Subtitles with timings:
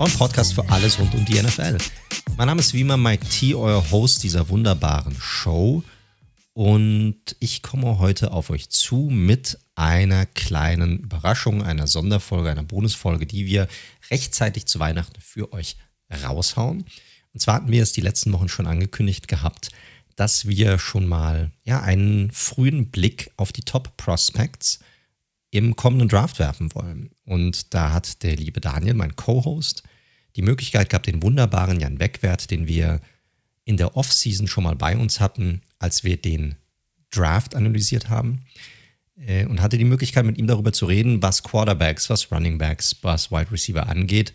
[0.00, 1.76] Euer Podcast für alles rund um die NFL.
[2.38, 5.84] Mein Name ist wie immer Mike T, euer Host dieser wunderbaren Show.
[6.54, 13.26] Und ich komme heute auf euch zu mit einer kleinen Überraschung, einer Sonderfolge, einer Bonusfolge,
[13.26, 13.68] die wir
[14.10, 15.76] rechtzeitig zu Weihnachten für euch
[16.24, 16.86] raushauen.
[17.34, 19.68] Und zwar hatten wir es die letzten Wochen schon angekündigt gehabt,
[20.16, 24.78] dass wir schon mal ja, einen frühen Blick auf die Top Prospects
[25.50, 27.10] im kommenden Draft werfen wollen.
[27.26, 29.82] Und da hat der liebe Daniel, mein Co-Host,
[30.36, 33.00] die Möglichkeit gehabt, den wunderbaren Jan Wegwert, den wir
[33.64, 36.56] in der Offseason schon mal bei uns hatten, als wir den
[37.10, 38.42] Draft analysiert haben,
[39.26, 42.96] äh, und hatte die Möglichkeit, mit ihm darüber zu reden, was Quarterbacks, was Running Backs,
[43.02, 44.32] was Wide Receiver angeht.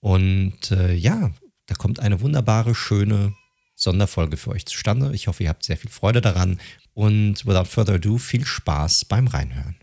[0.00, 1.32] Und äh, ja,
[1.66, 3.34] da kommt eine wunderbare, schöne
[3.74, 5.14] Sonderfolge für euch zustande.
[5.14, 6.58] Ich hoffe, ihr habt sehr viel Freude daran.
[6.94, 9.76] Und without further ado, viel Spaß beim Reinhören.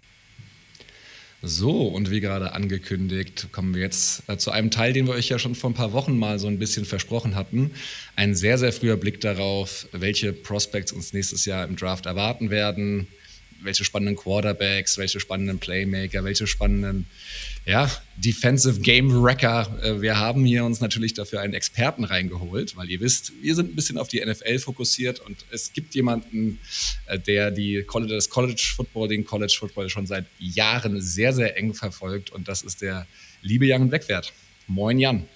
[1.45, 5.27] So, und wie gerade angekündigt, kommen wir jetzt äh, zu einem Teil, den wir euch
[5.27, 7.72] ja schon vor ein paar Wochen mal so ein bisschen versprochen hatten.
[8.16, 13.08] Ein sehr, sehr früher Blick darauf, welche Prospects uns nächstes Jahr im Draft erwarten werden,
[13.64, 17.06] welche spannenden Quarterbacks, welche spannenden Playmaker, welche spannenden
[17.66, 19.79] ja, Defensive Game Wrecker.
[19.81, 23.72] Äh, wir haben hier uns natürlich dafür einen Experten reingeholt, weil ihr wisst, wir sind
[23.72, 26.59] ein bisschen auf die NFL fokussiert und es gibt jemanden,
[27.06, 31.57] äh, der die College, das College Football, den College Football schon seit Jahren sehr, sehr
[31.57, 33.07] eng verfolgt und das ist der
[33.41, 34.34] liebe Jan Blackwert.
[34.68, 35.28] Moin Jan.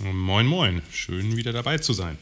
[0.00, 0.82] Moin, moin.
[0.92, 2.16] Schön wieder dabei zu sein.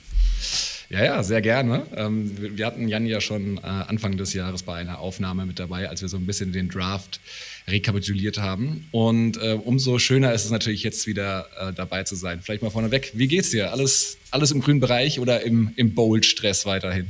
[0.88, 1.86] Ja, ja, sehr gerne.
[1.97, 5.88] Ähm, wir hatten Jan ja schon äh, Anfang des Jahres bei einer Aufnahme mit dabei,
[5.88, 7.20] als wir so ein bisschen den Draft
[7.66, 8.86] rekapituliert haben.
[8.92, 12.41] Und äh, umso schöner ist es natürlich jetzt wieder äh, dabei zu sein.
[12.41, 13.72] Vielleicht mal vorneweg, wie geht's dir?
[13.72, 17.08] Alles, alles im grünen Bereich oder im, im Bold-Stress weiterhin?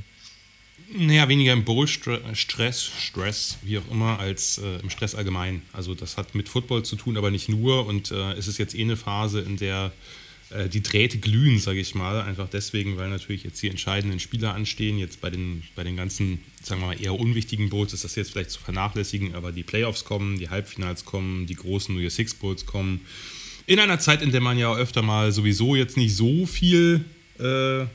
[0.95, 5.61] Naja, weniger im Bowl-Stress, Stress, wie auch immer, als äh, im Stress allgemein.
[5.73, 7.87] Also das hat mit Football zu tun, aber nicht nur.
[7.87, 9.93] Und äh, es ist jetzt eh eine Phase, in der
[10.51, 12.21] äh, die Drähte glühen, sage ich mal.
[12.23, 14.99] Einfach deswegen, weil natürlich jetzt die entscheidenden Spieler anstehen.
[14.99, 18.33] Jetzt bei den, bei den ganzen, sagen wir mal, eher unwichtigen Bowls ist das jetzt
[18.33, 22.35] vielleicht zu vernachlässigen, aber die Playoffs kommen, die Halbfinals kommen, die großen New Year Six
[22.35, 23.01] Bowls kommen.
[23.67, 27.05] In einer Zeit, in der man ja öfter mal sowieso jetzt nicht so viel
[27.41, 27.87] äh,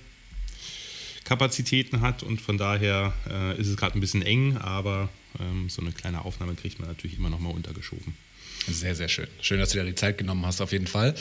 [1.23, 5.07] Kapazitäten hat und von daher äh, ist es gerade ein bisschen eng, aber
[5.39, 8.13] ähm, so eine kleine Aufnahme kriegt man natürlich immer noch mal untergeschoben.
[8.67, 9.27] Sehr, sehr schön.
[9.41, 11.15] Schön, dass du dir die Zeit genommen hast, auf jeden Fall.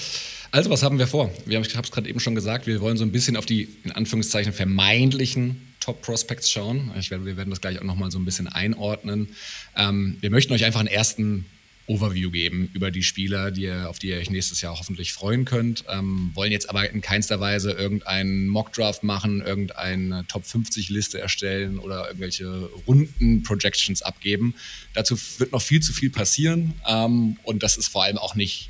[0.53, 1.31] Also, was haben wir vor?
[1.47, 3.47] Wir haben, ich habe es gerade eben schon gesagt, wir wollen so ein bisschen auf
[3.47, 6.91] die, in Anführungszeichen, vermeintlichen Top-Prospects schauen.
[6.99, 9.29] Ich werde, wir werden das gleich auch nochmal so ein bisschen einordnen.
[9.77, 11.47] Ähm, wir möchten euch einfach einen ersten
[11.87, 15.45] Overview geben über die Spieler, die ihr, auf die ihr euch nächstes Jahr hoffentlich freuen
[15.45, 15.85] könnt.
[15.89, 21.79] Ähm, wollen jetzt aber in keinster Weise irgendeinen Mockdraft machen, irgendeine Top 50 Liste erstellen
[21.79, 24.55] oder irgendwelche runden Projections abgeben.
[24.95, 28.69] Dazu wird noch viel zu viel passieren ähm, und das ist vor allem auch nicht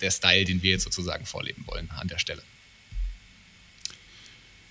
[0.00, 2.42] der Style, den wir jetzt sozusagen vorleben wollen an der Stelle.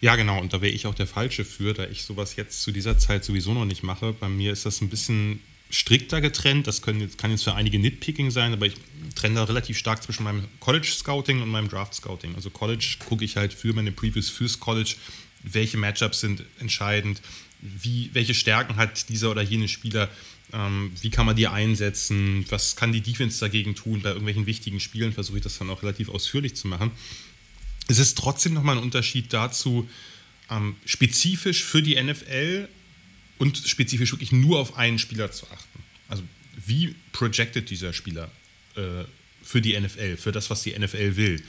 [0.01, 2.72] Ja, genau, und da wäre ich auch der Falsche für, da ich sowas jetzt zu
[2.72, 4.13] dieser Zeit sowieso noch nicht mache.
[4.13, 6.67] Bei mir ist das ein bisschen strikter getrennt.
[6.67, 8.75] Das können kann jetzt für einige Nitpicking sein, aber ich
[9.16, 12.35] trenne da relativ stark zwischen meinem College Scouting und meinem Draft Scouting.
[12.35, 14.96] Also College gucke ich halt für meine Previews fürs College,
[15.44, 17.22] welche Matchups sind entscheidend,
[17.61, 20.09] wie, welche Stärken hat dieser oder jene Spieler,
[20.53, 24.01] ähm, wie kann man die einsetzen, was kann die Defense dagegen tun.
[24.01, 26.91] Bei irgendwelchen wichtigen Spielen versuche ich das dann auch relativ ausführlich zu machen.
[27.87, 29.90] Es ist trotzdem nochmal ein Unterschied dazu,
[30.49, 32.67] ähm, spezifisch für die NFL
[33.37, 35.79] und spezifisch wirklich nur auf einen Spieler zu achten.
[36.07, 36.23] Also
[36.66, 38.31] wie projected dieser Spieler
[38.75, 39.05] äh,
[39.43, 41.43] für die NFL, für das, was die NFL will.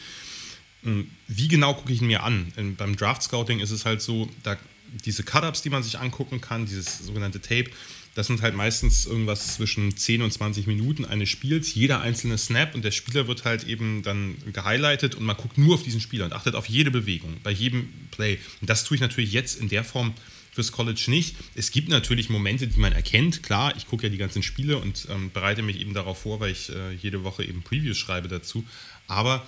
[0.85, 2.53] Ähm, wie genau gucke ich ihn mir an?
[2.57, 4.59] Ähm, beim Draft Scouting ist es halt so, da
[5.05, 7.71] diese Cut-Ups, die man sich angucken kann, dieses sogenannte Tape,
[8.15, 12.75] das sind halt meistens irgendwas zwischen 10 und 20 Minuten eines Spiels, jeder einzelne Snap
[12.75, 16.25] und der Spieler wird halt eben dann gehighlightet und man guckt nur auf diesen Spieler
[16.25, 18.39] und achtet auf jede Bewegung, bei jedem Play.
[18.61, 20.15] Und das tue ich natürlich jetzt in der Form
[20.53, 21.37] fürs College nicht.
[21.55, 23.43] Es gibt natürlich Momente, die man erkennt.
[23.43, 26.51] Klar, ich gucke ja die ganzen Spiele und ähm, bereite mich eben darauf vor, weil
[26.51, 28.65] ich äh, jede Woche eben Previews schreibe dazu.
[29.07, 29.47] Aber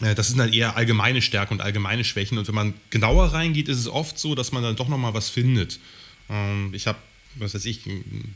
[0.00, 2.38] äh, das sind dann eher allgemeine Stärken und allgemeine Schwächen.
[2.38, 5.30] Und wenn man genauer reingeht, ist es oft so, dass man dann doch nochmal was
[5.30, 5.78] findet.
[6.28, 6.98] Ähm, ich habe,
[7.36, 8.34] was weiß ich, ein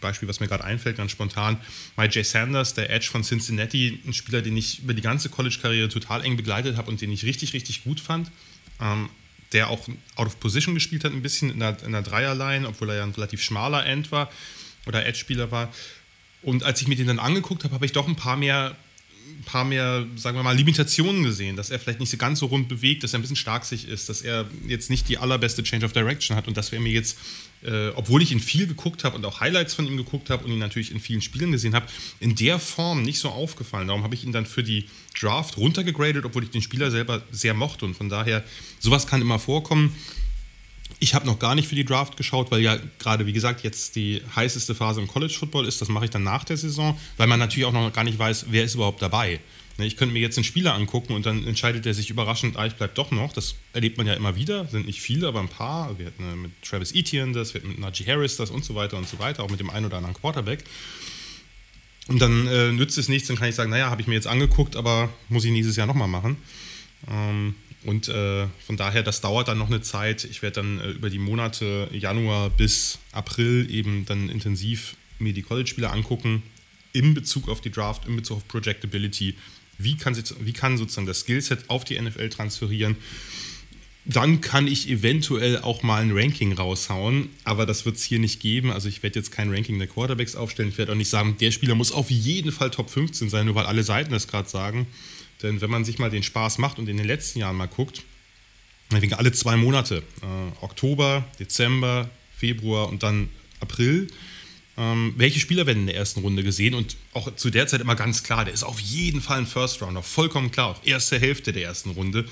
[0.00, 1.58] Beispiel, was mir gerade einfällt, ganz spontan,
[1.96, 2.24] Mike J.
[2.24, 6.36] Sanders, der Edge von Cincinnati, ein Spieler, den ich über die ganze College-Karriere total eng
[6.36, 8.30] begleitet habe und den ich richtig, richtig gut fand.
[8.80, 9.10] Ähm,
[9.52, 12.90] der auch out of position gespielt hat, ein bisschen in der, in der Dreierline, obwohl
[12.90, 14.30] er ja ein relativ schmaler End war
[14.86, 15.72] oder Edge-Spieler war.
[16.42, 18.76] Und als ich mir den dann angeguckt habe, habe ich doch ein paar mehr
[19.38, 22.46] ein paar mehr, sagen wir mal, Limitationen gesehen, dass er vielleicht nicht so ganz so
[22.46, 25.86] rund bewegt, dass er ein bisschen starksig ist, dass er jetzt nicht die allerbeste Change
[25.86, 27.18] of Direction hat und das wäre mir jetzt,
[27.62, 30.52] äh, obwohl ich ihn viel geguckt habe und auch Highlights von ihm geguckt habe und
[30.52, 31.86] ihn natürlich in vielen Spielen gesehen habe,
[32.20, 33.88] in der Form nicht so aufgefallen.
[33.88, 34.86] Darum habe ich ihn dann für die
[35.18, 38.44] Draft runtergegradet, obwohl ich den Spieler selber sehr mochte und von daher,
[38.78, 39.94] sowas kann immer vorkommen.
[41.00, 43.94] Ich habe noch gar nicht für die Draft geschaut, weil ja gerade, wie gesagt, jetzt
[43.94, 45.80] die heißeste Phase im College Football ist.
[45.80, 48.46] Das mache ich dann nach der Saison, weil man natürlich auch noch gar nicht weiß,
[48.50, 49.40] wer ist überhaupt dabei.
[49.78, 52.66] Ne, ich könnte mir jetzt einen Spieler angucken und dann entscheidet er sich überraschend, ah,
[52.66, 53.32] ich bleibe doch noch.
[53.32, 54.66] Das erlebt man ja immer wieder.
[54.66, 55.96] Sind nicht viele, aber ein paar.
[56.00, 58.74] Wir hatten äh, mit Travis Etienne das, wir hatten mit Najee Harris das und so
[58.74, 60.64] weiter und so weiter, auch mit dem einen oder anderen Quarterback.
[62.08, 64.26] Und dann äh, nützt es nichts, dann kann ich sagen, naja, habe ich mir jetzt
[64.26, 66.38] angeguckt, aber muss ich nächstes Jahr nochmal machen.
[67.08, 67.54] Ähm,
[67.84, 70.24] und äh, von daher, das dauert dann noch eine Zeit.
[70.24, 75.42] Ich werde dann äh, über die Monate Januar bis April eben dann intensiv mir die
[75.42, 76.42] College-Spiele angucken,
[76.92, 79.36] in Bezug auf die Draft, in Bezug auf Projectability.
[79.78, 82.96] Wie kann, wie kann sozusagen das Skillset auf die NFL transferieren?
[84.04, 88.40] Dann kann ich eventuell auch mal ein Ranking raushauen, aber das wird es hier nicht
[88.40, 88.72] geben.
[88.72, 90.70] Also ich werde jetzt kein Ranking der Quarterbacks aufstellen.
[90.70, 93.54] Ich werde auch nicht sagen, der Spieler muss auf jeden Fall Top 15 sein, nur
[93.54, 94.86] weil alle Seiten das gerade sagen.
[95.42, 98.02] Denn wenn man sich mal den Spaß macht und in den letzten Jahren mal guckt,
[98.90, 103.28] wegen alle zwei Monate, äh, Oktober, Dezember, Februar und dann
[103.60, 104.08] April,
[104.78, 106.74] ähm, welche Spieler werden in der ersten Runde gesehen?
[106.74, 109.82] Und auch zu der Zeit immer ganz klar, der ist auf jeden Fall ein First
[109.82, 112.28] Rounder, vollkommen klar, auf erste Hälfte der ersten Runde.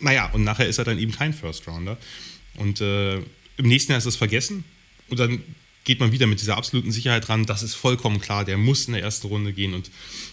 [0.00, 1.96] Naja, und nachher ist er dann eben kein First Rounder.
[2.56, 4.64] Und äh, im nächsten Jahr ist es vergessen.
[5.08, 5.42] Und dann
[5.84, 8.94] geht man wieder mit dieser absoluten Sicherheit ran, das ist vollkommen klar, der muss in
[8.94, 9.74] der ersten Runde gehen.
[9.74, 9.90] Und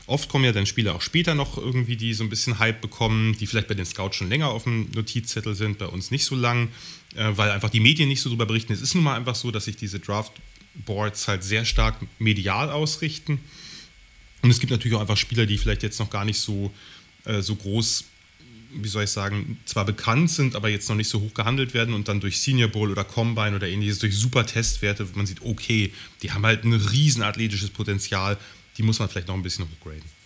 [0.07, 3.37] oft kommen ja dann Spieler auch später noch irgendwie, die so ein bisschen Hype bekommen,
[3.37, 6.35] die vielleicht bei den Scouts schon länger auf dem Notizzettel sind, bei uns nicht so
[6.35, 6.69] lang,
[7.15, 8.71] äh, weil einfach die Medien nicht so drüber berichten.
[8.71, 13.39] Es ist nun mal einfach so, dass sich diese Draftboards halt sehr stark medial ausrichten.
[14.41, 16.73] Und es gibt natürlich auch einfach Spieler, die vielleicht jetzt noch gar nicht so,
[17.25, 18.05] äh, so groß
[18.73, 21.93] wie soll ich sagen, zwar bekannt sind, aber jetzt noch nicht so hoch gehandelt werden
[21.93, 25.93] und dann durch Senior Bowl oder Combine oder ähnliches, durch super Testwerte, man sieht, okay,
[26.21, 28.37] die haben halt ein riesen athletisches Potenzial,
[28.77, 30.20] die muss man vielleicht noch ein bisschen hochgraden.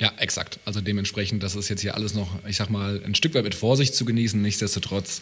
[0.00, 0.58] Ja, exakt.
[0.64, 3.54] Also dementsprechend, das ist jetzt hier alles noch, ich sag mal, ein Stück weit mit
[3.54, 4.40] Vorsicht zu genießen.
[4.40, 5.20] Nichtsdestotrotz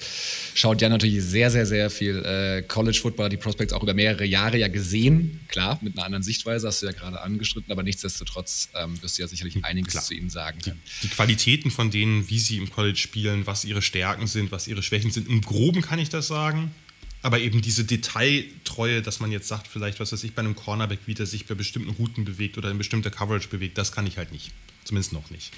[0.55, 4.25] schaut ja natürlich sehr, sehr, sehr viel äh, College Football, die Prospects auch über mehrere
[4.25, 5.41] Jahre ja gesehen.
[5.49, 9.23] Klar, mit einer anderen Sichtweise hast du ja gerade angestritten, aber nichtsdestotrotz ähm, wirst du
[9.23, 10.05] ja sicherlich einiges Klar.
[10.05, 10.81] zu ihnen sagen können.
[11.03, 14.69] Die, die, Qualitäten von denen, wie sie im College spielen, was ihre Stärken sind, was
[14.69, 16.71] ihre Schwächen sind, im Groben kann ich das sagen.
[17.23, 21.01] Aber eben diese Detailtreue, dass man jetzt sagt, vielleicht, was weiß ich, bei einem Cornerback,
[21.07, 24.19] wie der sich bei bestimmten Routen bewegt oder in bestimmter Coverage bewegt, das kann ich
[24.19, 24.53] halt nicht.
[24.85, 25.53] Zumindest noch nicht.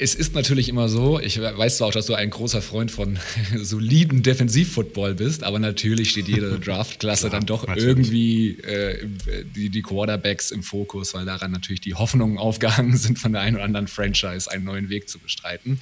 [0.00, 3.18] Es ist natürlich immer so, ich weiß zwar auch, dass du ein großer Freund von
[3.56, 7.88] soliden Defensivfootball bist, aber natürlich steht jede Draftklasse dann doch natürlich.
[7.88, 9.08] irgendwie äh,
[9.56, 13.56] die, die, Quarterbacks im Fokus, weil daran natürlich die Hoffnungen aufgehangen sind, von der einen
[13.56, 15.80] oder anderen Franchise einen neuen Weg zu bestreiten.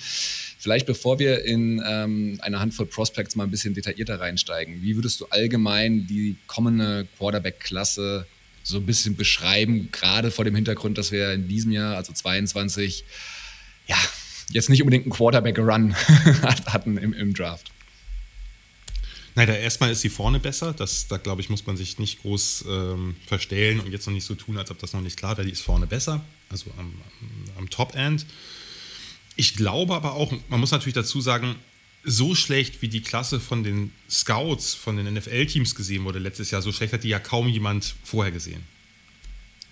[0.66, 5.20] Vielleicht bevor wir in ähm, eine Handvoll Prospects mal ein bisschen detaillierter reinsteigen, wie würdest
[5.20, 8.26] du allgemein die kommende Quarterback-Klasse
[8.64, 13.04] so ein bisschen beschreiben, gerade vor dem Hintergrund, dass wir in diesem Jahr, also 22,
[13.86, 13.94] ja,
[14.50, 15.94] jetzt nicht unbedingt einen Quarterback-Run
[16.42, 17.70] hatten im, im Draft.
[19.36, 20.72] Da erstmal ist sie vorne besser.
[20.72, 24.26] Das, da glaube ich, muss man sich nicht groß ähm, verstellen und jetzt noch nicht
[24.26, 25.46] so tun, als ob das noch nicht klar wäre.
[25.46, 26.92] Die ist vorne besser, also am,
[27.56, 28.26] am Top-End.
[29.36, 31.56] Ich glaube aber auch, man muss natürlich dazu sagen,
[32.04, 36.62] so schlecht wie die Klasse von den Scouts, von den NFL-Teams gesehen wurde letztes Jahr,
[36.62, 38.62] so schlecht hat die ja kaum jemand vorher gesehen.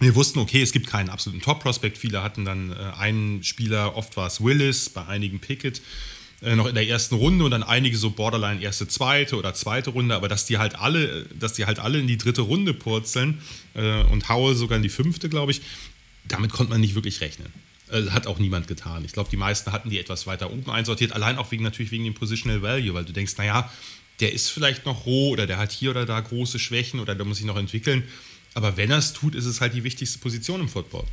[0.01, 1.97] Wir wussten, okay, es gibt keinen absoluten Top-Prospect.
[1.97, 5.81] Viele hatten dann äh, einen Spieler, oft war es Willis, bei einigen Pickett,
[6.43, 9.91] äh, noch in der ersten Runde und dann einige so Borderline erste, zweite oder zweite
[9.91, 13.41] Runde, aber dass die halt alle, dass die halt alle in die dritte Runde purzeln
[13.75, 15.63] äh, und Howell sogar in die fünfte, glaube ich,
[16.27, 17.53] damit konnte man nicht wirklich rechnen.
[17.91, 19.05] Äh, hat auch niemand getan.
[19.05, 22.05] Ich glaube, die meisten hatten die etwas weiter oben einsortiert, allein auch wegen natürlich wegen
[22.05, 23.71] dem Positional Value, weil du denkst, naja,
[24.21, 27.27] der ist vielleicht noch roh oder der hat hier oder da große Schwächen oder der
[27.27, 28.05] muss sich noch entwickeln.
[28.55, 31.05] Aber wenn er es tut, ist es halt die wichtigste Position im Football.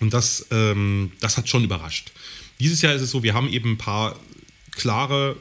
[0.00, 2.12] Und das, ähm, das hat schon überrascht.
[2.60, 4.18] Dieses Jahr ist es so, wir haben eben ein paar
[4.70, 5.36] klare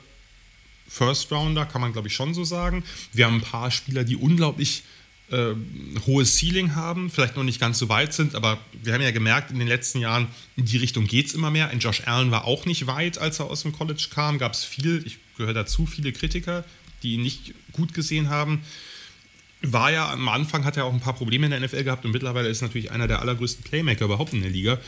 [0.89, 2.83] First Rounder, kann man glaube ich schon so sagen.
[3.13, 5.00] Wir haben ein paar Spieler, die unglaublich äh,
[6.05, 9.51] hohes Ceiling haben, vielleicht noch nicht ganz so weit sind, aber wir haben ja gemerkt,
[9.51, 11.69] in den letzten Jahren, in die Richtung geht es immer mehr.
[11.69, 14.39] Ein Josh Allen war auch nicht weit, als er aus dem College kam.
[14.39, 16.65] Gab es viel, ich gehöre dazu, viele Kritiker,
[17.01, 18.61] die ihn nicht gut gesehen haben.
[19.61, 22.11] War ja am Anfang, hat er auch ein paar Probleme in der NFL gehabt und
[22.11, 24.79] mittlerweile ist natürlich einer der allergrößten Playmaker überhaupt in der Liga.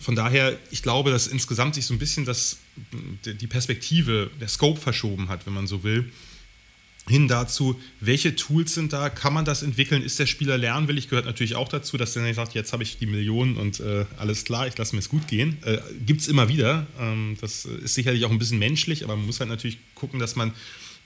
[0.00, 2.58] Von daher, ich glaube, dass insgesamt sich so ein bisschen das,
[3.24, 6.10] die Perspektive, der Scope verschoben hat, wenn man so will
[7.08, 11.26] hin dazu, welche Tools sind da, kann man das entwickeln, ist der Spieler lernwillig, gehört
[11.26, 14.44] natürlich auch dazu, dass der nicht sagt, jetzt habe ich die Millionen und äh, alles
[14.44, 15.58] klar, ich lasse mir es gut gehen.
[15.64, 16.86] Äh, Gibt es immer wieder.
[16.98, 20.36] Ähm, das ist sicherlich auch ein bisschen menschlich, aber man muss halt natürlich gucken, dass
[20.36, 20.52] man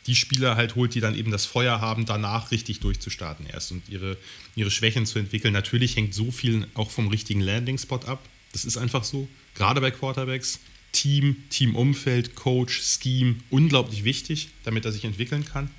[0.07, 3.89] die Spieler halt holt, die dann eben das Feuer haben, danach richtig durchzustarten erst und
[3.89, 4.17] ihre,
[4.57, 5.53] ihre Schwächen zu entwickeln.
[5.53, 8.21] Natürlich hängt so viel auch vom richtigen Landing-Spot ab.
[8.53, 9.29] Das ist einfach so.
[9.55, 10.59] Gerade bei Quarterbacks.
[10.93, 15.71] Team, Teamumfeld, Coach, Scheme, unglaublich wichtig, damit er sich entwickeln kann.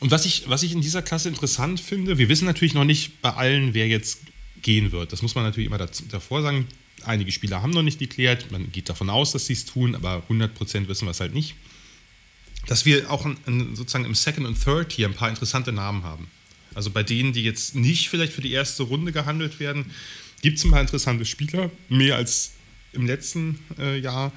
[0.00, 3.22] Und was ich, was ich in dieser Klasse interessant finde, wir wissen natürlich noch nicht
[3.22, 4.20] bei allen, wer jetzt
[4.62, 5.12] gehen wird.
[5.12, 6.66] Das muss man natürlich immer davor sagen.
[7.04, 8.50] Einige Spieler haben noch nicht geklärt.
[8.50, 11.54] Man geht davon aus, dass sie es tun, aber 100% wissen wir es halt nicht.
[12.66, 16.28] Dass wir auch in, sozusagen im Second und Third hier ein paar interessante Namen haben.
[16.74, 19.92] Also bei denen, die jetzt nicht vielleicht für die erste Runde gehandelt werden,
[20.42, 21.70] gibt es ein paar interessante Spieler.
[21.88, 22.52] Mehr als
[22.92, 24.32] im letzten äh, Jahr,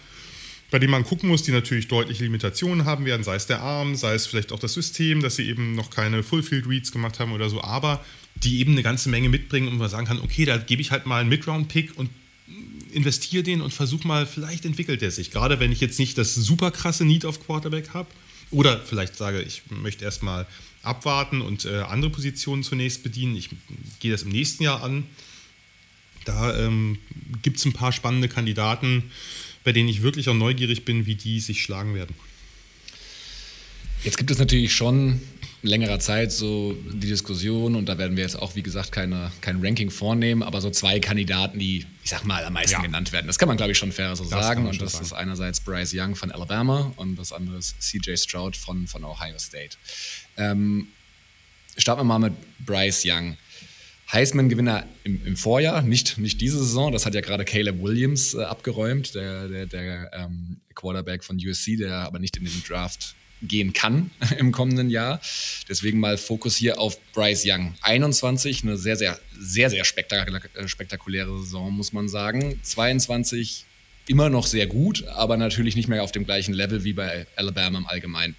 [0.70, 3.96] bei denen man gucken muss, die natürlich deutliche Limitationen haben werden, sei es der Arm,
[3.96, 7.50] sei es vielleicht auch das System, dass sie eben noch keine Full-Field-Reads gemacht haben oder
[7.50, 8.04] so, aber
[8.36, 11.06] die eben eine ganze Menge mitbringen und man sagen kann, okay, da gebe ich halt
[11.06, 12.10] mal einen Mid-Round-Pick und
[12.92, 15.32] investiere den und versuche mal, vielleicht entwickelt er sich.
[15.32, 18.10] Gerade wenn ich jetzt nicht das super krasse Need auf Quarterback habe
[18.52, 20.46] oder vielleicht sage, ich möchte erstmal
[20.84, 23.36] abwarten und äh, andere Positionen zunächst bedienen.
[23.36, 23.50] Ich
[24.00, 25.06] gehe das im nächsten Jahr an
[26.28, 26.98] da ähm,
[27.42, 29.12] gibt es ein paar spannende Kandidaten,
[29.68, 32.16] bei denen ich wirklich auch neugierig bin, wie die sich schlagen werden.
[34.02, 35.20] Jetzt gibt es natürlich schon
[35.62, 39.60] längerer Zeit so die Diskussion und da werden wir jetzt auch, wie gesagt, keine, kein
[39.62, 42.82] Ranking vornehmen, aber so zwei Kandidaten, die, ich sag mal, am meisten ja.
[42.82, 43.28] genannt werden.
[43.28, 44.68] Das kann man, glaube ich, schon fair so das sagen.
[44.68, 45.04] Und das sagen.
[45.04, 49.38] ist einerseits Bryce Young von Alabama und das andere ist CJ Stroud von, von Ohio
[49.38, 49.76] State.
[50.38, 50.88] Ähm,
[51.76, 53.36] starten wir mal mit Bryce Young.
[54.12, 56.92] Heisman-Gewinner im, im, Vorjahr, nicht, nicht diese Saison.
[56.92, 61.76] Das hat ja gerade Caleb Williams äh, abgeräumt, der, der, der ähm, Quarterback von USC,
[61.76, 65.20] der aber nicht in den Draft gehen kann im kommenden Jahr.
[65.68, 67.76] Deswegen mal Fokus hier auf Bryce Young.
[67.82, 72.60] 21, eine sehr, sehr, sehr, sehr äh, spektakuläre Saison, muss man sagen.
[72.64, 73.66] 22
[74.08, 77.80] immer noch sehr gut, aber natürlich nicht mehr auf dem gleichen Level wie bei Alabama
[77.80, 78.36] im Allgemeinen.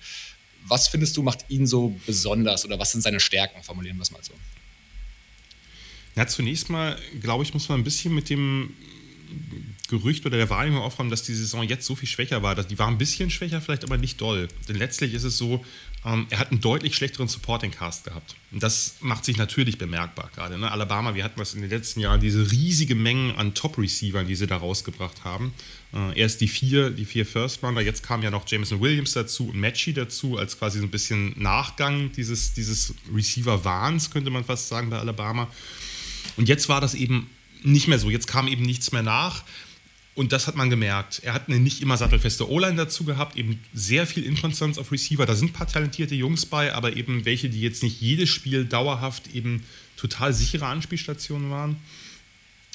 [0.66, 3.62] Was findest du macht ihn so besonders oder was sind seine Stärken?
[3.62, 4.32] Formulieren wir es mal so.
[6.18, 8.74] Na, zunächst mal, glaube ich, muss man ein bisschen mit dem
[9.86, 12.56] Gerücht oder der Wahrnehmung aufräumen, dass die Saison jetzt so viel schwächer war.
[12.56, 14.48] Die war ein bisschen schwächer, vielleicht aber nicht doll.
[14.68, 15.64] Denn letztlich ist es so,
[16.04, 18.34] ähm, er hat einen deutlich schlechteren Supporting-Cast gehabt.
[18.50, 20.58] Und das macht sich natürlich bemerkbar gerade.
[20.58, 20.68] Ne?
[20.68, 24.48] Alabama, wir hatten was in den letzten Jahren, diese riesige Mengen an Top-Receivern, die sie
[24.48, 25.54] da rausgebracht haben.
[25.94, 29.60] Äh, erst die vier, die vier First-Rounder, jetzt kam ja noch Jameson Williams dazu und
[29.60, 34.90] Matchy dazu, als quasi so ein bisschen Nachgang dieses, dieses Receiver-Wahns, könnte man fast sagen,
[34.90, 35.48] bei Alabama.
[36.36, 37.28] Und jetzt war das eben
[37.62, 38.10] nicht mehr so.
[38.10, 39.44] Jetzt kam eben nichts mehr nach.
[40.14, 41.20] Und das hat man gemerkt.
[41.22, 45.26] Er hat eine nicht immer sattelfeste O-Line dazu gehabt, eben sehr viel Inkonstanz auf Receiver.
[45.26, 48.64] Da sind ein paar talentierte Jungs bei, aber eben welche, die jetzt nicht jedes Spiel
[48.64, 49.64] dauerhaft eben
[49.96, 51.76] total sichere Anspielstationen waren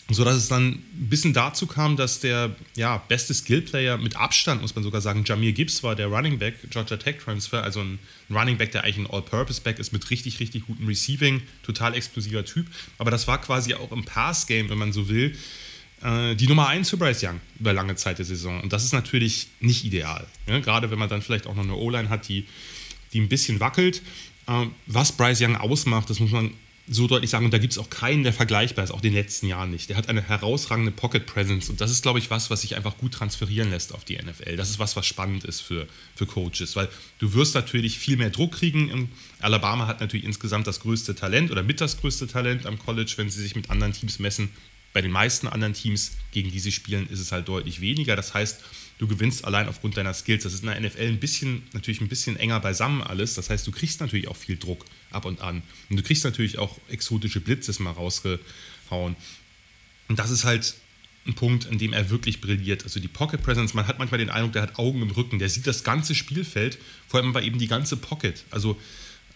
[0.09, 4.75] sodass es dann ein bisschen dazu kam, dass der ja, beste Skillplayer mit Abstand, muss
[4.75, 8.57] man sogar sagen, Jamir Gibbs war der Running Back, Georgia Tech Transfer, also ein Running
[8.57, 12.67] Back, der eigentlich ein All-Purpose-Back ist mit richtig, richtig gutem Receiving, total explosiver Typ.
[12.97, 15.37] Aber das war quasi auch im Pass-Game, wenn man so will,
[16.01, 18.61] äh, die Nummer 1 für Bryce Young über lange Zeit der Saison.
[18.61, 20.27] Und das ist natürlich nicht ideal.
[20.47, 20.59] Ja?
[20.59, 22.45] Gerade wenn man dann vielleicht auch noch eine O-Line hat, die,
[23.13, 24.01] die ein bisschen wackelt.
[24.47, 26.51] Äh, was Bryce Young ausmacht, das muss man
[26.87, 29.47] so deutlich sagen, und da gibt es auch keinen, der vergleichbar ist, auch den letzten
[29.47, 29.89] Jahren nicht.
[29.89, 32.97] Der hat eine herausragende Pocket Presence und das ist, glaube ich, was, was sich einfach
[32.97, 34.57] gut transferieren lässt auf die NFL.
[34.57, 38.31] Das ist was, was spannend ist für, für Coaches, weil du wirst natürlich viel mehr
[38.31, 39.09] Druck kriegen.
[39.39, 43.29] Alabama hat natürlich insgesamt das größte Talent oder mit das größte Talent am College, wenn
[43.29, 44.49] sie sich mit anderen Teams messen.
[44.91, 48.15] Bei den meisten anderen Teams, gegen die sie spielen, ist es halt deutlich weniger.
[48.15, 48.61] Das heißt,
[49.03, 50.43] du gewinnst allein aufgrund deiner Skills.
[50.43, 53.33] Das ist in der NFL ein bisschen, natürlich ein bisschen enger beisammen alles.
[53.33, 55.61] Das heißt, du kriegst natürlich auch viel Druck ab und an.
[55.89, 59.17] Und du kriegst natürlich auch exotische Blitzes mal rausgehauen.
[60.07, 60.75] Und das ist halt
[61.27, 62.85] ein Punkt, in dem er wirklich brilliert.
[62.85, 65.49] Also die Pocket Presence, man hat manchmal den Eindruck, der hat Augen im Rücken, der
[65.49, 68.45] sieht das ganze Spielfeld, vor allem aber eben die ganze Pocket.
[68.51, 68.79] Also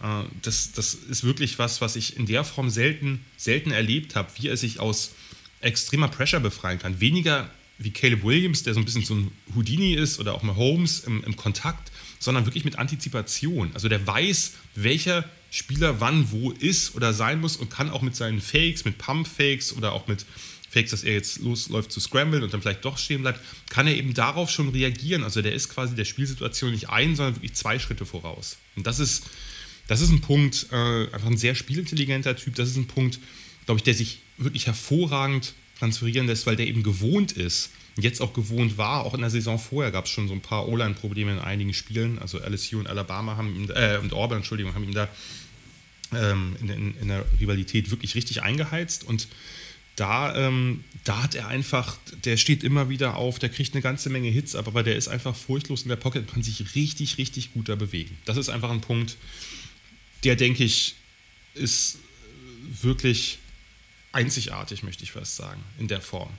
[0.00, 4.30] äh, das, das ist wirklich was, was ich in der Form selten, selten erlebt habe,
[4.38, 5.12] wie er sich aus
[5.60, 7.00] extremer Pressure befreien kann.
[7.00, 10.56] Weniger wie Caleb Williams, der so ein bisschen so ein Houdini ist, oder auch mal
[10.56, 13.70] Holmes im, im Kontakt, sondern wirklich mit Antizipation.
[13.74, 18.16] Also der weiß, welcher Spieler wann wo ist oder sein muss und kann auch mit
[18.16, 20.26] seinen Fakes, mit Pump-Fakes oder auch mit
[20.68, 23.96] Fakes, dass er jetzt losläuft zu scramblen und dann vielleicht doch stehen bleibt, kann er
[23.96, 25.22] eben darauf schon reagieren.
[25.22, 28.58] Also der ist quasi der Spielsituation nicht ein, sondern wirklich zwei Schritte voraus.
[28.76, 29.24] Und das ist,
[29.86, 32.56] das ist ein Punkt, äh, einfach ein sehr spielintelligenter Typ.
[32.56, 33.18] Das ist ein Punkt,
[33.64, 38.20] glaube ich, der sich wirklich hervorragend transferieren lässt, weil der eben gewohnt ist und jetzt
[38.20, 39.04] auch gewohnt war.
[39.04, 42.18] Auch in der Saison vorher gab es schon so ein paar O-Line-Probleme in einigen Spielen.
[42.18, 45.08] Also LSU und Alabama haben ihm, äh, und Auburn, Entschuldigung, haben ihm da
[46.14, 49.28] ähm, in, in, in, der Rivalität wirklich richtig eingeheizt und
[49.96, 54.10] da, ähm, da hat er einfach, der steht immer wieder auf, der kriegt eine ganze
[54.10, 57.52] Menge Hits ab, aber der ist einfach furchtlos in der Pocket, kann sich richtig, richtig
[57.52, 58.16] gut da bewegen.
[58.24, 59.16] Das ist einfach ein Punkt,
[60.22, 60.94] der, denke ich,
[61.54, 61.98] ist
[62.80, 63.38] wirklich
[64.12, 66.30] einzigartig, möchte ich fast sagen, in der Form.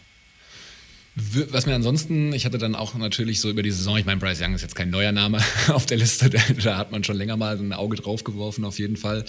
[1.15, 4.41] Was mir ansonsten, ich hatte dann auch natürlich so über die Saison, ich meine, Bryce
[4.41, 7.57] Young ist jetzt kein neuer Name auf der Liste, da hat man schon länger mal
[7.57, 9.25] ein Auge drauf geworfen, auf jeden Fall.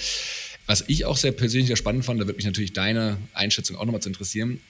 [0.66, 3.86] Was ich auch sehr persönlich sehr spannend fand, da würde mich natürlich deine Einschätzung auch
[3.86, 4.60] nochmal zu interessieren.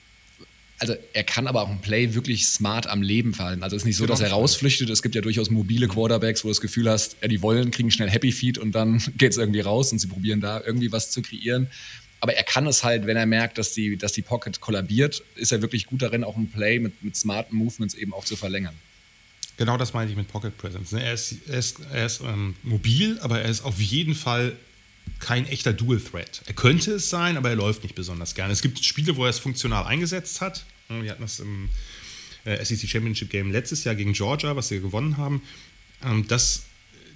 [0.79, 3.61] Also er kann aber auch ein Play wirklich smart am Leben fallen.
[3.61, 4.89] Also es ist nicht so, dass er rausflüchtet.
[4.89, 7.91] Es gibt ja durchaus mobile Quarterbacks, wo du das Gefühl hast, ja, die wollen, kriegen
[7.91, 11.11] schnell Happy Feed und dann geht es irgendwie raus und sie probieren da irgendwie was
[11.11, 11.67] zu kreieren.
[12.21, 15.51] Aber er kann es halt, wenn er merkt, dass die, dass die Pocket kollabiert, ist
[15.51, 18.75] er wirklich gut darin, auch ein Play mit, mit smarten Movements eben auch zu verlängern.
[19.57, 20.91] Genau das meine ich mit Pocket Presence.
[20.91, 21.03] Ne?
[21.03, 24.55] Er ist, er ist, er ist ähm, mobil, aber er ist auf jeden Fall
[25.19, 26.41] kein echter Dual Threat.
[26.45, 28.53] Er könnte es sein, aber er läuft nicht besonders gerne.
[28.53, 30.65] Es gibt Spiele, wo er es funktional eingesetzt hat.
[30.89, 31.69] Wir hatten das im
[32.43, 35.41] äh, SEC Championship Game letztes Jahr gegen Georgia, was wir gewonnen haben.
[36.03, 36.63] Ähm, das,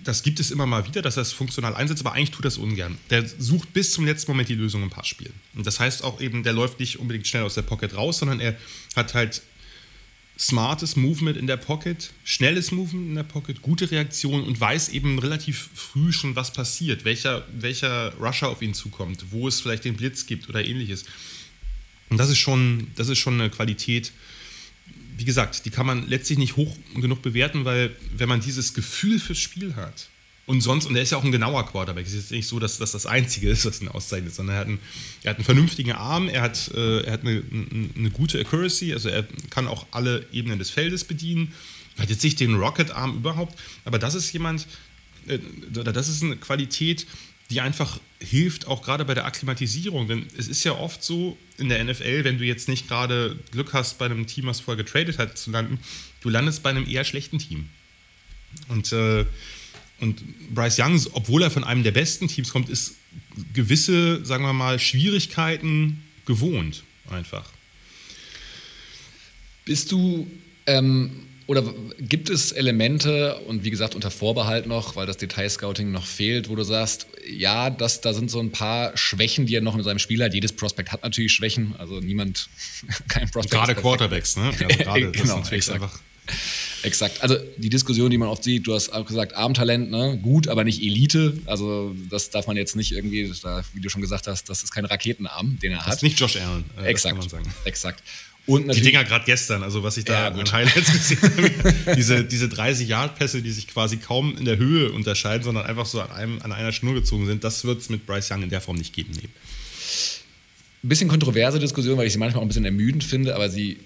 [0.05, 2.57] das gibt es immer mal wieder, dass er es funktional einsetzt, aber eigentlich tut es
[2.57, 2.97] ungern.
[3.09, 5.31] Der sucht bis zum letzten Moment die Lösung im Passspiel.
[5.55, 8.39] Und das heißt auch eben, der läuft nicht unbedingt schnell aus der Pocket raus, sondern
[8.39, 8.55] er
[8.95, 9.41] hat halt
[10.37, 15.17] smartes Movement in der Pocket, schnelles Movement in der Pocket, gute Reaktion und weiß eben
[15.17, 19.95] relativ früh schon, was passiert, welcher, welcher Rusher auf ihn zukommt, wo es vielleicht den
[19.95, 21.05] Blitz gibt oder ähnliches.
[22.09, 24.11] Und das ist schon, das ist schon eine Qualität,
[25.17, 29.19] wie gesagt, die kann man letztlich nicht hoch genug bewerten, weil wenn man dieses Gefühl
[29.19, 30.09] fürs Spiel hat,
[30.47, 32.05] und sonst, und er ist ja auch ein genauer Quarterback.
[32.05, 34.59] Es ist jetzt nicht so, dass das das Einzige ist, was ihn auszeichnet, sondern er
[34.59, 34.79] hat einen,
[35.23, 37.41] er hat einen vernünftigen Arm, er hat, äh, er hat eine,
[37.95, 41.51] eine, gute Accuracy, also er kann auch alle Ebenen des Feldes bedienen.
[41.97, 44.67] Er hat jetzt nicht den Rocket-Arm überhaupt, aber das ist jemand,
[45.25, 45.39] äh,
[45.71, 47.07] das ist eine Qualität,
[47.49, 50.07] die einfach hilft, auch gerade bei der Akklimatisierung.
[50.07, 53.73] Denn es ist ja oft so in der NFL, wenn du jetzt nicht gerade Glück
[53.73, 55.79] hast, bei einem Team, was vorher getradet hat, zu landen,
[56.21, 57.69] du landest bei einem eher schlechten Team.
[58.67, 59.25] Und äh,
[59.99, 62.95] und Bryce Young, obwohl er von einem der besten Teams kommt, ist
[63.53, 67.49] gewisse, sagen wir mal, Schwierigkeiten gewohnt einfach.
[69.63, 70.29] Bist du
[70.65, 71.63] ähm, oder
[71.99, 76.55] gibt es Elemente und wie gesagt unter Vorbehalt noch, weil das Detailscouting noch fehlt, wo
[76.55, 79.99] du sagst, ja, das, da sind so ein paar Schwächen, die er noch in seinem
[79.99, 80.33] Spiel hat.
[80.33, 82.49] Jedes Prospect hat natürlich Schwächen, also niemand,
[83.07, 83.51] kein Prospect.
[83.53, 84.51] Gerade Quarterbacks, ne?
[84.59, 85.81] Also gerade, genau, das ist exakt.
[85.81, 85.99] einfach
[86.83, 87.21] Exakt.
[87.23, 90.19] Also die Diskussion, die man oft sieht, du hast auch gesagt, Armtalent, ne?
[90.21, 91.37] gut, aber nicht Elite.
[91.45, 93.31] Also das darf man jetzt nicht irgendwie,
[93.73, 95.87] wie du schon gesagt hast, das ist kein Raketenarm, den er hat.
[95.87, 96.65] Das ist nicht Josh Allen.
[96.77, 97.17] Äh, exakt.
[97.65, 98.03] Exakt.
[98.47, 102.23] Und die Dinger gerade gestern, also was ich da ja, an Highlights gesehen habe, diese,
[102.23, 106.41] diese 30-Yard-Pässe, die sich quasi kaum in der Höhe unterscheiden, sondern einfach so an, einem,
[106.43, 108.93] an einer Schnur gezogen sind, das wird es mit Bryce Young in der Form nicht
[108.93, 109.13] geben.
[109.15, 109.29] Nee.
[110.83, 113.79] Ein bisschen kontroverse Diskussion, weil ich sie manchmal auch ein bisschen ermüdend finde, aber sie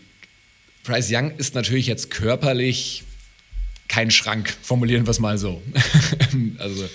[0.84, 3.04] Bryce Young ist natürlich jetzt körperlich
[3.88, 5.62] kein Schrank, formulieren wir es mal so.
[6.58, 6.88] also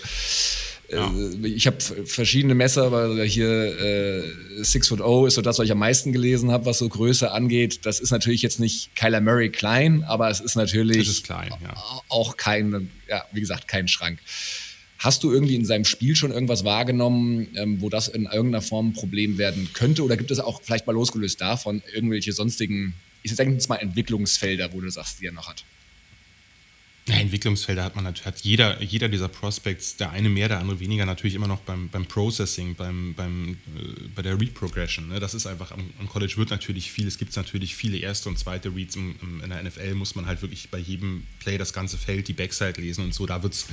[0.91, 1.13] ja.
[1.43, 4.23] ich habe verschiedene Messer, weil hier äh,
[4.63, 7.31] Six Foot O ist so das, was ich am meisten gelesen habe, was so Größe
[7.31, 7.81] angeht.
[7.85, 11.75] Das ist natürlich jetzt nicht Kyler Murray klein, aber es ist natürlich ist klein, ja.
[12.09, 14.19] auch kein, ja, wie gesagt, kein Schrank.
[14.99, 18.89] Hast du irgendwie in seinem Spiel schon irgendwas wahrgenommen, ähm, wo das in irgendeiner Form
[18.89, 20.03] ein Problem werden könnte?
[20.03, 22.95] Oder gibt es auch vielleicht mal losgelöst davon irgendwelche sonstigen
[23.25, 25.65] ich sage jetzt mal Entwicklungsfelder, wo du sagst, die er noch hat.
[27.07, 30.81] Ja, Entwicklungsfelder hat man natürlich, hat jeder, jeder dieser Prospects, der eine mehr, der andere
[30.81, 35.09] weniger, natürlich immer noch beim, beim Processing, beim, beim, äh, bei der Read Progression.
[35.09, 35.21] Ne?
[35.21, 38.39] Das ist einfach, am, am, College wird natürlich viel, es gibt natürlich viele erste und
[38.39, 38.97] zweite Reads.
[38.97, 42.27] Im, im, in der NFL muss man halt wirklich bei jedem Play das ganze Feld,
[42.29, 43.27] die Backside lesen und so.
[43.27, 43.67] Da wird es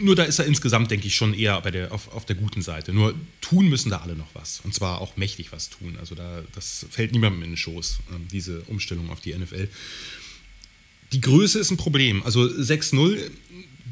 [0.00, 2.62] nur da ist er insgesamt, denke ich, schon eher bei der, auf, auf der guten
[2.62, 2.92] Seite.
[2.92, 4.60] Nur tun müssen da alle noch was.
[4.60, 5.96] Und zwar auch mächtig was tun.
[5.98, 9.68] Also da, das fällt niemandem in den Schoß, ähm, diese Umstellung auf die NFL.
[11.12, 12.22] Die Größe ist ein Problem.
[12.22, 13.18] Also 6-0,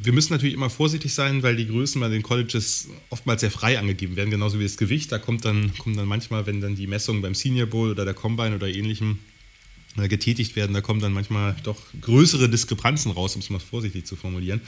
[0.03, 3.79] wir müssen natürlich immer vorsichtig sein, weil die Größen bei den Colleges oftmals sehr frei
[3.79, 5.11] angegeben werden, genauso wie das Gewicht.
[5.11, 8.15] Da kommt dann, kommt dann manchmal, wenn dann die Messungen beim Senior Bowl oder der
[8.15, 9.19] Combine oder ähnlichem
[9.97, 14.07] äh, getätigt werden, da kommen dann manchmal doch größere Diskrepanzen raus, um es mal vorsichtig
[14.07, 14.61] zu formulieren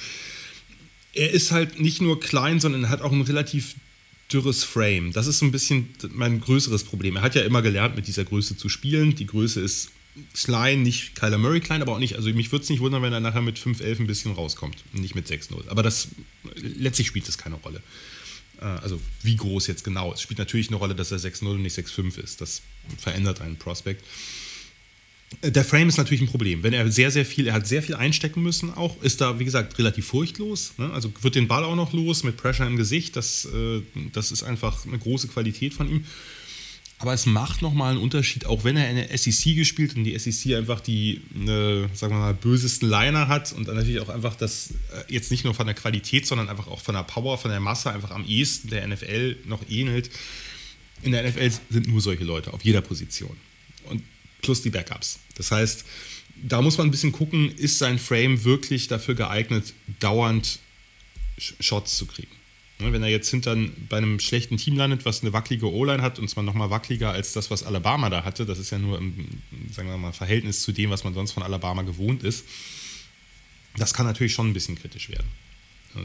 [1.13, 3.75] er ist halt nicht nur klein, sondern er hat auch ein relativ
[4.33, 5.13] dürres Frame.
[5.13, 7.17] Das ist so ein bisschen mein größeres Problem.
[7.17, 9.17] Er hat ja immer gelernt, mit dieser Größe zu spielen.
[9.17, 9.91] Die Größe ist
[10.35, 13.13] klein, nicht Kyler Murray klein, aber auch nicht, also mich würde es nicht wundern, wenn
[13.13, 15.69] er nachher mit 5-11 ein bisschen rauskommt, nicht mit 6-0.
[15.69, 16.09] Aber das,
[16.55, 17.83] letztlich spielt das keine Rolle.
[18.61, 20.13] Äh, also wie groß jetzt genau.
[20.13, 22.41] Es spielt natürlich eine Rolle, dass er 6-0 und nicht 6-5 ist.
[22.41, 22.63] Das
[22.99, 24.05] verändert einen Prospekt.
[25.43, 26.65] Der Frame ist natürlich ein Problem.
[26.65, 29.45] Wenn er sehr, sehr viel, er hat sehr viel einstecken müssen, auch ist da, wie
[29.45, 30.73] gesagt, relativ furchtlos.
[30.77, 30.91] Ne?
[30.93, 33.15] Also wird den Ball auch noch los mit Pressure im Gesicht.
[33.15, 36.05] Das, äh, das ist einfach eine große Qualität von ihm.
[37.01, 40.19] Aber es macht nochmal einen Unterschied, auch wenn er in der SEC gespielt und die
[40.19, 44.37] SEC einfach die, äh, sagen wir mal, bösesten Liner hat und dann natürlich auch einfach
[44.37, 47.51] das, äh, jetzt nicht nur von der Qualität, sondern einfach auch von der Power, von
[47.51, 50.11] der Masse einfach am ehesten der NFL noch ähnelt.
[51.01, 53.35] In der NFL sind nur solche Leute auf jeder Position.
[53.85, 54.03] Und
[54.43, 55.21] plus die Backups.
[55.37, 55.87] Das heißt,
[56.43, 60.59] da muss man ein bisschen gucken, ist sein Frame wirklich dafür geeignet, dauernd
[61.39, 62.40] Shots zu kriegen.
[62.81, 63.57] Ne, wenn er jetzt hinter
[63.89, 67.33] bei einem schlechten Team landet, was eine wackelige O-Line hat, und zwar nochmal wackeliger als
[67.33, 70.73] das, was Alabama da hatte, das ist ja nur im sagen wir mal, Verhältnis zu
[70.73, 72.45] dem, was man sonst von Alabama gewohnt ist,
[73.77, 75.29] das kann natürlich schon ein bisschen kritisch werden.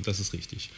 [0.04, 0.70] Das ist richtig.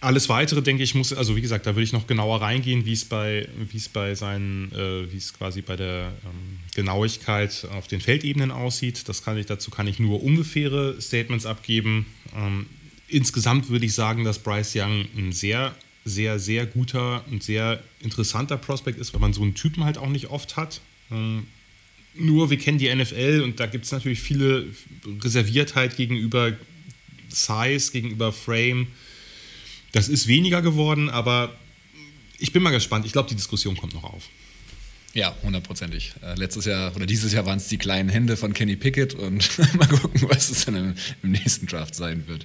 [0.00, 2.92] Alles weitere, denke ich, muss, also wie gesagt, da würde ich noch genauer reingehen, wie
[2.92, 7.88] es bei, wie es bei seinen, äh, wie es quasi bei der ähm, Genauigkeit auf
[7.88, 9.08] den Feldebenen aussieht.
[9.08, 12.04] Das kann ich, dazu kann ich nur ungefähre Statements abgeben.
[12.36, 12.66] Ähm,
[13.14, 15.74] insgesamt würde ich sagen, dass Bryce Young ein sehr,
[16.04, 20.08] sehr, sehr guter und sehr interessanter Prospect ist, weil man so einen Typen halt auch
[20.08, 20.80] nicht oft hat.
[21.10, 21.46] Ähm,
[22.14, 24.66] nur wir kennen die NFL und da gibt es natürlich viele
[25.20, 26.52] Reserviertheit gegenüber
[27.28, 28.86] Size, gegenüber Frame
[29.94, 31.56] das ist weniger geworden, aber
[32.40, 33.06] ich bin mal gespannt.
[33.06, 34.28] Ich glaube, die Diskussion kommt noch auf.
[35.14, 36.12] Ja, hundertprozentig.
[36.22, 39.48] Äh, letztes Jahr oder dieses Jahr waren es die kleinen Hände von Kenny Pickett und
[39.74, 42.44] mal gucken, was es dann im, im, nächsten Draft sein wird.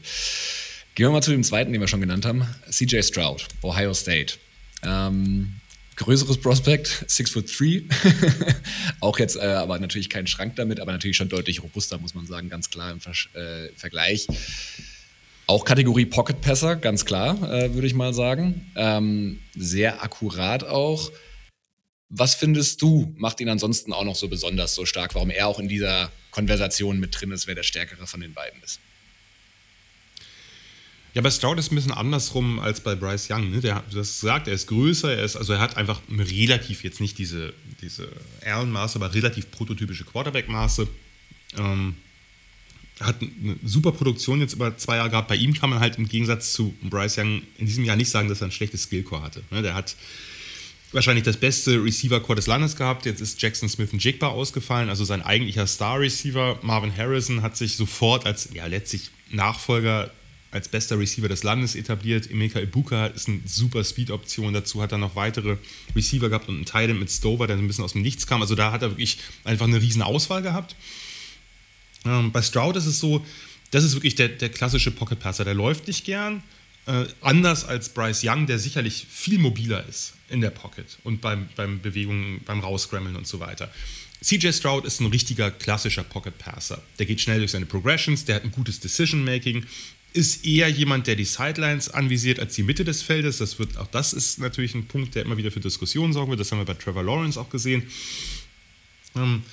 [0.93, 2.45] Gehen wir mal zu dem zweiten, den wir schon genannt haben.
[2.69, 4.35] CJ Stroud, Ohio State.
[4.83, 5.55] Ähm,
[5.95, 7.85] größeres Prospect, 6 foot 3.
[8.99, 12.27] Auch jetzt äh, aber natürlich kein Schrank damit, aber natürlich schon deutlich robuster, muss man
[12.27, 14.27] sagen, ganz klar im Ver äh, Vergleich.
[15.47, 18.69] Auch Kategorie Pocket Passer, ganz klar, äh, würde ich mal sagen.
[18.75, 21.11] Ähm, sehr akkurat auch.
[22.09, 25.59] Was findest du, macht ihn ansonsten auch noch so besonders so stark, warum er auch
[25.59, 28.79] in dieser Konversation mit drin ist, wer der Stärkere von den beiden ist?
[31.13, 33.51] Ja, bei Stroud ist ein bisschen andersrum als bei Bryce Young.
[33.51, 33.61] Ne?
[33.61, 37.17] Der das sagt, er ist größer, er ist, also er hat einfach relativ jetzt nicht
[37.17, 38.09] diese, diese
[38.45, 40.87] Allen-Maße, aber relativ prototypische Quarterback-Maße.
[41.57, 41.95] Ähm,
[42.99, 45.29] hat eine super Produktion jetzt über zwei Jahre gehabt.
[45.29, 48.29] Bei ihm kann man halt im Gegensatz zu Bryce Young in diesem Jahr nicht sagen,
[48.29, 49.43] dass er ein schlechtes Skillcore hatte.
[49.51, 49.95] Ne, der hat
[50.91, 53.05] wahrscheinlich das beste Receiver-Core des Landes gehabt.
[53.05, 56.59] Jetzt ist Jackson Smith und Jigba ausgefallen, also sein eigentlicher Star-Receiver.
[56.61, 60.11] Marvin Harrison hat sich sofort als ja, letztlich Nachfolger
[60.51, 62.29] als bester Receiver des Landes etabliert.
[62.29, 64.53] Emeka Ibuka ist eine super Speed-Option.
[64.53, 65.57] Dazu hat er noch weitere
[65.95, 68.41] Receiver gehabt und einen Teil mit Stover, der ein bisschen aus dem Nichts kam.
[68.41, 70.75] Also da hat er wirklich einfach eine riesen Auswahl gehabt.
[72.05, 73.23] Ähm, bei Stroud ist es so,
[73.71, 75.45] das ist wirklich der, der klassische Pocket Passer.
[75.45, 76.41] Der läuft nicht gern.
[76.89, 81.47] Äh, anders als Bryce Young, der sicherlich viel mobiler ist in der Pocket und beim,
[81.55, 83.71] beim Bewegungen, beim Rausscrammeln und so weiter.
[84.23, 86.81] CJ Stroud ist ein richtiger klassischer Pocket Passer.
[86.97, 89.67] Der geht schnell durch seine Progressions, der hat ein gutes Decision Making,
[90.13, 93.37] ist eher jemand, der die Sidelines anvisiert als die Mitte des Feldes.
[93.37, 96.39] Das wird, auch das ist natürlich ein Punkt, der immer wieder für Diskussionen sorgen wird.
[96.39, 97.83] Das haben wir bei Trevor Lawrence auch gesehen.
[99.15, 99.43] Ähm,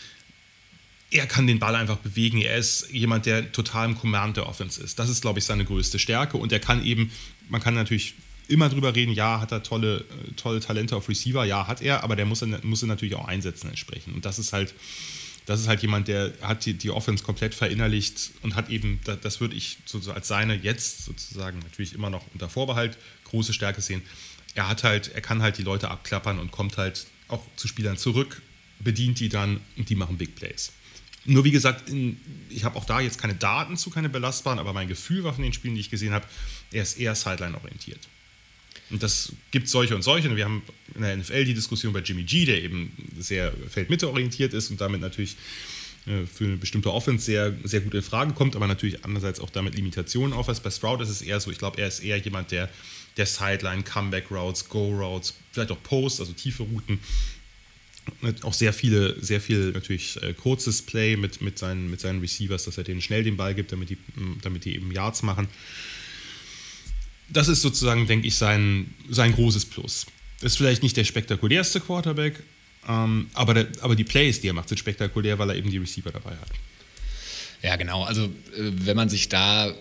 [1.10, 2.38] er kann den Ball einfach bewegen.
[2.38, 4.98] Er ist jemand, der total im Command der Offense ist.
[4.98, 6.36] Das ist, glaube ich, seine größte Stärke.
[6.36, 7.12] Und er kann eben,
[7.48, 8.14] man kann natürlich
[8.48, 12.04] immer drüber reden, ja, hat er tolle, äh, tolle Talente auf Receiver, ja, hat er,
[12.04, 14.14] aber der muss, muss er natürlich auch einsetzen entsprechend.
[14.14, 14.74] Und das ist halt,
[15.46, 19.20] das ist halt jemand, der hat die, die Offense komplett verinnerlicht und hat eben, das,
[19.20, 23.80] das würde ich so als seine jetzt sozusagen natürlich immer noch unter Vorbehalt große Stärke
[23.80, 24.02] sehen.
[24.54, 27.96] Er hat halt, er kann halt die Leute abklappern und kommt halt auch zu Spielern
[27.96, 28.42] zurück,
[28.80, 30.72] bedient die dann und die machen Big Plays.
[31.24, 34.72] Nur wie gesagt, in, ich habe auch da jetzt keine Daten zu, keine belastbaren, aber
[34.72, 36.26] mein Gefühl war von den Spielen, die ich gesehen habe,
[36.70, 38.00] er ist eher Sideline-orientiert.
[38.90, 40.34] Und das gibt solche und solche.
[40.36, 40.62] Wir haben
[40.94, 44.80] in der NFL die Diskussion bei Jimmy G, der eben sehr Feldmitte orientiert ist und
[44.80, 45.36] damit natürlich
[46.06, 49.50] äh, für eine bestimmte Offense sehr, sehr gut in Frage kommt, aber natürlich andererseits auch
[49.50, 50.62] damit Limitationen aufweist.
[50.62, 52.70] Bei Stroud ist es eher so, ich glaube, er ist eher jemand, der,
[53.16, 57.00] der Sideline, Comeback Routes, Go Routes, vielleicht auch Post, also tiefe Routen,
[58.42, 62.64] auch sehr viele, sehr viel natürlich äh, kurzes Play mit, mit, seinen, mit seinen Receivers,
[62.64, 63.98] dass er denen schnell den Ball gibt, damit die,
[64.42, 65.48] damit die eben Yards machen.
[67.28, 70.06] Das ist sozusagen, denke ich, sein, sein großes Plus.
[70.40, 72.42] Ist vielleicht nicht der spektakulärste Quarterback,
[72.88, 75.78] ähm, aber, der, aber die Plays, die er macht, sind spektakulär, weil er eben die
[75.78, 76.50] Receiver dabei hat.
[77.62, 78.04] Ja, genau.
[78.04, 79.74] Also, äh, wenn man sich da,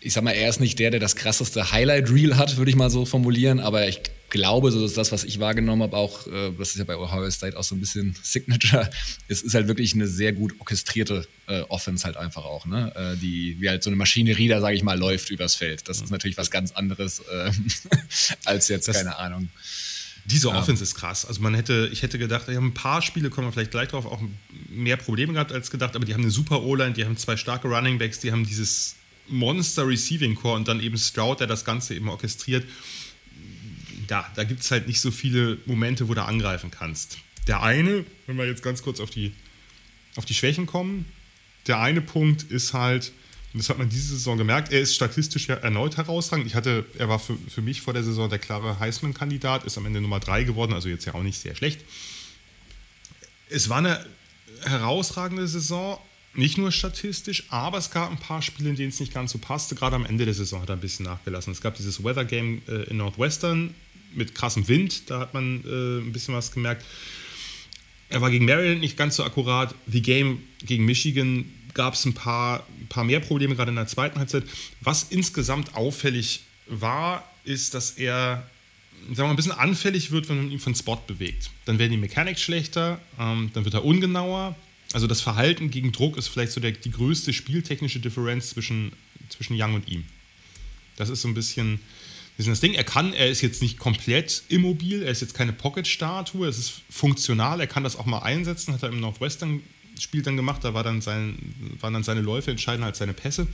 [0.00, 2.88] ich sag mal, er ist nicht der, der das krasseste Highlight-Reel hat, würde ich mal
[2.88, 6.70] so formulieren, aber ich glaube, so ist das, was ich wahrgenommen habe, auch, äh, das
[6.70, 8.90] ist ja bei Ohio State auch so ein bisschen Signature,
[9.28, 12.92] es ist halt wirklich eine sehr gut orchestrierte äh, Offense halt einfach auch, ne?
[12.94, 15.88] Äh, die wie halt so eine Maschinerie da, sage ich mal, läuft übers Feld.
[15.88, 17.50] Das ist natürlich was ganz anderes äh,
[18.44, 19.50] als jetzt, das, keine Ahnung.
[20.24, 20.58] Diese ja.
[20.58, 21.24] Offense ist krass.
[21.24, 23.88] Also man hätte, ich hätte gedacht, die haben ein paar Spiele, kommen wir vielleicht gleich
[23.88, 24.20] drauf, auch
[24.68, 27.68] mehr Probleme gehabt als gedacht, aber die haben eine super O-Line, die haben zwei starke
[27.68, 28.94] Running Backs, die haben dieses
[29.28, 32.64] Monster Receiving Core und dann eben Stroud, der das Ganze eben orchestriert
[34.10, 37.18] ja, da gibt es halt nicht so viele Momente, wo du angreifen kannst.
[37.46, 39.32] Der eine, wenn wir jetzt ganz kurz auf die,
[40.16, 41.06] auf die Schwächen kommen,
[41.66, 43.12] der eine Punkt ist halt,
[43.52, 46.46] und das hat man diese Saison gemerkt, er ist statistisch ja erneut herausragend.
[46.46, 49.86] Ich hatte, er war für, für mich vor der Saison der klare Heisman-Kandidat, ist am
[49.86, 51.80] Ende Nummer 3 geworden, also jetzt ja auch nicht sehr schlecht.
[53.48, 54.04] Es war eine
[54.62, 55.98] herausragende Saison,
[56.34, 59.38] nicht nur statistisch, aber es gab ein paar Spiele, in denen es nicht ganz so
[59.38, 59.74] passte.
[59.74, 61.52] Gerade am Ende der Saison hat er ein bisschen nachgelassen.
[61.52, 63.74] Es gab dieses Weather Game äh, in Northwestern,
[64.14, 66.84] mit krassem Wind, da hat man äh, ein bisschen was gemerkt.
[68.08, 69.74] Er war gegen Maryland nicht ganz so akkurat.
[69.86, 71.44] The Game gegen Michigan
[71.74, 74.44] gab es ein paar, ein paar mehr Probleme, gerade in der zweiten Halbzeit.
[74.80, 78.48] Was insgesamt auffällig war, ist, dass er
[79.00, 81.50] sagen wir mal, ein bisschen anfällig wird, wenn man ihn von Spot bewegt.
[81.64, 84.56] Dann werden die Mechanics schlechter, ähm, dann wird er ungenauer.
[84.92, 88.92] Also das Verhalten gegen Druck ist vielleicht so der, die größte spieltechnische Differenz zwischen,
[89.28, 90.04] zwischen Young und ihm.
[90.96, 91.80] Das ist so ein bisschen,
[92.46, 92.74] ist das Ding.
[92.74, 96.72] Er kann, er ist jetzt nicht komplett immobil, er ist jetzt keine Pocket-Statue, es ist
[96.88, 100.84] funktional, er kann das auch mal einsetzen, hat er im Northwestern-Spiel dann gemacht, da war
[100.84, 103.46] dann sein, waren dann seine Läufe entscheidender als seine Pässe.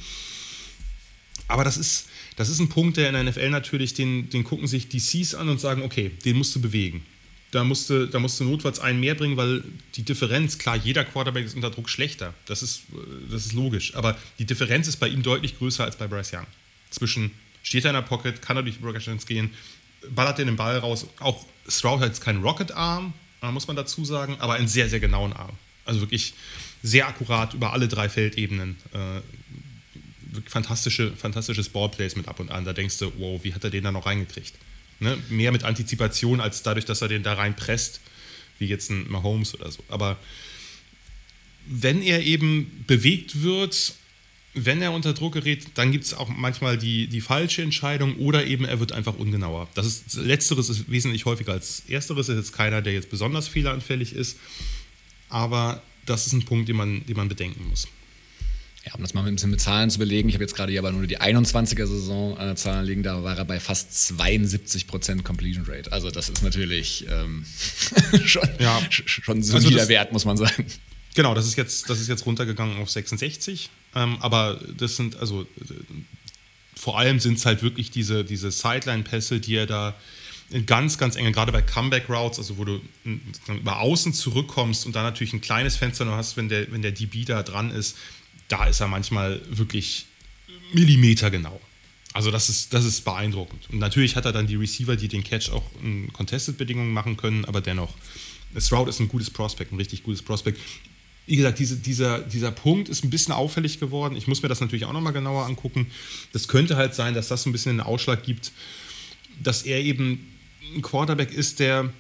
[1.49, 4.66] Aber das ist, das ist ein Punkt, der in der NFL natürlich, den, den gucken
[4.66, 7.05] sich DCs an und sagen, okay, den musst du bewegen.
[7.53, 9.62] Da musst du, da musst du notfalls einen mehr bringen, weil
[9.94, 12.35] die Differenz, klar, jeder Quarterback ist unter Druck schlechter.
[12.46, 12.83] Das ist,
[13.31, 13.94] das ist logisch.
[13.94, 16.46] Aber die Differenz ist bei ihm deutlich größer als bei Bryce Young.
[16.90, 17.31] Zwischen
[17.66, 19.50] steht er in der Pocket, kann er durch die Progressions gehen,
[20.11, 21.07] ballert den Ball raus.
[21.18, 25.00] Auch Stroud hat jetzt keinen Rocket-Arm, äh, muss man dazu sagen, aber einen sehr, sehr
[25.00, 25.59] genauen Arm.
[25.85, 26.35] Also wirklich
[26.85, 28.76] sehr akkurat über alle drei Feldebenen.
[28.92, 29.20] Äh,
[30.48, 32.64] fantastische, fantastisches Ballplays mit ab und an.
[32.64, 34.55] Da denkst du, wow, wie hat er den da noch reingekriegt?
[35.00, 35.18] Ne?
[35.29, 38.00] Mehr mit Antizipation als dadurch, dass er den da reinpresst,
[38.61, 39.83] wie jetzt ein Mahomes oder so.
[39.88, 40.18] Aber
[41.66, 43.94] wenn er eben bewegt wird
[44.57, 48.47] wenn er unter Druck gerät, dann gibt es auch manchmal die, die falsche Entscheidung oder
[48.47, 49.69] eben er wird einfach ungenauer.
[49.75, 52.31] Das ist, Letzteres ist wesentlich häufiger als Ersteres.
[52.31, 54.38] Ist jetzt keiner, der jetzt besonders fehleranfällig ist,
[55.29, 57.87] aber das ist ein Punkt, den man, den man bedenken muss.
[58.87, 60.81] Ja, um das mal ein bisschen mit Zahlen zu belegen, ich habe jetzt gerade hier
[60.81, 65.92] aber nur die 21er-Saison äh, liegen, da war er bei fast 72% Completion Rate.
[65.92, 67.45] Also das ist natürlich ähm,
[68.25, 68.81] schon, ja.
[68.90, 70.66] schon solider also Wert, muss man sagen.
[71.16, 73.71] Genau, das ist jetzt, das ist jetzt runtergegangen auf 66.
[73.96, 75.46] Ähm, aber das sind, also
[76.76, 79.94] vor allem sind es halt wirklich diese, diese Sideline-Pässe, die er da
[80.50, 82.80] in ganz, ganz engen, gerade bei Comeback-Routes, also wo du
[83.48, 86.92] über außen zurückkommst und da natürlich ein kleines Fenster noch hast, wenn der, wenn der
[86.92, 87.96] DB da dran ist,
[88.48, 90.06] da ist er manchmal wirklich
[90.72, 91.61] Millimeter genau.
[92.12, 93.68] Also das ist, das ist beeindruckend.
[93.70, 97.44] Und natürlich hat er dann die Receiver, die den Catch auch in Contested-Bedingungen machen können,
[97.46, 97.94] aber dennoch,
[98.59, 100.61] Stroud ist ein gutes Prospect, ein richtig gutes Prospect
[101.26, 104.16] wie gesagt, diese, dieser, dieser Punkt ist ein bisschen auffällig geworden.
[104.16, 105.88] Ich muss mir das natürlich auch nochmal genauer angucken.
[106.32, 108.52] Das könnte halt sein, dass das so ein bisschen einen Ausschlag gibt,
[109.42, 110.32] dass er eben
[110.74, 111.92] ein Quarterback ist, der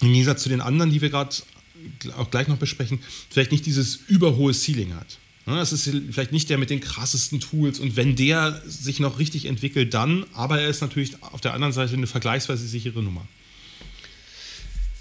[0.00, 1.34] im Gegensatz zu den anderen, die wir gerade
[2.16, 5.18] auch gleich noch besprechen, vielleicht nicht dieses überhohe Ceiling hat.
[5.46, 9.46] Das ist vielleicht nicht der mit den krassesten Tools und wenn der sich noch richtig
[9.46, 13.26] entwickelt, dann, aber er ist natürlich auf der anderen Seite eine vergleichsweise sichere Nummer.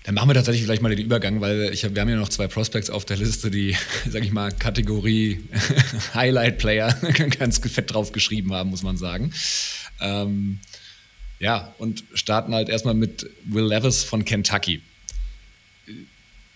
[0.08, 2.30] Dann machen wir tatsächlich vielleicht mal den Übergang, weil ich hab, wir haben ja noch
[2.30, 3.76] zwei Prospects auf der Liste, die,
[4.10, 5.44] sag ich mal, Kategorie
[6.14, 6.94] Highlight Player
[7.40, 9.34] ganz fett drauf geschrieben haben, muss man sagen.
[10.00, 10.60] Ähm,
[11.40, 14.82] ja, und starten halt erstmal mit Will Levis von Kentucky.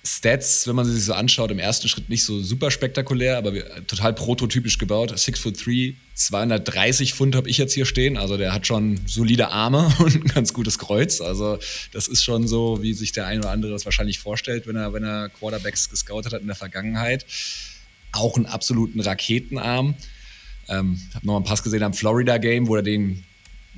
[0.03, 3.53] Stats, wenn man sie sich so anschaut, im ersten Schritt nicht so super spektakulär, aber
[3.85, 5.17] total prototypisch gebaut.
[5.17, 8.17] 6 foot 3, 230 Pfund habe ich jetzt hier stehen.
[8.17, 11.21] Also der hat schon solide Arme und ein ganz gutes Kreuz.
[11.21, 11.59] Also
[11.91, 14.91] das ist schon so, wie sich der ein oder andere das wahrscheinlich vorstellt, wenn er,
[14.93, 17.25] wenn er Quarterbacks gescoutet hat in der Vergangenheit.
[18.11, 19.95] auch einen absoluten Raketenarm.
[20.67, 23.23] Ähm, habe noch mal einen Pass gesehen am Florida Game, wo er den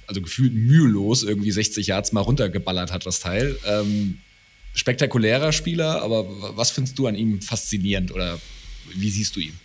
[0.07, 3.57] also gefühlt mühelos irgendwie 60 Yards mal runtergeballert hat, das Teil.
[3.65, 4.19] Ähm,
[4.73, 6.25] spektakulärer Spieler, aber
[6.57, 8.39] was findest du an ihm faszinierend oder
[8.95, 9.57] wie siehst du ihn?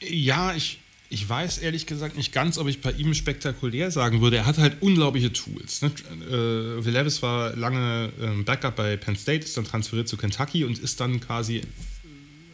[0.00, 0.78] Ja, ich,
[1.10, 4.38] ich weiß ehrlich gesagt nicht ganz, ob ich bei ihm spektakulär sagen würde.
[4.38, 5.82] Er hat halt unglaubliche Tools.
[5.82, 5.92] Ne?
[6.30, 10.78] Äh, Levis war lange ähm, Backup bei Penn State, ist dann transferiert zu Kentucky und
[10.78, 11.62] ist dann quasi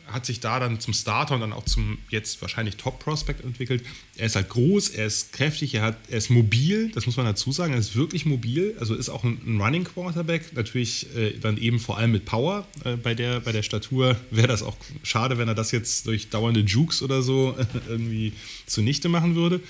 [0.09, 3.85] hat sich da dann zum Starter und dann auch zum jetzt wahrscheinlich Top-Prospect entwickelt.
[4.17, 7.27] Er ist halt groß, er ist kräftig, er, hat, er ist mobil, das muss man
[7.27, 11.39] dazu sagen, er ist wirklich mobil, also ist auch ein, ein Running Quarterback, natürlich äh,
[11.39, 12.67] dann eben vor allem mit Power.
[12.85, 16.31] Äh, bei, der, bei der Statur wäre das auch schade, wenn er das jetzt durch
[16.31, 17.57] dauernde Jukes oder so
[17.89, 18.33] irgendwie
[18.67, 19.61] zunichte machen würde.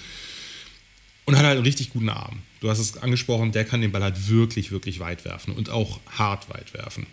[1.24, 2.40] Und hat halt einen richtig guten Arm.
[2.61, 6.01] Du hast es angesprochen, der kann den Ball halt wirklich, wirklich weit werfen und auch
[6.11, 7.07] hart weit werfen.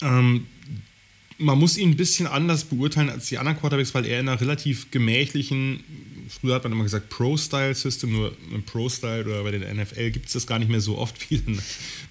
[0.00, 0.46] Ähm,
[1.42, 4.40] man muss ihn ein bisschen anders beurteilen als die anderen Quarterbacks, weil er in einer
[4.40, 5.82] relativ gemächlichen,
[6.28, 10.32] früher hat man immer gesagt Pro-Style-System, nur im Pro-Style oder bei den NFL gibt es
[10.32, 11.42] das gar nicht mehr so oft wie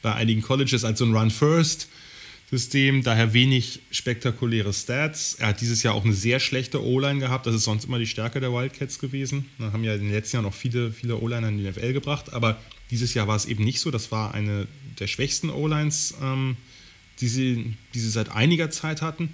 [0.01, 5.35] bei einigen Colleges als so ein Run-First-System, daher wenig spektakuläre Stats.
[5.35, 8.07] Er hat dieses Jahr auch eine sehr schlechte O-Line gehabt, das ist sonst immer die
[8.07, 9.45] Stärke der Wildcats gewesen.
[9.59, 12.33] Da haben ja in den letzten Jahren noch viele, viele O-Liner in die NFL gebracht,
[12.33, 14.67] aber dieses Jahr war es eben nicht so, das war eine
[14.99, 16.15] der schwächsten O-Lines.
[16.21, 16.57] Ähm,
[17.21, 19.33] die sie, die sie seit einiger Zeit hatten.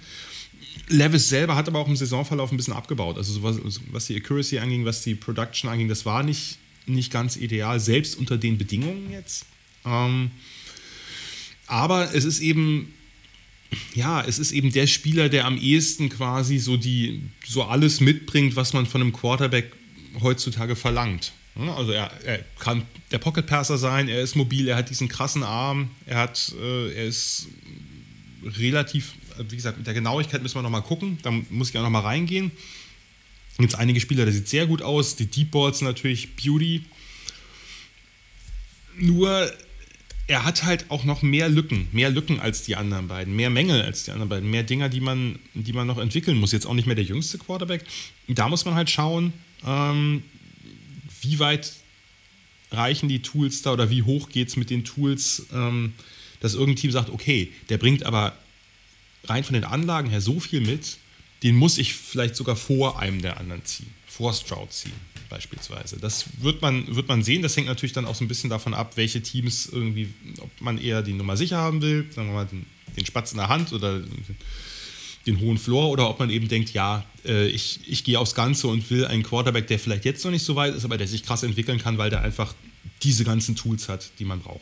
[0.88, 3.16] Levis selber hat aber auch im Saisonverlauf ein bisschen abgebaut.
[3.16, 3.58] Also was,
[3.90, 8.16] was die Accuracy anging, was die Production anging, das war nicht, nicht ganz ideal, selbst
[8.16, 9.46] unter den Bedingungen jetzt.
[9.84, 10.30] Ähm,
[11.66, 12.94] aber es ist eben,
[13.94, 18.56] ja, es ist eben der Spieler, der am ehesten quasi so die, so alles mitbringt,
[18.56, 19.72] was man von einem Quarterback
[20.20, 21.32] heutzutage verlangt.
[21.58, 25.42] Also er, er, kann der Pocket Passer sein, er ist mobil, er hat diesen krassen
[25.42, 27.48] Arm, er hat, äh, er ist
[28.44, 29.14] relativ,
[29.48, 32.52] wie gesagt, mit der Genauigkeit müssen wir nochmal gucken, da muss ich auch nochmal reingehen.
[33.58, 36.84] Es einige Spieler, der sieht sehr gut aus, die Deep Balls natürlich Beauty.
[38.96, 39.50] Nur
[40.28, 43.82] er hat halt auch noch mehr Lücken, mehr Lücken als die anderen beiden, mehr Mängel
[43.82, 46.52] als die anderen beiden, mehr Dinger, die man, die man noch entwickeln muss.
[46.52, 47.84] Jetzt auch nicht mehr der jüngste Quarterback.
[48.28, 49.32] Da muss man halt schauen,
[49.66, 50.22] ähm,
[51.22, 51.72] wie weit
[52.70, 55.94] reichen die Tools da oder wie hoch geht es mit den Tools, ähm,
[56.40, 58.36] dass irgendein Team sagt, okay, der bringt aber
[59.24, 60.98] rein von den Anlagen her so viel mit,
[61.42, 64.92] den muss ich vielleicht sogar vor einem der anderen ziehen, vor Stroud ziehen
[65.28, 65.98] beispielsweise.
[65.98, 67.42] Das wird man, wird man sehen.
[67.42, 70.78] Das hängt natürlich dann auch so ein bisschen davon ab, welche Teams irgendwie, ob man
[70.78, 73.72] eher die Nummer sicher haben will, sagen wir mal den, den Spatz in der Hand
[73.72, 74.00] oder
[75.28, 78.66] den hohen Floor oder ob man eben denkt, ja, äh, ich, ich gehe aufs Ganze
[78.66, 81.22] und will einen Quarterback, der vielleicht jetzt noch nicht so weit ist, aber der sich
[81.22, 82.54] krass entwickeln kann, weil der einfach
[83.02, 84.60] diese ganzen Tools hat, die man braucht.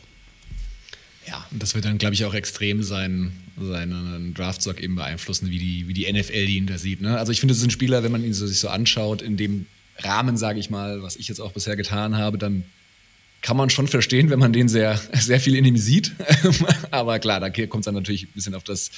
[1.27, 5.59] Ja, und das wird dann, glaube ich, auch extrem sein, seinen Draftstock eben beeinflussen, wie
[5.59, 7.01] die, wie die NFL ihn da sieht.
[7.01, 7.17] Ne?
[7.17, 9.35] Also ich finde, das ist ein Spieler, wenn man ihn so, sich so anschaut, in
[9.35, 9.65] dem
[9.99, 12.63] Rahmen, sage ich mal, was ich jetzt auch bisher getan habe, dann
[13.41, 16.13] kann man schon verstehen, wenn man den sehr, sehr viel in ihm sieht.
[16.91, 18.91] Aber klar, da kommt es dann natürlich ein bisschen auf das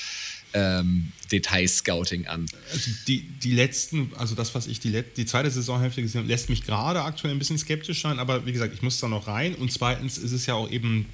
[0.54, 2.48] ähm, Detailscouting an.
[2.72, 6.50] Also die, die letzten, also das, was ich die, die zweite Saisonhälfte gesehen habe, lässt
[6.50, 9.56] mich gerade aktuell ein bisschen skeptisch sein, aber wie gesagt, ich muss da noch rein.
[9.56, 11.06] Und zweitens ist es ja auch eben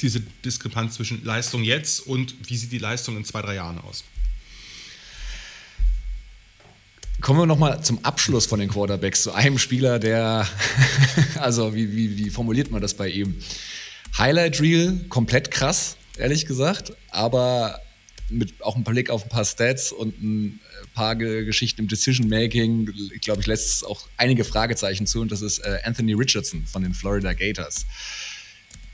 [0.00, 4.04] diese Diskrepanz zwischen Leistung jetzt und wie sieht die Leistung in zwei, drei Jahren aus.
[7.20, 10.46] Kommen wir nochmal zum Abschluss von den Quarterbacks zu einem Spieler, der,
[11.40, 13.34] also wie, wie, wie formuliert man das bei ihm?
[14.16, 17.80] Highlight Reel, komplett krass, ehrlich gesagt, aber
[18.30, 20.60] mit auch ein Blick auf ein paar Stats und ein
[20.94, 25.42] paar Geschichten im Decision Making, glaube ich, lässt es auch einige Fragezeichen zu und das
[25.42, 27.86] ist äh, Anthony Richardson von den Florida Gators.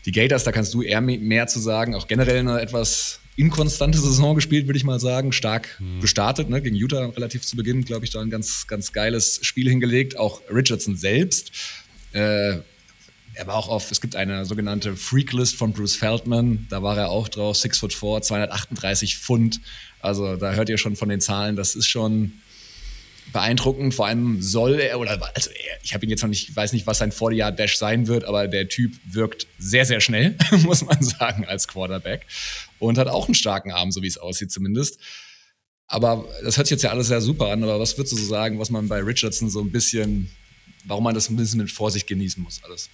[0.04, 4.34] Die Gators, da kannst du eher mehr zu sagen, auch generell eine etwas inkonstante Saison
[4.34, 5.32] gespielt, würde ich mal sagen.
[5.32, 6.00] Stark mhm.
[6.00, 6.62] gestartet, ne?
[6.62, 10.16] gegen Utah relativ zu Beginn, glaube ich, da ein ganz, ganz geiles Spiel hingelegt.
[10.16, 11.50] Auch Richardson selbst.
[12.12, 12.58] Äh,
[13.34, 17.10] er war auch auf, es gibt eine sogenannte Freaklist von Bruce Feldman, da war er
[17.10, 19.60] auch drauf, 6 foot 4, 238 Pfund.
[20.00, 22.32] Also da hört ihr schon von den Zahlen, das ist schon
[23.32, 23.94] beeindruckend.
[23.94, 26.86] Vor allem soll er, oder also er, ich habe ihn jetzt noch nicht, weiß nicht,
[26.86, 31.44] was sein 40-Yard-Dash sein wird, aber der Typ wirkt sehr, sehr schnell, muss man sagen,
[31.44, 32.26] als Quarterback.
[32.78, 34.98] Und hat auch einen starken Arm, so wie es aussieht zumindest.
[35.86, 38.26] Aber das hört sich jetzt ja alles sehr super an, aber was würdest du so
[38.26, 40.30] sagen, was man bei Richardson so ein bisschen,
[40.84, 42.88] warum man das ein bisschen mit Vorsicht genießen muss, alles?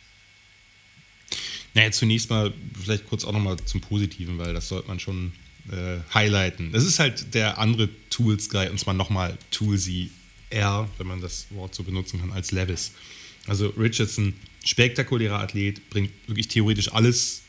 [1.75, 2.53] Naja, zunächst mal
[2.83, 5.33] vielleicht kurz auch nochmal zum Positiven, weil das sollte man schon
[5.71, 6.73] äh, highlighten.
[6.73, 10.11] Das ist halt der andere Tools-Guy, und zwar nochmal Toolsy
[10.51, 12.93] R, wenn man das Wort so benutzen kann, als Levis.
[13.47, 17.43] Also Richardson, spektakulärer Athlet, bringt wirklich theoretisch alles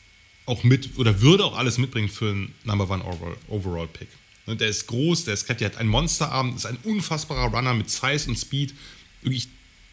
[0.46, 3.04] auch mit oder würde auch alles mitbringen für einen Number One
[3.48, 4.08] Overall Pick.
[4.46, 7.90] Ne, der ist groß, der ist kräftig, hat einen Monsterarm, ist ein unfassbarer Runner mit
[7.90, 8.74] Size und Speed.
[9.22, 9.48] Wirklich,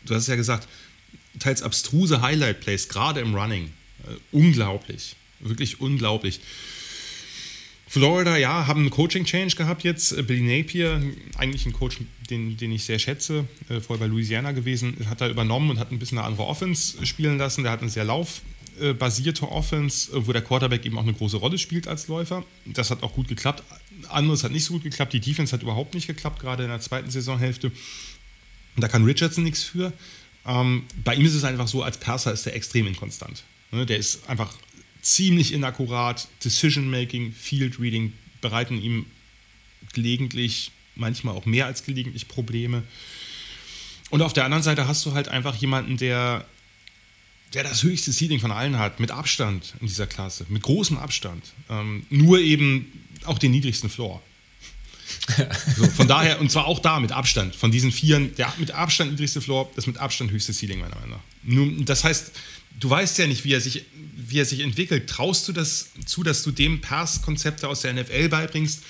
[0.06, 0.68] du hast es ja gesagt,
[1.38, 3.72] teils abstruse Highlight-Plays, gerade im Running.
[4.10, 5.16] Äh, unglaublich.
[5.40, 6.40] Wirklich unglaublich.
[7.88, 10.12] Florida, ja, haben einen Coaching-Change gehabt jetzt.
[10.12, 11.02] Äh, Billy Napier,
[11.38, 11.98] eigentlich ein Coach,
[12.30, 15.92] den, den ich sehr schätze, äh, vorher bei Louisiana gewesen, hat er übernommen und hat
[15.92, 17.64] ein bisschen eine andere Offense spielen lassen.
[17.64, 21.88] Der hat eine sehr laufbasierte Offense, wo der Quarterback eben auch eine große Rolle spielt
[21.88, 22.46] als Läufer.
[22.66, 23.64] Das hat auch gut geklappt.
[24.10, 25.14] Anderes hat nicht so gut geklappt.
[25.14, 27.72] Die Defense hat überhaupt nicht geklappt, gerade in der zweiten Saisonhälfte.
[28.78, 29.92] Da kann Richardson nichts für.
[30.46, 33.44] Ähm, bei ihm ist es einfach so, als Perser ist er extrem inkonstant.
[33.72, 34.54] Ne, der ist einfach
[35.02, 36.28] ziemlich inakkurat.
[36.44, 39.06] Decision-Making, Field-Reading bereiten ihm
[39.94, 42.84] gelegentlich, manchmal auch mehr als gelegentlich Probleme.
[44.10, 46.46] Und auf der anderen Seite hast du halt einfach jemanden, der,
[47.54, 51.44] der das höchste Seeding von allen hat, mit Abstand in dieser Klasse, mit großem Abstand.
[51.70, 52.92] Ähm, nur eben
[53.26, 54.22] auch den niedrigsten Floor.
[55.78, 59.12] so, von daher, und zwar auch da mit Abstand, von diesen Vieren, der mit Abstand
[59.12, 61.24] niedrigste Floor, das mit Abstand höchste Seeding meiner Meinung nach.
[61.44, 62.32] Nun, das heißt,
[62.80, 63.86] du weißt ja nicht, wie er sich,
[64.16, 65.10] wie er sich entwickelt.
[65.10, 68.84] Traust du das zu, dass du dem Pass-Konzepte aus der NFL beibringst,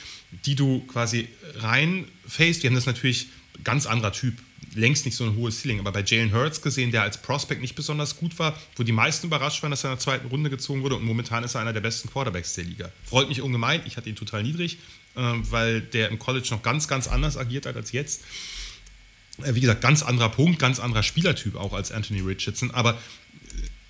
[0.46, 2.64] die du quasi reinfaced?
[2.64, 3.28] Wir haben das natürlich
[3.64, 4.36] ganz anderer Typ,
[4.76, 7.76] längst nicht so ein hohes Ceiling, aber bei Jalen Hurts gesehen, der als Prospect nicht
[7.76, 10.84] besonders gut war, wo die meisten überrascht waren, dass er in der zweiten Runde gezogen
[10.84, 12.92] wurde und momentan ist er einer der besten Quarterbacks der Liga.
[13.04, 14.78] Freut mich ungemein, ich hatte ihn total niedrig,
[15.16, 18.24] äh, weil der im College noch ganz, ganz anders agiert hat als jetzt.
[19.44, 22.98] Äh, wie gesagt, ganz anderer Punkt, ganz anderer Spielertyp auch als Anthony Richardson, aber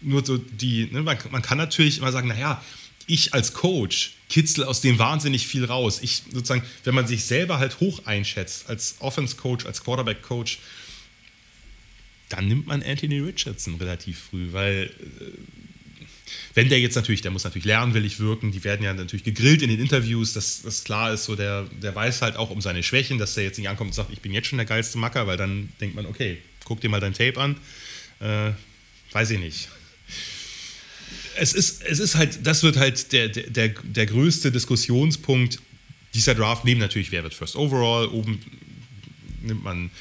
[0.02, 2.64] nur so die, ne, man, man, kann natürlich immer sagen, naja,
[3.10, 6.00] ich als Coach kitzel aus dem wahnsinnig viel raus.
[6.02, 10.60] Ich sozusagen, wenn man sich selber halt hoch einschätzt, als Offense-Coach, als Quarterback-Coach,
[12.30, 15.26] dann nimmt man Anthony Richardson relativ früh, weil äh,
[16.54, 19.70] wenn der jetzt natürlich, der muss natürlich lernwillig wirken, die werden ja natürlich gegrillt in
[19.70, 23.18] den Interviews, dass das klar ist, so der, der weiß halt auch um seine Schwächen,
[23.18, 25.38] dass der jetzt nicht ankommt und sagt, ich bin jetzt schon der geilste Macker, weil
[25.38, 27.56] dann denkt man, okay, guck dir mal dein Tape an,
[28.20, 28.52] äh,
[29.12, 29.70] weiß ich nicht
[31.36, 35.60] es ist, es ist halt, das wird halt der, der, der größte Diskussionspunkt
[36.14, 38.40] dieser Draft, neben natürlich, wer wird First Overall, oben
[39.42, 39.92] nimmt man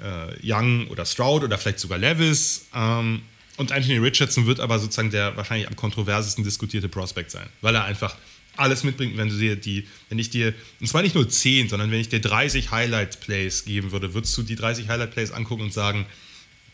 [0.00, 2.66] äh, Young oder Stroud oder vielleicht sogar Levis.
[2.74, 3.22] Ähm,
[3.56, 7.84] und Anthony Richardson wird aber sozusagen der wahrscheinlich am kontroversesten diskutierte Prospect sein, weil er
[7.84, 8.16] einfach
[8.56, 9.16] alles mitbringt.
[9.16, 12.08] Wenn du dir die, wenn ich dir, und zwar nicht nur 10, sondern wenn ich
[12.08, 16.06] dir 30 Highlight Plays geben würde, würdest du die 30 Highlight Plays angucken und sagen,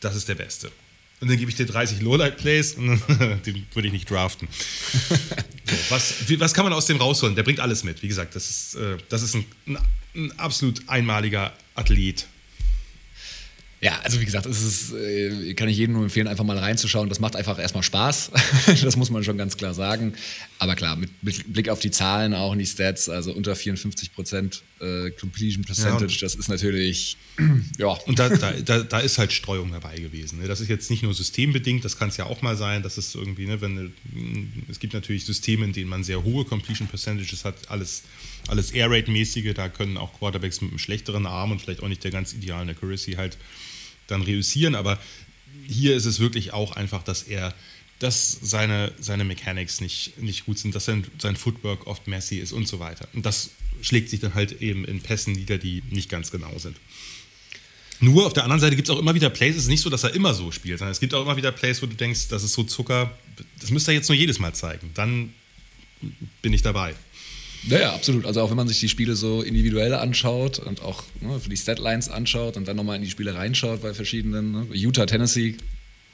[0.01, 0.71] das ist der Beste
[1.21, 3.01] und dann gebe ich dir 30 Lowlight-Plays und
[3.47, 4.49] den würde ich nicht draften.
[4.51, 7.35] so, was, was kann man aus dem rausholen?
[7.35, 8.03] Der bringt alles mit.
[8.03, 9.79] Wie gesagt, das ist, äh, das ist ein, ein,
[10.15, 12.27] ein absolut einmaliger Athlet.
[13.83, 17.11] Ja, also wie gesagt, es ist, äh, kann ich jedem nur empfehlen, einfach mal reinzuschauen.
[17.11, 18.31] Das macht einfach erstmal Spaß.
[18.83, 20.15] das muss man schon ganz klar sagen.
[20.59, 21.11] Aber klar, mit
[21.53, 26.15] Blick auf die Zahlen auch und die Stats, also unter 54 Prozent äh, Completion Percentage,
[26.15, 27.19] ja, das ist natürlich,
[27.79, 27.89] ja.
[27.89, 30.41] Und da, da, da, da, ist halt Streuung dabei gewesen.
[30.41, 30.49] Ne?
[30.49, 33.15] Das ist jetzt nicht nur systembedingt, das kann es ja auch mal sein, dass es
[33.15, 33.93] irgendwie, ne, wenn
[34.71, 38.03] es gibt natürlich Systeme, in denen man sehr hohe Completion Percentages hat, alles,
[38.49, 42.05] alles Air Rate-mäßige, da können auch Quarterbacks mit einem schlechteren Arm und vielleicht auch nicht
[42.05, 43.37] der ganz idealen Accuracy halt
[44.07, 44.75] dann reüssieren.
[44.75, 44.99] Aber
[45.67, 47.55] hier ist es wirklich auch einfach, dass er,
[47.99, 52.53] dass seine, seine Mechanics nicht, nicht gut sind, dass sein, sein Footwork oft messy ist
[52.53, 53.09] und so weiter.
[53.15, 53.51] Und das
[53.83, 56.77] schlägt sich dann halt eben in Pässen nieder, die nicht ganz genau sind.
[57.99, 59.89] Nur auf der anderen Seite gibt es auch immer wieder Plays, es ist nicht so,
[59.89, 62.29] dass er immer so spielt, sondern es gibt auch immer wieder Plays, wo du denkst,
[62.29, 63.17] das ist so Zucker,
[63.59, 64.91] das müsste er jetzt nur jedes Mal zeigen.
[64.95, 65.33] Dann
[66.43, 66.95] bin ich dabei.
[67.67, 68.27] Ja, ja, absolut.
[68.27, 71.57] Also auch wenn man sich die Spiele so individuell anschaut und auch ne, für die
[71.57, 74.53] Statlines anschaut und dann nochmal in die Spiele reinschaut bei verschiedenen.
[74.53, 74.67] Ne?
[74.73, 75.57] Utah, Tennessee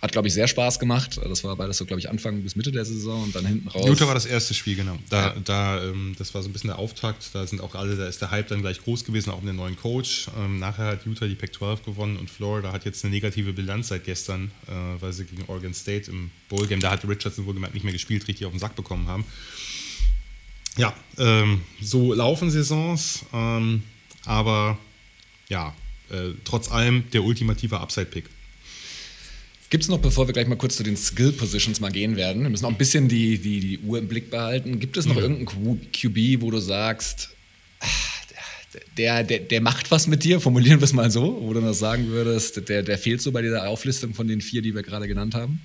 [0.01, 1.21] hat, glaube ich, sehr Spaß gemacht.
[1.23, 3.87] Das war beides so, glaube ich, Anfang bis Mitte der Saison und dann hinten raus.
[3.87, 4.99] Utah war das erste Spiel, genau.
[5.09, 5.37] Da, ja.
[5.45, 7.31] da, ähm, das war so ein bisschen der Auftakt.
[7.35, 9.57] Da sind auch alle, da ist der Hype dann gleich groß gewesen, auch mit dem
[9.57, 10.27] neuen Coach.
[10.37, 14.05] Ähm, nachher hat Utah die Pac-12 gewonnen und Florida hat jetzt eine negative Bilanz seit
[14.05, 17.93] gestern, äh, weil sie gegen Oregon State im Bowl-Game, da hat Richardson wohlgemerkt nicht mehr
[17.93, 19.25] gespielt, richtig auf den Sack bekommen haben
[20.77, 23.83] ja, ähm, so laufen Saisons, ähm,
[24.25, 24.79] aber
[25.49, 25.75] ja,
[26.11, 28.25] äh, trotz allem der ultimative Upside-Pick.
[29.71, 32.51] Gibt es noch, bevor wir gleich mal kurz zu den Skill-Positions mal gehen werden, wir
[32.51, 34.81] müssen auch ein bisschen die, die, die Uhr im Blick behalten.
[34.81, 35.47] Gibt es noch mhm.
[35.47, 37.31] irgendeinen QB, wo du sagst,
[37.81, 37.87] ah,
[38.97, 41.73] der, der, der macht was mit dir, formulieren wir es mal so, wo du noch
[41.73, 45.09] sagen würdest, der, der fehlt so bei dieser Auflistung von den vier, die wir gerade
[45.09, 45.61] genannt haben?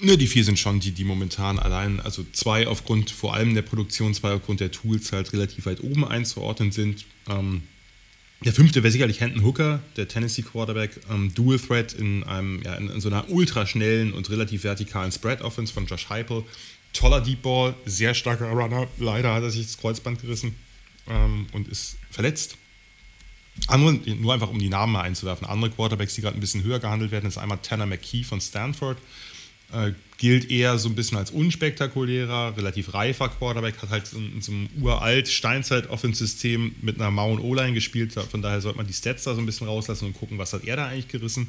[0.00, 3.62] Ne, die vier sind schon die, die momentan allein, also zwei aufgrund vor allem der
[3.62, 7.04] Produktion, zwei aufgrund der Tools halt relativ weit oben einzuordnen sind.
[7.28, 7.62] Ähm,
[8.44, 12.74] der fünfte wäre sicherlich Hendon Hooker, der Tennessee Quarterback, ähm, Dual Threat in, einem, ja,
[12.74, 16.44] in, in, so einer ultraschnellen und relativ vertikalen Spread Offense von Josh Heupel.
[16.92, 18.86] Toller Deep Ball, sehr starker Runner.
[18.98, 20.54] Leider hat er sich das Kreuzband gerissen.
[21.08, 22.56] ähm, und ist verletzt.
[23.68, 26.80] Andere, nur einfach um die Namen mal einzuwerfen, andere Quarterbacks, die gerade ein bisschen höher
[26.80, 28.98] gehandelt werden, ist einmal Tanner McKee von Stanford.
[29.72, 34.40] Äh, gilt eher so ein bisschen als unspektakulärer, relativ reifer Quarterback, hat halt in, in
[34.40, 38.12] so einem uralt Steinzeit-Offense-System mit einer Mauern O-Line gespielt.
[38.12, 40.64] Von daher sollte man die Stats da so ein bisschen rauslassen und gucken, was hat
[40.64, 41.48] er da eigentlich gerissen.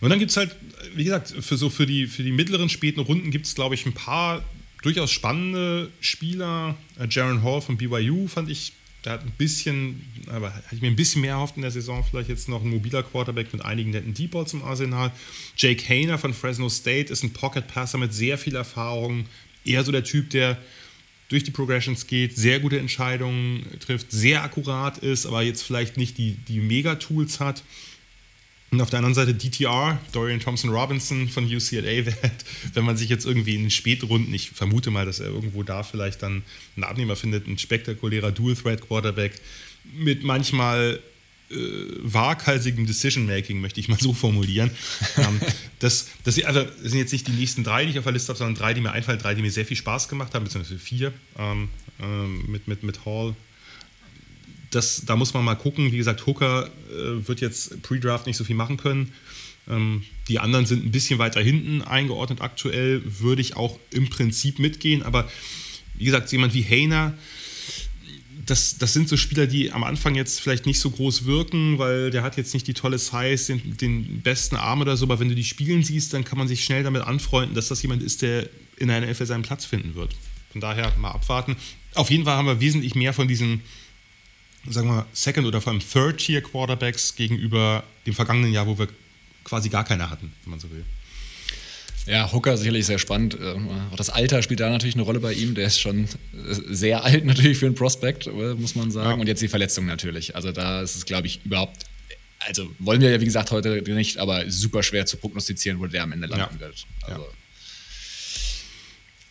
[0.00, 0.56] Und dann gibt es halt,
[0.94, 3.84] wie gesagt, für, so für, die, für die mittleren, späten Runden gibt es, glaube ich,
[3.84, 4.42] ein paar
[4.82, 6.76] durchaus spannende Spieler.
[6.98, 8.72] Äh, Jaron Hall von BYU fand ich
[9.02, 12.04] da hat ein bisschen, aber hatte ich mir ein bisschen mehr erhofft in der Saison,
[12.08, 15.10] vielleicht jetzt noch ein mobiler Quarterback mit einigen netten Deep Balls im Arsenal.
[15.56, 19.26] Jake Hayner von Fresno State ist ein Pocket Passer mit sehr viel Erfahrung,
[19.64, 20.58] eher so der Typ, der
[21.30, 26.18] durch die Progressions geht, sehr gute Entscheidungen trifft, sehr akkurat ist, aber jetzt vielleicht nicht
[26.18, 27.62] die, die Mega-Tools hat.
[28.70, 32.06] Und auf der anderen Seite DTR, Dorian Thompson Robinson von UCLA,
[32.74, 35.82] wenn man sich jetzt irgendwie in den Spätrunden, ich vermute mal, dass er irgendwo da
[35.82, 36.42] vielleicht dann
[36.76, 39.32] einen Abnehmer findet, ein spektakulärer Dual-Threat-Quarterback
[39.92, 41.00] mit manchmal
[41.50, 41.54] äh,
[42.02, 44.70] waghalsigem Decision-Making, möchte ich mal so formulieren.
[45.16, 45.40] ähm,
[45.80, 48.28] das, das, also, das, sind jetzt nicht die nächsten drei, die ich auf der Liste
[48.28, 50.78] habe, sondern drei, die mir einfallen, drei, die mir sehr viel Spaß gemacht haben, beziehungsweise
[50.78, 51.68] vier ähm,
[52.00, 53.34] ähm, mit, mit, mit Hall,
[54.70, 55.92] das, da muss man mal gucken.
[55.92, 59.12] Wie gesagt, Hooker äh, wird jetzt Pre-Draft nicht so viel machen können.
[59.68, 64.58] Ähm, die anderen sind ein bisschen weiter hinten eingeordnet aktuell, würde ich auch im Prinzip
[64.58, 65.02] mitgehen.
[65.02, 65.28] Aber
[65.94, 67.14] wie gesagt, jemand wie Hayner,
[68.46, 72.10] das, das sind so Spieler, die am Anfang jetzt vielleicht nicht so groß wirken, weil
[72.10, 75.28] der hat jetzt nicht die tolle Size, den, den besten Arm oder so, aber wenn
[75.28, 78.22] du die spielen siehst, dann kann man sich schnell damit anfreunden, dass das jemand ist,
[78.22, 80.16] der in einer NFL seinen Platz finden wird.
[80.52, 81.56] Von daher mal abwarten.
[81.94, 83.60] Auf jeden Fall haben wir wesentlich mehr von diesen
[84.68, 88.88] sagen wir, Second- oder vor allem Third-Tier-Quarterbacks gegenüber dem vergangenen Jahr, wo wir
[89.44, 90.84] quasi gar keine hatten, wenn man so will.
[92.06, 93.36] Ja, Hooker sicherlich sehr spannend.
[93.40, 95.54] Ähm, auch das Alter spielt da natürlich eine Rolle bei ihm.
[95.54, 99.10] Der ist schon sehr alt natürlich für einen Prospect, äh, muss man sagen.
[99.10, 99.16] Ja.
[99.16, 100.34] Und jetzt die Verletzung natürlich.
[100.34, 101.84] Also da ist es, glaube ich, überhaupt,
[102.40, 106.02] also wollen wir ja wie gesagt heute nicht, aber super schwer zu prognostizieren, wo der
[106.02, 106.60] am Ende landen ja.
[106.60, 106.86] wird.
[107.02, 107.28] Also, ja.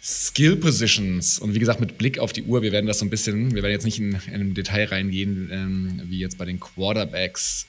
[0.09, 3.11] Skill Positions und wie gesagt mit Blick auf die Uhr, wir werden das so ein
[3.11, 6.59] bisschen, wir werden jetzt nicht in, in einem Detail reingehen, ähm, wie jetzt bei den
[6.59, 7.67] Quarterbacks.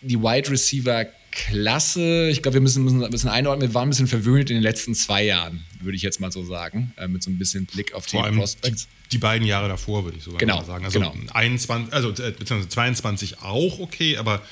[0.00, 3.90] Die Wide Receiver Klasse, ich glaube, wir müssen, müssen ein bisschen einordnen, wir waren ein
[3.90, 7.22] bisschen verwöhnt in den letzten zwei Jahren, würde ich jetzt mal so sagen, äh, mit
[7.22, 8.88] so ein bisschen Blick auf die Prospects.
[9.04, 10.84] Die, die, beiden Jahre davor, würde ich sogar genau, sagen.
[10.84, 11.14] Also genau.
[11.34, 14.42] 21, also äh, beziehungsweise 22 auch okay, aber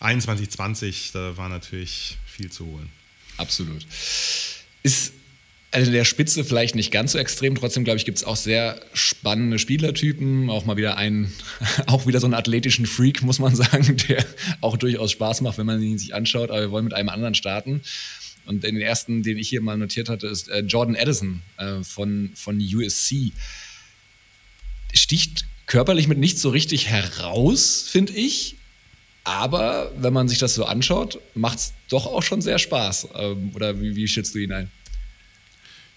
[0.00, 2.90] 21, 20, da war natürlich viel zu holen.
[3.38, 3.86] Absolut.
[4.82, 5.12] Ist
[5.72, 8.78] also der Spitze vielleicht nicht ganz so extrem, trotzdem glaube ich, gibt es auch sehr
[8.92, 10.50] spannende Spielertypen.
[10.50, 11.32] Auch mal wieder einen,
[11.86, 14.24] auch wieder so einen athletischen Freak, muss man sagen, der
[14.60, 16.50] auch durchaus Spaß macht, wenn man ihn sich anschaut.
[16.50, 17.80] Aber wir wollen mit einem anderen starten.
[18.44, 22.32] Und den ersten, den ich hier mal notiert hatte, ist äh, Jordan Addison äh, von,
[22.34, 23.32] von USC.
[24.92, 28.56] Sticht körperlich mit nicht so richtig heraus, finde ich.
[29.24, 33.08] Aber wenn man sich das so anschaut, macht es doch auch schon sehr Spaß.
[33.14, 34.70] Ähm, oder wie, wie schätzt du ihn ein?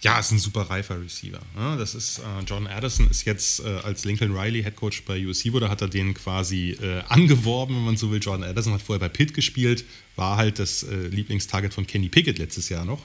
[0.06, 1.40] Ja, ist ein super reifer Receiver.
[1.56, 5.52] Das ist äh, John Addison ist jetzt äh, als Lincoln Riley Head Coach bei USC
[5.52, 8.20] wurde, hat er den quasi äh, angeworben, wenn man so will.
[8.22, 9.84] Jordan Addison hat vorher bei Pitt gespielt,
[10.16, 13.02] war halt das Lieblingstarget von Kenny Pickett letztes Jahr noch.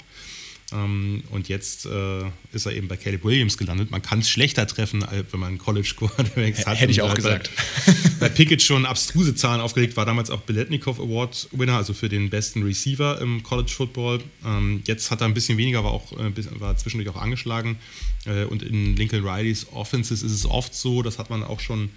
[0.73, 3.91] Ähm, und jetzt äh, ist er eben bei Caleb Williams gelandet.
[3.91, 6.81] Man kann es schlechter treffen, wenn man College Quarterbacks hat.
[6.81, 7.51] Hätte ich auch gesagt.
[7.87, 12.09] Bei, bei Pickett schon abstruse Zahlen aufgelegt, war damals auch Biletnikov Award Winner, also für
[12.09, 14.23] den besten Receiver im College Football.
[14.45, 17.79] Ähm, jetzt hat er ein bisschen weniger, war auch äh, war zwischendurch auch angeschlagen.
[18.27, 21.91] Äh, und in Lincoln Rileys Offenses ist es oft so, das hat man auch schon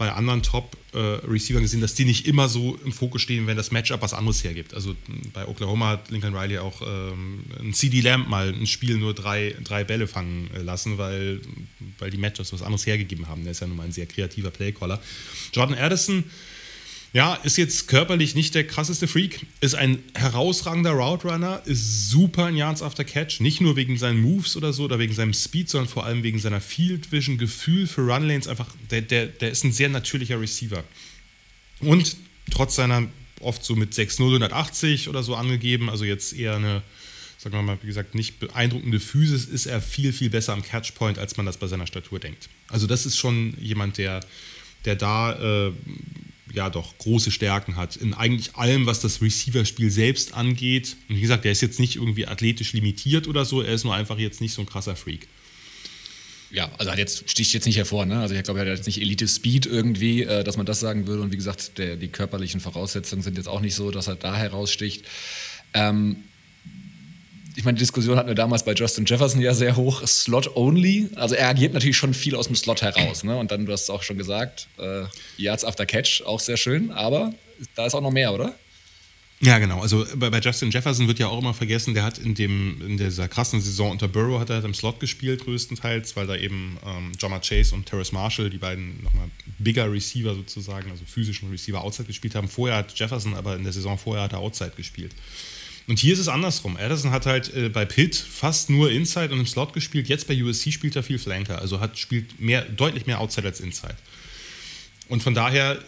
[0.00, 3.70] bei anderen Top-Receivern äh, gesehen, dass die nicht immer so im Fokus stehen, wenn das
[3.70, 4.72] Matchup was anderes hergibt.
[4.72, 4.96] Also
[5.34, 9.54] bei Oklahoma hat Lincoln Riley auch ähm, ein CD Lamb mal ein Spiel nur drei,
[9.62, 11.42] drei Bälle fangen äh, lassen, weil,
[11.98, 13.42] weil die Matchups was anderes hergegeben haben.
[13.42, 15.02] Der ist ja nun mal ein sehr kreativer Playcaller.
[15.52, 16.24] Jordan Addison
[17.12, 22.48] ja, ist jetzt körperlich nicht der krasseste Freak, ist ein herausragender Route Runner, ist super
[22.48, 25.68] in Yards after Catch, nicht nur wegen seinen Moves oder so oder wegen seinem Speed,
[25.68, 28.46] sondern vor allem wegen seiner Field Vision, Gefühl für Run Lanes.
[28.46, 30.84] Einfach, der, der, der ist ein sehr natürlicher Receiver.
[31.80, 32.16] Und
[32.50, 33.08] trotz seiner
[33.40, 36.82] oft so mit 6'0, 180 oder so angegeben, also jetzt eher eine,
[37.38, 41.18] sagen wir mal, wie gesagt, nicht beeindruckende Physis, ist er viel, viel besser am Catchpoint,
[41.18, 42.48] als man das bei seiner Statur denkt.
[42.68, 44.20] Also das ist schon jemand, der,
[44.84, 45.72] der da äh,
[46.52, 50.96] ja doch große Stärken hat in eigentlich allem, was das Receiver-Spiel selbst angeht.
[51.08, 53.94] Und wie gesagt, der ist jetzt nicht irgendwie athletisch limitiert oder so, er ist nur
[53.94, 55.28] einfach jetzt nicht so ein krasser Freak.
[56.50, 58.18] Ja, also hat jetzt, sticht jetzt nicht hervor, ne?
[58.20, 61.22] Also ich glaube, er hat jetzt nicht Elite-Speed irgendwie, äh, dass man das sagen würde.
[61.22, 64.36] Und wie gesagt, der, die körperlichen Voraussetzungen sind jetzt auch nicht so, dass er da
[64.36, 65.04] heraussticht.
[65.74, 66.24] Ähm,
[67.60, 71.10] ich meine, die Diskussion hatten wir damals bei Justin Jefferson ja sehr hoch, Slot only.
[71.16, 73.22] Also er agiert natürlich schon viel aus dem Slot heraus.
[73.22, 73.36] Ne?
[73.36, 75.02] Und dann, du hast es auch schon gesagt, äh,
[75.36, 77.34] Yards after Catch, auch sehr schön, aber
[77.74, 78.54] da ist auch noch mehr, oder?
[79.40, 79.82] Ja, genau.
[79.82, 82.96] Also bei, bei, Justin Jefferson wird ja auch immer vergessen, der hat in, dem, in
[82.96, 86.78] dieser krassen Saison unter Burrow hat er halt im Slot gespielt, größtenteils, weil da eben
[86.86, 91.82] ähm, Jama Chase und Terrace Marshall, die beiden nochmal bigger Receiver sozusagen, also physischen Receiver
[91.82, 92.48] Outside gespielt haben.
[92.48, 95.14] Vorher hat Jefferson aber in der Saison vorher hat er Outside gespielt.
[95.90, 96.76] Und hier ist es andersrum.
[96.76, 100.08] Addison hat halt äh, bei Pitt fast nur Inside und im Slot gespielt.
[100.08, 101.60] Jetzt bei USC spielt er viel Flanker.
[101.60, 103.96] Also hat, spielt mehr, deutlich mehr Outside als Inside.
[105.08, 105.82] Und von daher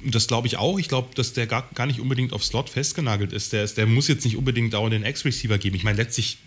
[0.00, 0.78] das glaube ich auch.
[0.78, 3.52] Ich glaube, dass der gar, gar nicht unbedingt auf Slot festgenagelt ist.
[3.52, 3.76] Der, ist.
[3.78, 5.74] der muss jetzt nicht unbedingt dauernd den X-Receiver geben.
[5.74, 6.38] Ich meine, letztlich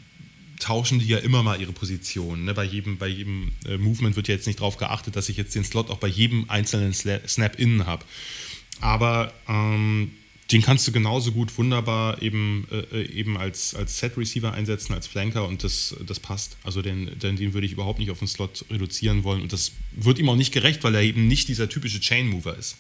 [0.62, 2.46] tauschen die ja immer mal ihre Position.
[2.46, 2.54] Ne?
[2.54, 5.54] Bei jedem, bei jedem äh, Movement wird ja jetzt nicht darauf geachtet, dass ich jetzt
[5.54, 8.06] den Slot auch bei jedem einzelnen Snap innen habe.
[8.80, 10.12] Aber ähm,
[10.52, 15.48] den kannst du genauso gut wunderbar eben, äh, eben als, als Set-Receiver einsetzen, als Flanker
[15.48, 16.58] und das, das passt.
[16.64, 19.74] Also den, den, den würde ich überhaupt nicht auf den Slot reduzieren wollen und das
[19.92, 22.78] wird ihm auch nicht gerecht, weil er eben nicht dieser typische Chain-Mover ist.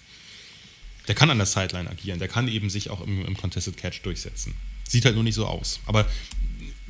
[1.07, 4.01] Der kann an der Sideline agieren, der kann eben sich auch im, im Contested Catch
[4.03, 4.55] durchsetzen.
[4.87, 5.79] Sieht halt nur nicht so aus.
[5.85, 6.09] Aber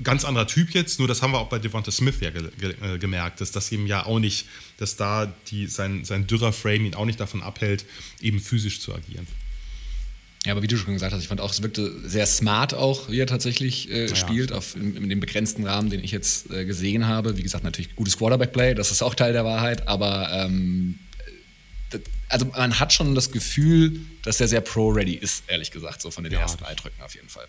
[0.03, 2.75] ganz anderer Typ jetzt, nur das haben wir auch bei Devonta Smith ja ge ge
[2.81, 4.45] äh, gemerkt, dass das ihm ja auch nicht,
[4.77, 7.85] dass da die, sein, sein dürrer Frame ihn auch nicht davon abhält,
[8.21, 9.27] eben physisch zu agieren.
[10.45, 13.09] Ja, aber wie du schon gesagt hast, ich fand auch, es wirkte sehr smart auch,
[13.09, 16.49] wie er tatsächlich äh, ja, spielt, auf, in, in, dem begrenzten Rahmen, den ich jetzt
[16.49, 17.37] äh, gesehen habe.
[17.37, 20.97] Wie gesagt, natürlich gutes Quarterback-Play, das ist auch Teil der Wahrheit, aber ähm,
[22.29, 26.23] also man hat schon das Gefühl, dass er sehr pro-ready ist, ehrlich gesagt, so von
[26.23, 27.47] den ja, ersten Eindrücken auf jeden Fall.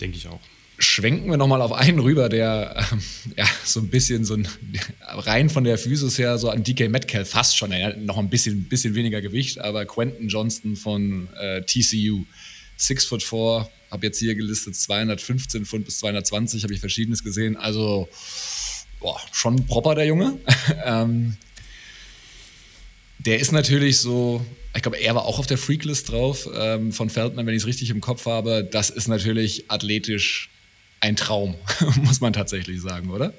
[0.00, 0.40] Denke ich auch.
[0.78, 3.02] Schwenken wir nochmal auf einen rüber, der ähm,
[3.36, 4.46] ja so ein bisschen so ein,
[5.00, 8.28] rein von der Physis her so an DK Metcalf fast schon, er hat noch ein
[8.28, 12.24] bisschen, bisschen weniger Gewicht, aber Quentin Johnston von äh, TCU,
[12.76, 17.56] 6 foot 4, habe jetzt hier gelistet 215 Pfund bis 220, habe ich verschiedenes gesehen,
[17.56, 18.08] also
[19.00, 20.38] boah, schon proper der Junge.
[20.84, 21.36] ähm,
[23.18, 27.10] der ist natürlich so, ich glaube, er war auch auf der Freaklist drauf ähm, von
[27.10, 28.62] Feldman, wenn ich es richtig im Kopf habe.
[28.70, 30.50] Das ist natürlich athletisch
[31.00, 31.54] ein Traum,
[32.02, 33.32] muss man tatsächlich sagen, oder?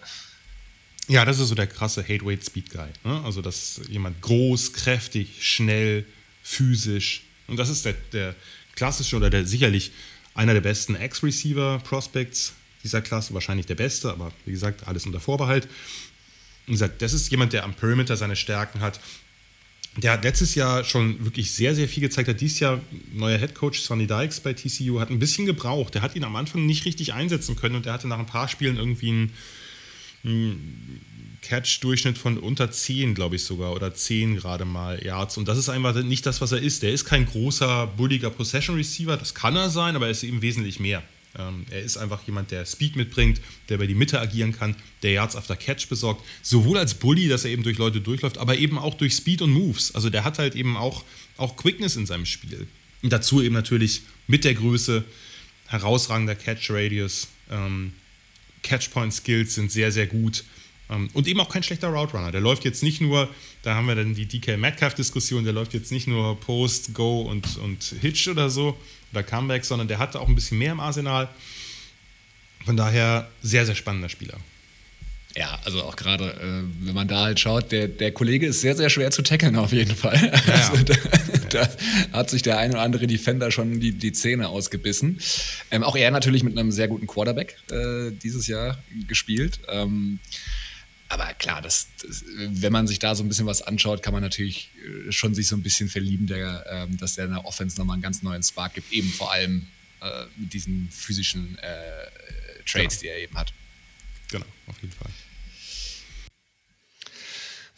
[1.07, 2.89] Ja, das ist so der krasse Hate-Weight-Speed-Guy.
[3.03, 3.21] Ne?
[3.23, 6.05] Also, das ist jemand groß, kräftig, schnell,
[6.43, 7.23] physisch.
[7.47, 8.35] Und das ist der, der
[8.75, 9.91] klassische oder der sicherlich
[10.33, 12.53] einer der besten Ex-Receiver-Prospects
[12.83, 13.33] dieser Klasse.
[13.33, 15.67] Wahrscheinlich der beste, aber wie gesagt, alles unter Vorbehalt.
[16.67, 18.99] Und das ist jemand, der am Perimeter seine Stärken hat,
[19.97, 22.29] der hat letztes Jahr schon wirklich sehr, sehr viel gezeigt.
[22.29, 22.79] Hat dieses Jahr
[23.13, 25.95] neuer Headcoach Sonny Dykes bei TCU, hat ein bisschen gebraucht.
[25.95, 28.47] Der hat ihn am Anfang nicht richtig einsetzen können und der hatte nach ein paar
[28.47, 29.33] Spielen irgendwie einen,
[30.23, 31.01] einen
[31.41, 35.37] Catch-Durchschnitt von unter 10, glaube ich sogar, oder 10 gerade mal Yards.
[35.37, 36.83] Und das ist einfach nicht das, was er ist.
[36.83, 39.17] Der ist kein großer, bulliger Possession-Receiver.
[39.17, 41.01] Das kann er sein, aber er ist eben wesentlich mehr.
[41.37, 45.11] Ähm, er ist einfach jemand, der Speed mitbringt, der über die Mitte agieren kann, der
[45.11, 46.23] Yards after Catch besorgt.
[46.41, 49.51] Sowohl als Bully, dass er eben durch Leute durchläuft, aber eben auch durch Speed und
[49.51, 49.93] Moves.
[49.95, 51.03] Also der hat halt eben auch,
[51.37, 52.67] auch Quickness in seinem Spiel.
[53.03, 55.05] Und dazu eben natürlich mit der Größe
[55.67, 57.27] herausragender Catch Radius.
[57.49, 57.93] Ähm,
[58.63, 60.43] Catchpoint Skills sind sehr, sehr gut.
[60.89, 62.31] Ähm, und eben auch kein schlechter Route Runner.
[62.31, 63.29] Der läuft jetzt nicht nur,
[63.61, 67.57] da haben wir dann die DK Metcalf-Diskussion, der läuft jetzt nicht nur Post, Go und,
[67.57, 68.77] und Hitch oder so,
[69.11, 71.29] oder Comeback, sondern der hatte auch ein bisschen mehr im Arsenal.
[72.65, 74.37] Von daher sehr, sehr spannender Spieler.
[75.37, 78.75] Ja, also auch gerade, äh, wenn man da halt schaut, der, der Kollege ist sehr,
[78.75, 80.15] sehr schwer zu tackeln auf jeden Fall.
[80.47, 80.95] Ja, also da,
[81.51, 81.69] da,
[82.11, 85.19] hat sich der ein oder andere Defender schon die, die Zähne ausgebissen.
[85.69, 89.59] Ähm, auch er natürlich mit einem sehr guten Quarterback äh, dieses Jahr gespielt.
[89.67, 90.19] Ähm,
[91.09, 94.21] aber klar, das, das, wenn man sich da so ein bisschen was anschaut, kann man
[94.21, 94.71] natürlich
[95.07, 97.95] äh, schon sich so ein bisschen verlieben, der, ähm, dass der in der Offense nochmal
[97.95, 99.67] einen ganz neuen Spark gibt, eben vor allem
[100.01, 103.01] äh, mit diesen physischen äh, Trades, genau.
[103.01, 103.53] die er eben hat.
[104.29, 105.11] Genau, auf jeden Fall.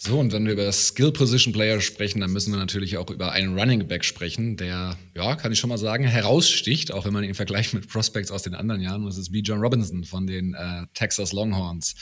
[0.01, 3.33] So, und wenn wir über Skill Position Player sprechen, dann müssen wir natürlich auch über
[3.33, 7.25] einen Running Back sprechen, der, ja, kann ich schon mal sagen, heraussticht, auch wenn man
[7.25, 9.05] ihn vergleicht mit Prospects aus den anderen Jahren.
[9.05, 11.95] Das ist wie John Robinson von den äh, Texas Longhorns.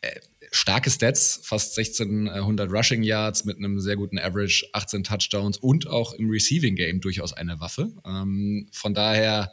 [0.00, 0.18] Äh,
[0.54, 6.12] starke Stats, fast 1600 Rushing Yards mit einem sehr guten Average, 18 Touchdowns und auch
[6.12, 7.92] im Receiving Game durchaus eine Waffe.
[8.06, 9.52] Ähm, von daher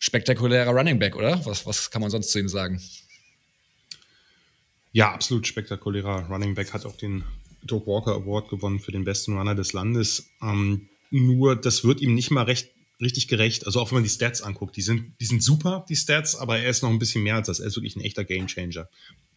[0.00, 1.44] spektakulärer Running Back, oder?
[1.46, 2.82] Was, was kann man sonst zu ihm sagen?
[4.92, 7.22] Ja, absolut spektakulärer Running Back, hat auch den
[7.62, 10.26] Doug Walker Award gewonnen für den besten Runner des Landes.
[10.42, 13.66] Ähm, nur das wird ihm nicht mal recht richtig gerecht.
[13.66, 16.58] Also auch wenn man die Stats anguckt, die sind, die sind super, die Stats, aber
[16.58, 17.60] er ist noch ein bisschen mehr als das.
[17.60, 18.88] Er ist wirklich ein echter Gamechanger.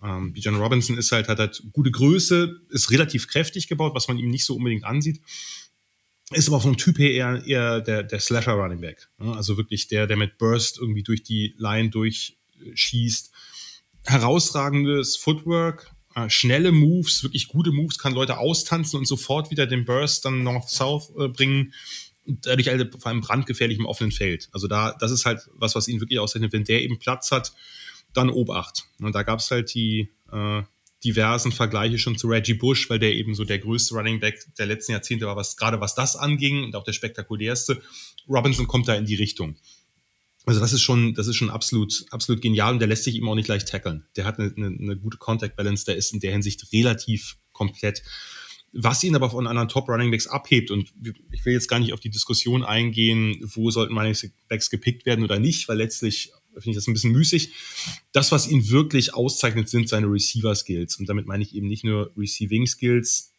[0.03, 4.17] Ähm, Bijan Robinson ist halt, hat halt gute Größe, ist relativ kräftig gebaut, was man
[4.17, 5.21] ihm nicht so unbedingt ansieht.
[6.31, 9.09] ist aber vom Typ her eher, eher der, der Slasher Running Back.
[9.19, 9.35] Ne?
[9.35, 13.31] Also wirklich der, der mit Burst irgendwie durch die Line durchschießt.
[14.05, 19.85] Herausragendes Footwork, äh, schnelle Moves, wirklich gute Moves, kann Leute austanzen und sofort wieder den
[19.85, 21.73] Burst dann North-South äh, bringen.
[22.41, 24.49] Dadurch halt vor allem brandgefährlich im offenen Feld.
[24.51, 26.53] Also da, das ist halt was, was ihn wirklich auszeichnet.
[26.53, 27.53] Wenn der eben Platz hat,
[28.13, 28.85] dann Obacht.
[28.99, 30.63] Und da gab es halt die äh,
[31.03, 34.67] diversen Vergleiche schon zu Reggie Bush, weil der eben so der größte Running Back der
[34.67, 37.81] letzten Jahrzehnte war, was gerade was das anging und auch der spektakulärste.
[38.27, 39.55] Robinson kommt da in die Richtung.
[40.45, 43.29] Also das ist schon, das ist schon absolut, absolut genial und der lässt sich eben
[43.29, 44.05] auch nicht leicht tackeln.
[44.15, 48.01] Der hat eine, eine, eine gute Contact Balance, der ist in der Hinsicht relativ komplett.
[48.73, 50.93] Was ihn aber von anderen Top Running Backs abhebt, und
[51.31, 54.15] ich will jetzt gar nicht auf die Diskussion eingehen, wo sollten Running
[54.47, 57.53] Backs gepickt werden oder nicht, weil letztlich finde ich das ein bisschen müßig.
[58.11, 60.97] Das, was ihn wirklich auszeichnet, sind seine Receiver-Skills.
[60.97, 63.31] Und damit meine ich eben nicht nur Receiving-Skills,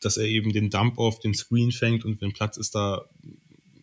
[0.00, 3.08] dass er eben den Dump auf den Screen fängt und wenn Platz ist, da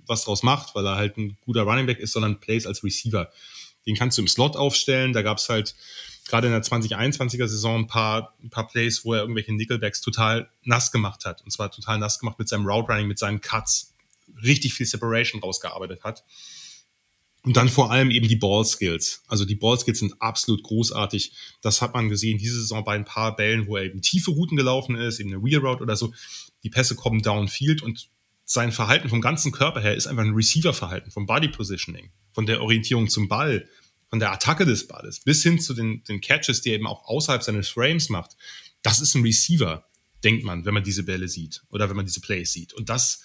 [0.05, 3.31] was draus macht, weil er halt ein guter Running Back ist, sondern Plays als Receiver.
[3.85, 5.13] Den kannst du im Slot aufstellen.
[5.13, 5.75] Da gab es halt
[6.27, 10.49] gerade in der 2021er Saison ein paar, ein paar Plays, wo er irgendwelche Nickelbacks total
[10.63, 11.41] nass gemacht hat.
[11.43, 13.93] Und zwar total nass gemacht mit seinem Route Running, mit seinen Cuts.
[14.41, 16.23] Richtig viel Separation rausgearbeitet hat.
[17.43, 19.21] Und dann vor allem eben die Ball Skills.
[19.27, 21.33] Also die Ball Skills sind absolut großartig.
[21.61, 24.55] Das hat man gesehen diese Saison bei ein paar Bällen, wo er eben tiefe Routen
[24.55, 26.13] gelaufen ist, eben eine Wheel Route oder so.
[26.63, 28.07] Die Pässe kommen downfield und
[28.45, 32.61] sein Verhalten vom ganzen Körper her ist einfach ein Receiver-Verhalten, vom Body Positioning, von der
[32.61, 33.67] Orientierung zum Ball,
[34.13, 37.07] von der Attacke des Balles bis hin zu den, den Catches, die er eben auch
[37.07, 38.37] außerhalb seines Frames macht.
[38.83, 39.87] Das ist ein Receiver,
[40.23, 42.73] denkt man, wenn man diese Bälle sieht oder wenn man diese Plays sieht.
[42.73, 43.23] Und das,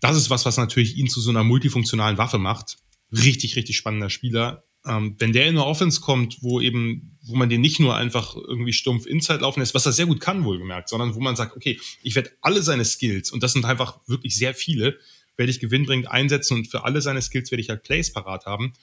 [0.00, 2.76] das ist was, was natürlich ihn zu so einer multifunktionalen Waffe macht
[3.10, 4.64] richtig, richtig spannender Spieler.
[4.84, 8.36] Ähm, wenn der in eine Offense kommt, wo eben, wo man den nicht nur einfach
[8.36, 11.56] irgendwie stumpf Inside laufen lässt, was er sehr gut kann, wohlgemerkt, sondern wo man sagt,
[11.56, 14.98] okay, ich werde alle seine Skills, und das sind einfach wirklich sehr viele,
[15.38, 18.74] werde ich gewinnbringend einsetzen und für alle seine Skills werde ich halt Plays parat haben,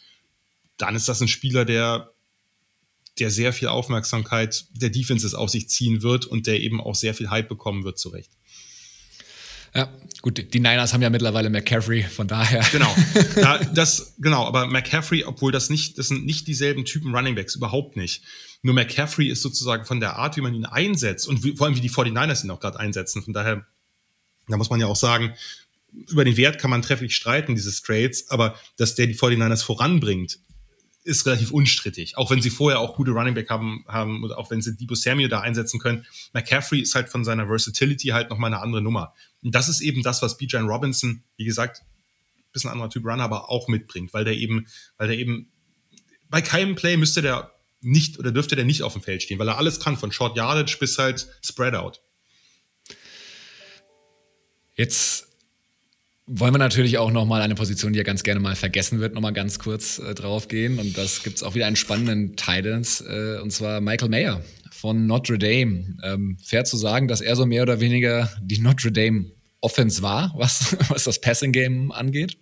[0.79, 2.11] dann ist das ein Spieler, der,
[3.19, 7.13] der sehr viel Aufmerksamkeit der Defenses auf sich ziehen wird und der eben auch sehr
[7.13, 8.31] viel Hype bekommen wird, zurecht.
[9.75, 9.87] Ja,
[10.21, 12.65] gut, die Niners haben ja mittlerweile McCaffrey, von daher.
[12.71, 12.93] Genau,
[13.35, 17.95] ja, das, genau, aber McCaffrey, obwohl das nicht, das sind nicht dieselben Typen Runningbacks, überhaupt
[17.95, 18.23] nicht.
[18.63, 21.75] Nur McCaffrey ist sozusagen von der Art, wie man ihn einsetzt und wie, vor allem
[21.75, 23.21] wie die 49ers ihn auch gerade einsetzen.
[23.21, 23.65] Von daher,
[24.47, 25.35] da muss man ja auch sagen,
[25.91, 30.39] über den Wert kann man trefflich streiten, dieses Trades, aber dass der die 49ers voranbringt,
[31.09, 32.17] ist relativ unstrittig.
[32.17, 34.95] Auch wenn sie vorher auch gute Running Back haben, haben und auch wenn sie Debo
[34.95, 36.05] Samuel da einsetzen können.
[36.33, 39.13] McCaffrey ist halt von seiner Versatility halt nochmal eine andere Nummer.
[39.43, 41.81] Und das ist eben das, was Bijan Robinson, wie gesagt,
[42.51, 45.51] bisschen anderer Typ Runner, aber auch mitbringt, weil der eben, weil der eben
[46.29, 49.47] bei keinem Play müsste der nicht oder dürfte der nicht auf dem Feld stehen, weil
[49.47, 52.01] er alles kann, von Short Yardage bis halt Spread Out.
[54.75, 55.28] Jetzt
[56.31, 59.33] wollen wir natürlich auch nochmal eine Position, die ja ganz gerne mal vergessen wird, nochmal
[59.33, 60.77] ganz kurz äh, drauf gehen.
[60.77, 65.07] Und das gibt es auch wieder einen spannenden Titans, äh, und zwar Michael Mayer von
[65.07, 65.97] Notre Dame.
[66.03, 70.31] Ähm, fair zu sagen, dass er so mehr oder weniger die Notre Dame Offense war,
[70.35, 72.37] was, was das Passing Game angeht?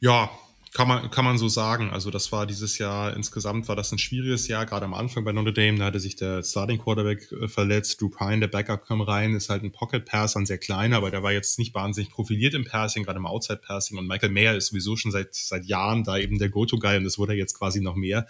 [0.00, 0.30] Ja,
[0.74, 1.90] kann man, kann man so sagen.
[1.90, 5.30] Also das war dieses Jahr, insgesamt war das ein schwieriges Jahr, gerade am Anfang bei
[5.30, 9.00] Notre Dame, da hatte sich der Starting Quarterback äh, verletzt, Drew Pine, der Backup kam
[9.00, 12.10] rein, ist halt ein Pocket Passer, ein sehr kleiner, aber der war jetzt nicht wahnsinnig
[12.10, 15.64] profiliert im Passing, gerade im Outside Passing und Michael Mayer ist sowieso schon seit, seit
[15.64, 18.26] Jahren da eben der Go-To-Guy und das wurde jetzt quasi noch mehr.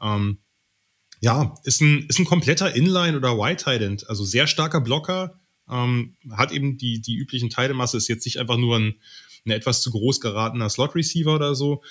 [0.00, 0.38] Ähm,
[1.20, 6.50] ja, ist ein, ist ein kompletter Inline- oder White-Tight also sehr starker Blocker, ähm, hat
[6.50, 8.94] eben die, die üblichen Teilemasse, ist jetzt nicht einfach nur ein
[9.44, 11.82] ein etwas zu groß geratener Slot-Receiver oder so.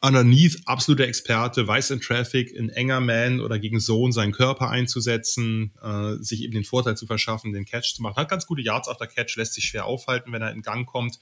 [0.00, 5.72] Underneath absoluter Experte, weiß in Traffic, in enger Man oder gegen Zone seinen Körper einzusetzen,
[5.82, 8.16] äh, sich eben den Vorteil zu verschaffen, den Catch zu machen.
[8.16, 10.86] Hat ganz gute Yards auf der Catch, lässt sich schwer aufhalten, wenn er in Gang
[10.86, 11.18] kommt.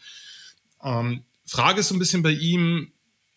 [0.83, 2.93] Ähm, Frage ist so ein bisschen bei ihm,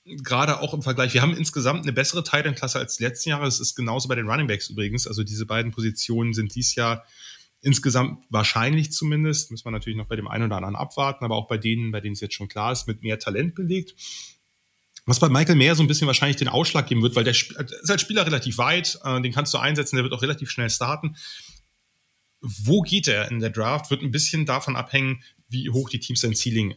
[0.06, 3.48] gerade auch im Vergleich, wir haben insgesamt eine bessere Titan-Klasse als letzten Jahre.
[3.48, 5.06] Es ist genauso bei den Running Backs übrigens.
[5.06, 7.06] Also diese beiden Positionen sind dies Jahr
[7.62, 11.47] insgesamt wahrscheinlich zumindest, muss man natürlich noch bei dem einen oder anderen abwarten, aber auch
[11.47, 13.95] bei denen, bei denen es jetzt schon klar ist, mit mehr Talent belegt.
[15.05, 17.55] Was bei Michael Mayer so ein bisschen wahrscheinlich den Ausschlag geben wird, weil der ist
[17.58, 21.16] als Spieler relativ weit, äh, den kannst du einsetzen, der wird auch relativ schnell starten.
[22.41, 26.22] Wo geht er in der Draft, wird ein bisschen davon abhängen, wie hoch die Teams
[26.22, 26.76] sein Ceiling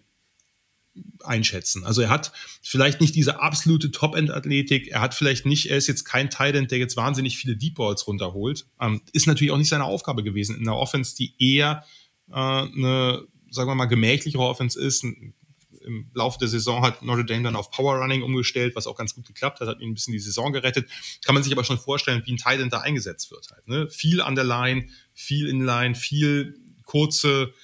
[1.25, 1.85] einschätzen.
[1.85, 2.33] Also er hat
[2.63, 6.79] vielleicht nicht diese absolute Top-End-Athletik, er hat vielleicht nicht, er ist jetzt kein Tight der
[6.79, 8.67] jetzt wahnsinnig viele Deep Balls runterholt.
[8.81, 11.85] Ähm, ist natürlich auch nicht seine Aufgabe gewesen in einer Offense, die eher
[12.31, 15.05] äh, eine, sagen wir mal, gemächlichere Offense ist.
[15.05, 19.15] Im Laufe der Saison hat Notre Dame dann auf Power Running umgestellt, was auch ganz
[19.15, 20.89] gut geklappt hat, hat ihn ein bisschen die Saison gerettet.
[21.25, 23.51] Kann man sich aber schon vorstellen, wie ein Tight da eingesetzt wird.
[23.51, 23.89] Halt, ne?
[23.89, 27.55] Viel an der Line, viel in Line, viel kurze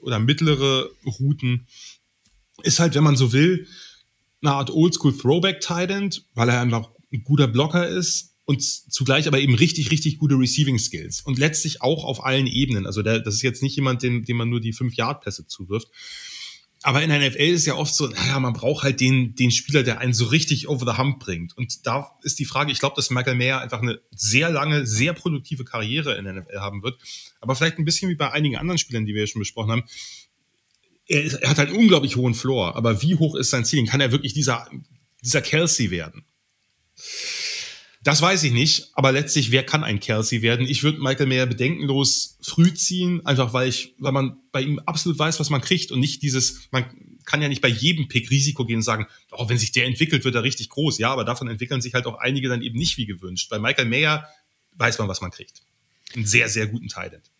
[0.00, 1.66] oder mittlere Routen.
[2.62, 3.66] Ist halt, wenn man so will,
[4.42, 9.40] eine Art Oldschool Throwback Tight weil er einfach ein guter Blocker ist und zugleich aber
[9.40, 11.20] eben richtig, richtig gute Receiving Skills.
[11.20, 12.86] Und letztlich auch auf allen Ebenen.
[12.86, 15.88] Also der, das ist jetzt nicht jemand, dem, dem man nur die 5-Yard-Pässe zuwirft.
[16.82, 19.82] Aber in der NFL ist ja oft so, naja, man braucht halt den, den Spieler,
[19.82, 21.56] der einen so richtig over the hump bringt.
[21.56, 25.12] Und da ist die Frage, ich glaube, dass Michael Mayer einfach eine sehr lange, sehr
[25.12, 26.98] produktive Karriere in der NFL haben wird.
[27.40, 29.84] Aber vielleicht ein bisschen wie bei einigen anderen Spielern, die wir ja schon besprochen haben.
[31.08, 32.76] Er, er hat halt einen unglaublich hohen Floor.
[32.76, 33.84] Aber wie hoch ist sein Ziel?
[33.86, 34.68] Kann er wirklich dieser,
[35.22, 36.24] dieser Kelsey werden?
[38.02, 40.66] Das weiß ich nicht, aber letztlich, wer kann ein Kelsey werden?
[40.66, 45.18] Ich würde Michael Mayer bedenkenlos früh ziehen, einfach weil ich, weil man bei ihm absolut
[45.18, 46.84] weiß, was man kriegt und nicht dieses, man
[47.24, 50.24] kann ja nicht bei jedem Pick Risiko gehen und sagen, oh, wenn sich der entwickelt,
[50.24, 50.98] wird er richtig groß.
[50.98, 53.50] Ja, aber davon entwickeln sich halt auch einige dann eben nicht wie gewünscht.
[53.50, 54.26] Bei Michael Mayer
[54.76, 55.60] weiß man, was man kriegt.
[56.14, 57.30] Einen sehr, sehr guten Talent.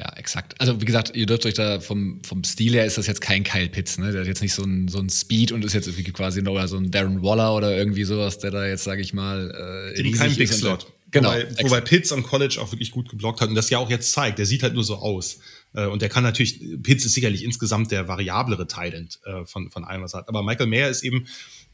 [0.00, 0.54] Ja, exakt.
[0.60, 3.42] Also wie gesagt, ihr dürft euch da vom, vom Stil her ist das jetzt kein
[3.42, 4.12] Kyle Pitts, ne?
[4.12, 6.64] Der hat jetzt nicht so ein, so ein Speed und ist jetzt irgendwie quasi noch
[6.68, 10.12] so ein Darren Waller oder irgendwie sowas, der da jetzt, sage ich mal, äh, Eben
[10.12, 10.86] kein Big Slot.
[11.10, 11.30] Genau.
[11.30, 14.12] Wobei, wobei Pitts am College auch wirklich gut geblockt hat und das ja auch jetzt
[14.12, 14.38] zeigt.
[14.38, 15.40] Der sieht halt nur so aus.
[15.74, 19.84] Äh, und der kann natürlich, Pitts ist sicherlich insgesamt der variablere Titan äh, von, von
[19.84, 20.28] allem, was er hat.
[20.28, 21.26] Aber Michael Mayer ist eben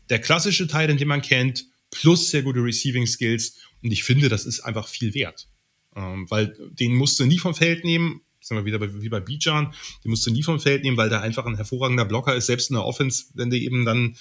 [0.09, 3.57] der klassische Titan, den man kennt, plus sehr gute Receiving Skills.
[3.83, 5.49] Und ich finde, das ist einfach viel wert.
[5.97, 9.21] Ähm, weil den musst du nie vom Feld nehmen, sind wir wieder bei, wie bei
[9.21, 9.73] Bijan,
[10.05, 12.71] den musst du nie vom Feld nehmen, weil der einfach ein hervorragender Blocker ist, selbst
[12.71, 14.17] in der Offense, wenn du eben dann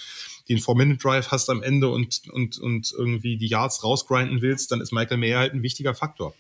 [0.49, 4.91] den Four-Minute-Drive hast am Ende und, und, und irgendwie die Yards rausgrinden willst, dann ist
[4.91, 6.36] Michael Mayer halt ein wichtiger Faktor.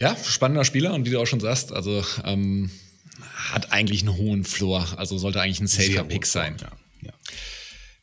[0.00, 2.70] Ja, spannender Spieler und wie du auch schon sagst, also ähm,
[3.50, 6.56] hat eigentlich einen hohen Floor, also sollte eigentlich ein safer Pick sein.
[6.60, 6.72] Ja,
[7.02, 7.12] ja.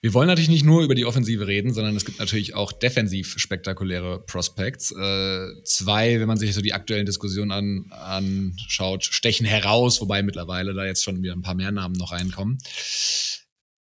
[0.04, 3.36] Wir wollen natürlich nicht nur über die Offensive reden, sondern es gibt natürlich auch defensiv
[3.38, 4.90] spektakuläre Prospects.
[4.92, 10.74] Äh, zwei, wenn man sich so die aktuellen Diskussionen an, anschaut, stechen heraus, wobei mittlerweile
[10.74, 12.58] da jetzt schon wieder ein paar mehr Namen noch reinkommen.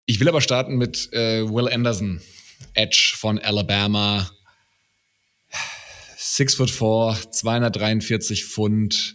[0.07, 2.23] Ich will aber starten mit äh, Will Anderson,
[2.73, 4.31] Edge von Alabama.
[6.17, 9.15] Six foot four, 243 Pfund,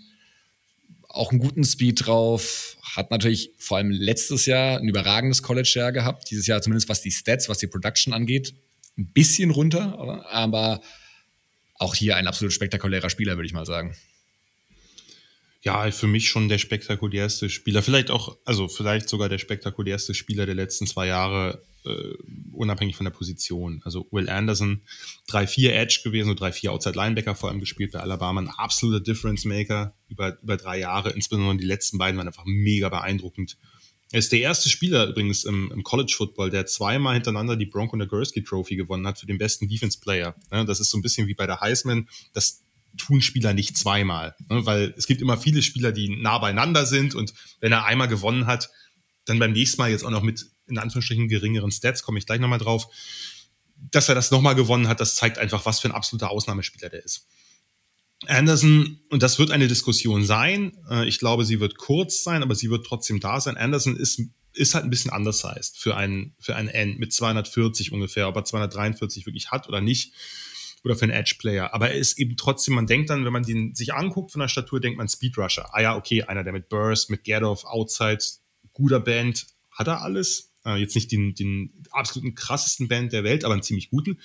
[1.10, 6.30] auch einen guten Speed drauf, hat natürlich vor allem letztes Jahr ein überragendes College-Jahr gehabt.
[6.30, 8.54] Dieses Jahr zumindest was die Stats, was die Production angeht,
[8.98, 9.98] ein bisschen runter,
[10.30, 10.82] aber
[11.76, 13.96] auch hier ein absolut spektakulärer Spieler, würde ich mal sagen.
[15.64, 17.82] Ja, für mich schon der spektakulärste Spieler.
[17.82, 22.14] Vielleicht auch, also vielleicht sogar der spektakulärste Spieler der letzten zwei Jahre äh,
[22.52, 23.82] unabhängig von der Position.
[23.86, 24.82] Also Will Anderson,
[25.30, 29.46] 3-4 Edge gewesen, so 3-4 Outside Linebacker vor allem gespielt bei Alabama, ein absoluter Difference
[29.46, 31.12] Maker über, über drei Jahre.
[31.12, 33.58] Insbesondere die letzten beiden waren einfach mega beeindruckend.
[34.12, 37.96] Er ist der erste Spieler übrigens im, im College Football, der zweimal hintereinander die Bronco
[37.96, 40.36] Nagurski Trophy gewonnen hat für den besten Defense Player.
[40.52, 42.08] Ja, das ist so ein bisschen wie bei der Heisman.
[42.34, 42.64] Das
[42.98, 47.16] tun Spieler nicht zweimal, ne, weil es gibt immer viele Spieler, die nah beieinander sind
[47.16, 48.70] und wenn er einmal gewonnen hat,
[49.26, 52.40] dann beim nächsten Mal jetzt auch noch mit in Anführungsstrichen geringeren Stats, komme ich gleich
[52.40, 52.88] nochmal drauf.
[53.76, 57.04] Dass er das nochmal gewonnen hat, das zeigt einfach, was für ein absoluter Ausnahmespieler der
[57.04, 57.28] ist.
[58.28, 62.56] Anderson, und das wird eine Diskussion sein, äh, ich glaube, sie wird kurz sein, aber
[62.56, 63.58] sie wird trotzdem da sein.
[63.58, 64.22] Anderson ist,
[64.54, 68.46] ist halt ein bisschen undersized für einen, für einen End mit 240 ungefähr, ob er
[68.46, 70.14] 243 wirklich hat oder nicht,
[70.84, 71.74] oder für einen Edge-Player.
[71.74, 74.48] Aber er ist eben trotzdem, man denkt dann, wenn man den sich anguckt von der
[74.48, 75.74] Statur, denkt man Speed Rusher.
[75.74, 78.24] Ah ja, okay, einer, der mit Burst, mit Get-Off, Outside,
[78.74, 80.52] guter Band, hat er alles.
[80.66, 84.20] Äh, jetzt nicht den, den absoluten krassesten Band der Welt, aber einen ziemlich guten.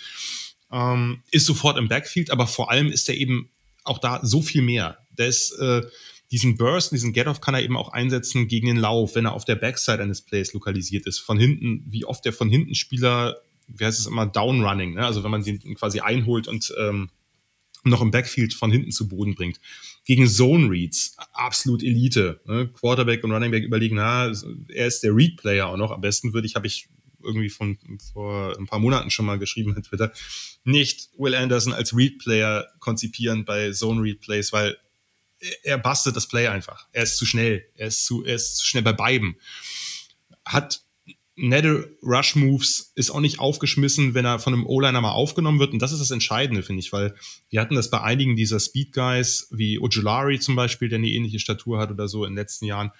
[0.72, 3.50] Ähm, ist sofort im Backfield, aber vor allem ist er eben
[3.84, 4.98] auch da so viel mehr.
[5.16, 5.82] Der ist äh,
[6.30, 9.44] diesen Burst, diesen Get-Off kann er eben auch einsetzen gegen den Lauf, wenn er auf
[9.44, 11.18] der Backside eines Plays lokalisiert ist.
[11.18, 15.06] Von hinten, wie oft der von hinten Spieler, wie heißt es immer, Downrunning, ne?
[15.06, 17.10] also wenn man den quasi einholt und ähm,
[17.84, 19.60] noch im Backfield von hinten zu Boden bringt.
[20.04, 22.40] Gegen Zone Reads, absolut Elite.
[22.46, 22.68] Ne?
[22.68, 24.32] Quarterback und Running Back überlegen, na,
[24.68, 25.90] er ist der Read-Player auch noch.
[25.90, 26.88] Am besten würde ich, habe ich
[27.22, 27.78] irgendwie von
[28.12, 30.12] vor ein paar Monaten schon mal geschrieben mit Twitter,
[30.64, 34.76] nicht Will Anderson als Read-Player konzipieren bei Zone Read Plays, weil
[35.62, 36.88] er bastet das Play einfach.
[36.92, 37.64] Er ist zu schnell.
[37.76, 39.36] Er ist zu, er ist zu schnell bei beiden.
[40.44, 40.82] Hat
[41.38, 45.72] nette Rush-Moves, ist auch nicht aufgeschmissen, wenn er von einem O-Liner mal aufgenommen wird.
[45.72, 47.14] Und das ist das Entscheidende, finde ich, weil
[47.48, 51.78] wir hatten das bei einigen dieser Speed-Guys, wie Ojulari zum Beispiel, der eine ähnliche Statur
[51.78, 52.90] hat oder so in den letzten Jahren.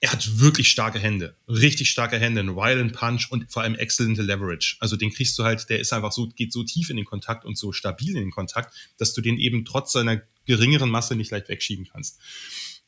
[0.00, 4.22] Er hat wirklich starke Hände, richtig starke Hände, einen Violent Punch und vor allem exzellente
[4.22, 4.76] Leverage.
[4.80, 7.44] Also den kriegst du halt, der ist einfach so, geht so tief in den Kontakt
[7.44, 11.30] und so stabil in den Kontakt, dass du den eben trotz seiner geringeren Masse nicht
[11.30, 12.18] leicht wegschieben kannst.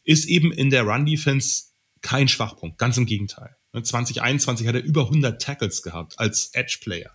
[0.04, 1.64] Ist eben in der Run-Defense
[2.00, 3.56] kein Schwachpunkt, ganz im Gegenteil.
[3.72, 7.10] 2021 hat er über 100 Tackles gehabt als Edge-Player,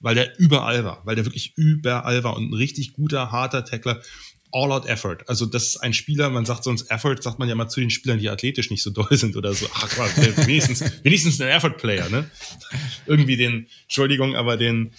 [0.00, 4.02] weil der überall war, weil der wirklich überall war und ein richtig guter, harter Tackler.
[4.52, 5.18] All-out-Effort.
[5.28, 7.90] Also das ist ein Spieler, man sagt sonst Effort, sagt man ja mal zu den
[7.90, 9.66] Spielern, die athletisch nicht so doll sind oder so.
[9.74, 12.28] Ach, wenigstens, wenigstens ein Effort-Player, ne?
[13.06, 14.92] Irgendwie den, Entschuldigung, aber den,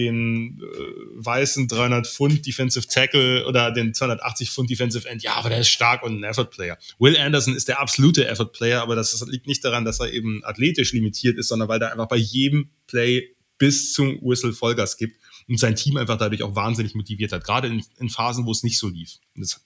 [0.00, 5.22] den äh, weißen 300 Pfund Defensive Tackle oder den 280 Pfund Defensive End.
[5.22, 6.78] Ja, aber der ist stark und ein Effort Player.
[6.98, 10.42] Will Anderson ist der absolute Effort Player, aber das liegt nicht daran, dass er eben
[10.44, 15.20] athletisch limitiert ist, sondern weil er einfach bei jedem Play bis zum Whistle Vollgas gibt
[15.48, 18.62] und sein Team einfach dadurch auch wahnsinnig motiviert hat, gerade in, in Phasen, wo es
[18.62, 19.18] nicht so lief.
[19.36, 19.60] Und das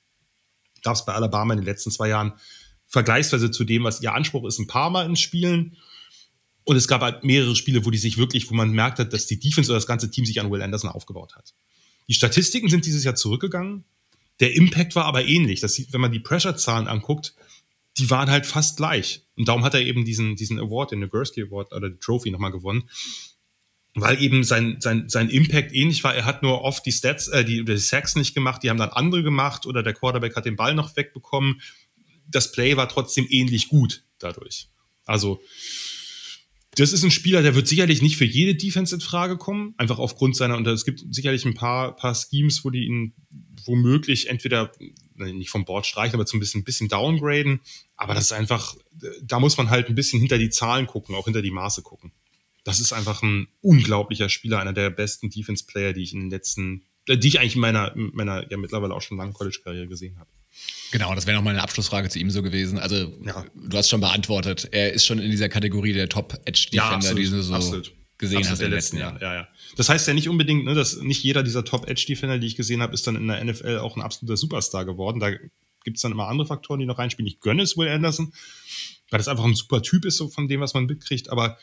[0.83, 2.33] gab es bei Alabama in den letzten zwei Jahren
[2.89, 5.77] vergleichsweise zu dem, was ihr Anspruch ist, ein paar Mal in Spielen.
[6.65, 9.27] Und es gab halt mehrere Spiele, wo die sich wirklich, wo man merkt hat, dass
[9.27, 11.55] die Defense oder das ganze Team sich an Will Anderson aufgebaut hat.
[12.09, 13.85] Die Statistiken sind dieses Jahr zurückgegangen.
[14.41, 15.61] Der Impact war aber ähnlich.
[15.61, 17.35] Das sieht, wenn man die Pressure-Zahlen anguckt,
[17.99, 19.23] die waren halt fast gleich.
[19.37, 22.51] Und darum hat er eben diesen, diesen Award, den Nagurski Award oder die Trophy nochmal
[22.51, 22.89] gewonnen
[23.95, 26.15] weil eben sein, sein, sein Impact ähnlich war.
[26.15, 28.91] Er hat nur oft die Stats, äh, die, die Sacks nicht gemacht, die haben dann
[28.91, 31.61] andere gemacht oder der Quarterback hat den Ball noch wegbekommen.
[32.27, 34.69] Das Play war trotzdem ähnlich gut dadurch.
[35.05, 35.41] Also,
[36.77, 39.99] das ist ein Spieler, der wird sicherlich nicht für jede Defense in Frage kommen, einfach
[39.99, 43.15] aufgrund seiner, und es gibt sicherlich ein paar, paar Schemes, wo die ihn
[43.65, 44.73] womöglich entweder
[45.17, 47.61] nicht vom Board streichen, aber zum bisschen, ein bisschen downgraden.
[47.97, 48.75] Aber das ist einfach,
[49.23, 52.13] da muss man halt ein bisschen hinter die Zahlen gucken, auch hinter die Maße gucken
[52.65, 56.85] das ist einfach ein unglaublicher Spieler, einer der besten Defense-Player, die ich in den letzten,
[57.07, 60.31] die ich eigentlich in meiner, meiner ja mittlerweile auch schon langen College-Karriere gesehen habe.
[60.95, 62.79] Genau, das wäre noch mal eine Abschlussfrage zu ihm so gewesen.
[62.79, 63.45] Also, ja.
[63.53, 64.69] du hast schon beantwortet.
[64.71, 67.93] Er ist schon in dieser Kategorie der Top-Edge-Defender, ja, die du so absolut.
[68.17, 69.21] gesehen absolut hast im letzten Jahr.
[69.21, 69.49] Ja, ja.
[69.75, 72.95] Das heißt ja nicht unbedingt, ne, dass nicht jeder dieser Top-Edge-Defender, die ich gesehen habe,
[72.95, 75.19] ist dann in der NFL auch ein absoluter Superstar geworden.
[75.19, 77.27] Da gibt es dann immer andere Faktoren, die noch reinspielen.
[77.27, 78.33] Ich gönne es Will Anderson,
[79.11, 81.29] weil das einfach ein super Typ ist, so von dem, was man mitkriegt.
[81.29, 81.59] Aber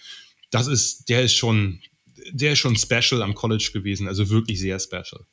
[0.50, 1.80] das ist, der ist schon,
[2.34, 5.26] der ist schon special am College gewesen, also wirklich sehr special.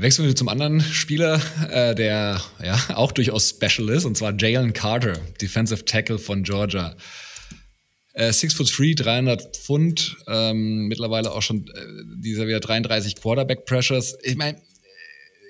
[0.00, 1.42] Wechseln wir zum anderen Spieler,
[1.72, 6.96] äh, der ja auch durchaus special ist, und zwar Jalen Carter, Defensive Tackle von Georgia.
[8.12, 11.82] Äh, 6 foot 3, 300 Pfund, ähm, mittlerweile auch schon äh,
[12.16, 14.16] dieser wieder 33 Quarterback Pressures.
[14.22, 14.62] Ich meine,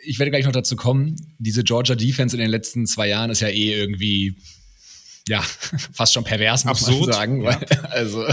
[0.02, 1.16] ich werde gleich noch dazu kommen.
[1.38, 4.34] Diese Georgia Defense in den letzten zwei Jahren ist ja eh irgendwie
[5.28, 5.42] ja,
[5.92, 7.42] fast schon pervers, muss Absurd, man sagen.
[7.42, 7.58] Ja.
[7.90, 8.26] also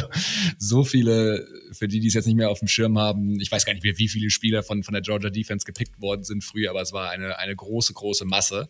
[0.57, 3.65] so viele, für die, die es jetzt nicht mehr auf dem Schirm haben, ich weiß
[3.65, 6.69] gar nicht mehr, wie viele Spieler von, von der Georgia Defense gepickt worden sind früher,
[6.71, 8.67] aber es war eine, eine große, große Masse.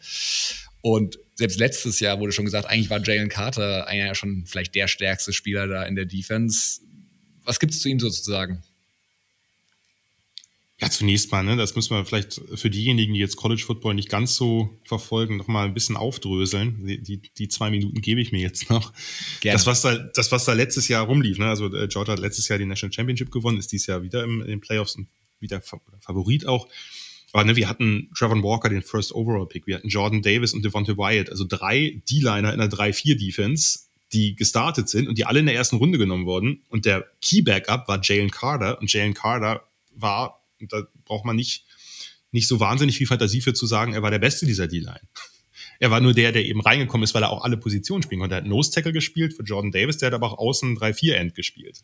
[0.81, 4.75] Und selbst letztes Jahr wurde schon gesagt, eigentlich war Jalen Carter eigentlich ja schon vielleicht
[4.75, 6.81] der stärkste Spieler da in der Defense.
[7.43, 8.63] Was gibt es zu ihm sozusagen?
[10.81, 14.09] Ja, zunächst mal, ne, das müssen wir vielleicht für diejenigen, die jetzt College Football nicht
[14.09, 16.85] ganz so verfolgen, noch mal ein bisschen aufdröseln.
[16.85, 18.91] Die, die, die zwei Minuten gebe ich mir jetzt noch.
[19.39, 19.55] Gerne.
[19.55, 22.49] Das, was da, das, was da letztes Jahr rumlief, ne, also äh, Georgia hat letztes
[22.49, 25.07] Jahr die National Championship gewonnen, ist dieses Jahr wieder im, in den Playoffs und
[25.39, 26.67] wieder Favorit auch.
[27.31, 30.65] Aber ne, wir hatten Trevor Walker, den First Overall Pick, wir hatten Jordan Davis und
[30.65, 33.79] Devontae Wyatt, also drei D-Liner in einer 3-4-Defense,
[34.11, 36.63] die gestartet sind und die alle in der ersten Runde genommen wurden.
[36.69, 41.35] Und der Key Backup war Jalen Carter und Jalen Carter war und da braucht man
[41.35, 41.65] nicht,
[42.31, 45.01] nicht so wahnsinnig viel Fantasie für zu sagen, er war der Beste dieser D-Line.
[45.77, 48.35] Er war nur der, der eben reingekommen ist, weil er auch alle Positionen spielen konnte.
[48.35, 51.83] Er hat Nose Tackle gespielt für Jordan Davis, der hat aber auch außen 3-4-End gespielt.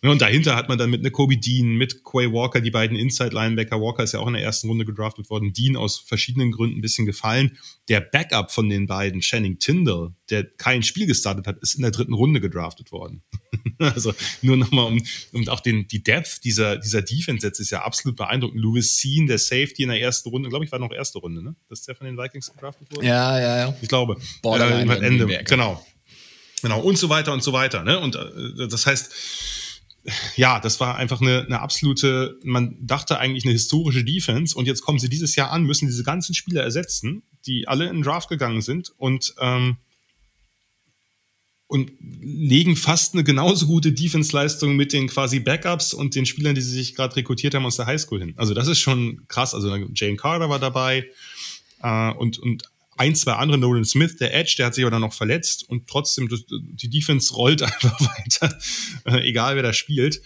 [0.00, 3.80] Und dahinter hat man dann mit Kobe Dean, mit Quay Walker, die beiden Inside-Linebacker.
[3.80, 5.52] Walker ist ja auch in der ersten Runde gedraftet worden.
[5.52, 7.58] Dean aus verschiedenen Gründen ein bisschen gefallen.
[7.88, 11.90] Der Backup von den beiden, Channing Tyndall, der kein Spiel gestartet hat, ist in der
[11.90, 13.22] dritten Runde gedraftet worden.
[13.80, 17.82] also nur nochmal, um, um auch den, die Depth dieser, dieser Defense jetzt ist ja
[17.82, 18.60] absolut beeindruckend.
[18.60, 21.56] Louis Sean, der Safety in der ersten Runde, glaube ich, war noch erste Runde, ne?
[21.68, 23.04] Das ist der von den Vikings gedraftet wurde?
[23.04, 23.76] Ja, ja, ja.
[23.82, 24.16] Ich glaube.
[24.42, 25.42] Borderline äh, Ende.
[25.44, 25.84] Genau.
[26.62, 26.80] Genau.
[26.80, 27.98] Und so weiter und so weiter, ne?
[27.98, 29.12] Und äh, das heißt,
[30.36, 34.82] ja, das war einfach eine, eine absolute, man dachte eigentlich eine historische Defense und jetzt
[34.82, 38.28] kommen sie dieses Jahr an, müssen diese ganzen Spieler ersetzen, die alle in den Draft
[38.28, 39.76] gegangen sind und, ähm,
[41.66, 46.62] und legen fast eine genauso gute Defense-Leistung mit den quasi Backups und den Spielern, die
[46.62, 48.34] sie sich gerade rekrutiert haben aus der Highschool hin.
[48.36, 49.54] Also das ist schon krass.
[49.54, 51.06] Also Jane Carter war dabei
[51.82, 52.64] äh, und, und
[52.98, 55.86] ein, zwei andere, Nolan Smith, der Edge, der hat sich aber dann noch verletzt und
[55.86, 58.58] trotzdem, die Defense rollt einfach weiter,
[59.04, 60.20] äh, egal wer da spielt.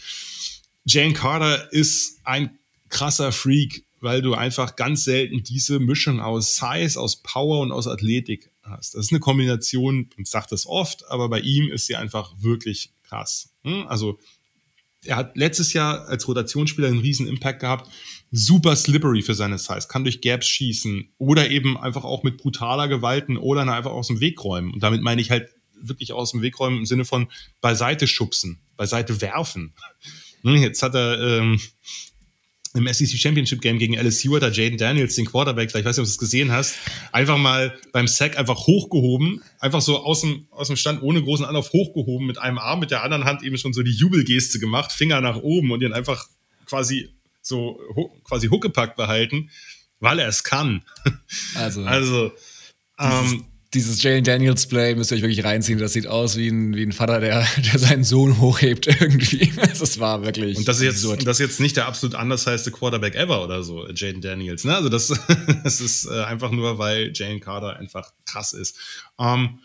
[0.84, 2.58] Jane Carter ist ein
[2.88, 7.86] krasser Freak, weil du einfach ganz selten diese Mischung aus Size, aus Power und aus
[7.86, 8.94] Athletik hast.
[8.94, 12.90] Das ist eine Kombination, ich sage das oft, aber bei ihm ist sie einfach wirklich
[13.04, 13.50] krass.
[13.62, 13.86] Hm?
[13.86, 14.18] Also
[15.04, 17.90] er hat letztes Jahr als Rotationsspieler einen riesen Impact gehabt.
[18.34, 22.88] Super slippery für seine Size, kann durch Gaps schießen oder eben einfach auch mit brutaler
[22.88, 24.72] Gewalten oder einfach aus dem Weg räumen.
[24.72, 27.28] Und damit meine ich halt wirklich aus dem Weg räumen im Sinne von
[27.60, 29.74] beiseite schubsen, beiseite werfen.
[30.44, 31.60] Hm, jetzt hat er ähm,
[32.74, 35.98] im SEC Championship Game gegen LSU hat er Jaden Daniels, den Quarterback, ich weiß nicht,
[35.98, 36.76] ob du es gesehen hast,
[37.12, 41.44] einfach mal beim Sack einfach hochgehoben, einfach so aus dem, aus dem Stand ohne großen
[41.44, 44.90] Anlauf hochgehoben, mit einem Arm, mit der anderen Hand eben schon so die Jubelgeste gemacht,
[44.90, 46.26] Finger nach oben und ihn einfach
[46.66, 47.10] quasi
[47.42, 47.78] so
[48.24, 49.50] quasi huckepackt behalten,
[50.00, 50.84] weil er es kann.
[51.54, 52.32] Also, also
[52.98, 55.78] ähm, dieses Jalen Daniels Play müsst ihr euch wirklich reinziehen.
[55.78, 59.52] Das sieht aus wie ein, wie ein Vater, der, der seinen Sohn hochhebt irgendwie.
[59.82, 60.58] Das war wirklich.
[60.58, 61.26] Und das ist jetzt, absurd.
[61.26, 64.64] das ist jetzt nicht der absolut anders heiße Quarterback ever oder so, Jaden Daniels.
[64.64, 64.76] Ne?
[64.76, 65.12] Also das,
[65.64, 68.78] das ist äh, einfach nur, weil Jalen Carter einfach krass ist.
[69.18, 69.58] Ähm,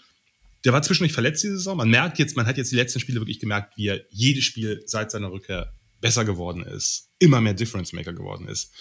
[0.66, 1.78] der war zwischendurch verletzt diese Saison.
[1.78, 4.82] Man merkt jetzt, man hat jetzt die letzten Spiele wirklich gemerkt, wie er jedes Spiel
[4.86, 8.72] seit seiner Rückkehr besser geworden ist, immer mehr Difference Maker geworden ist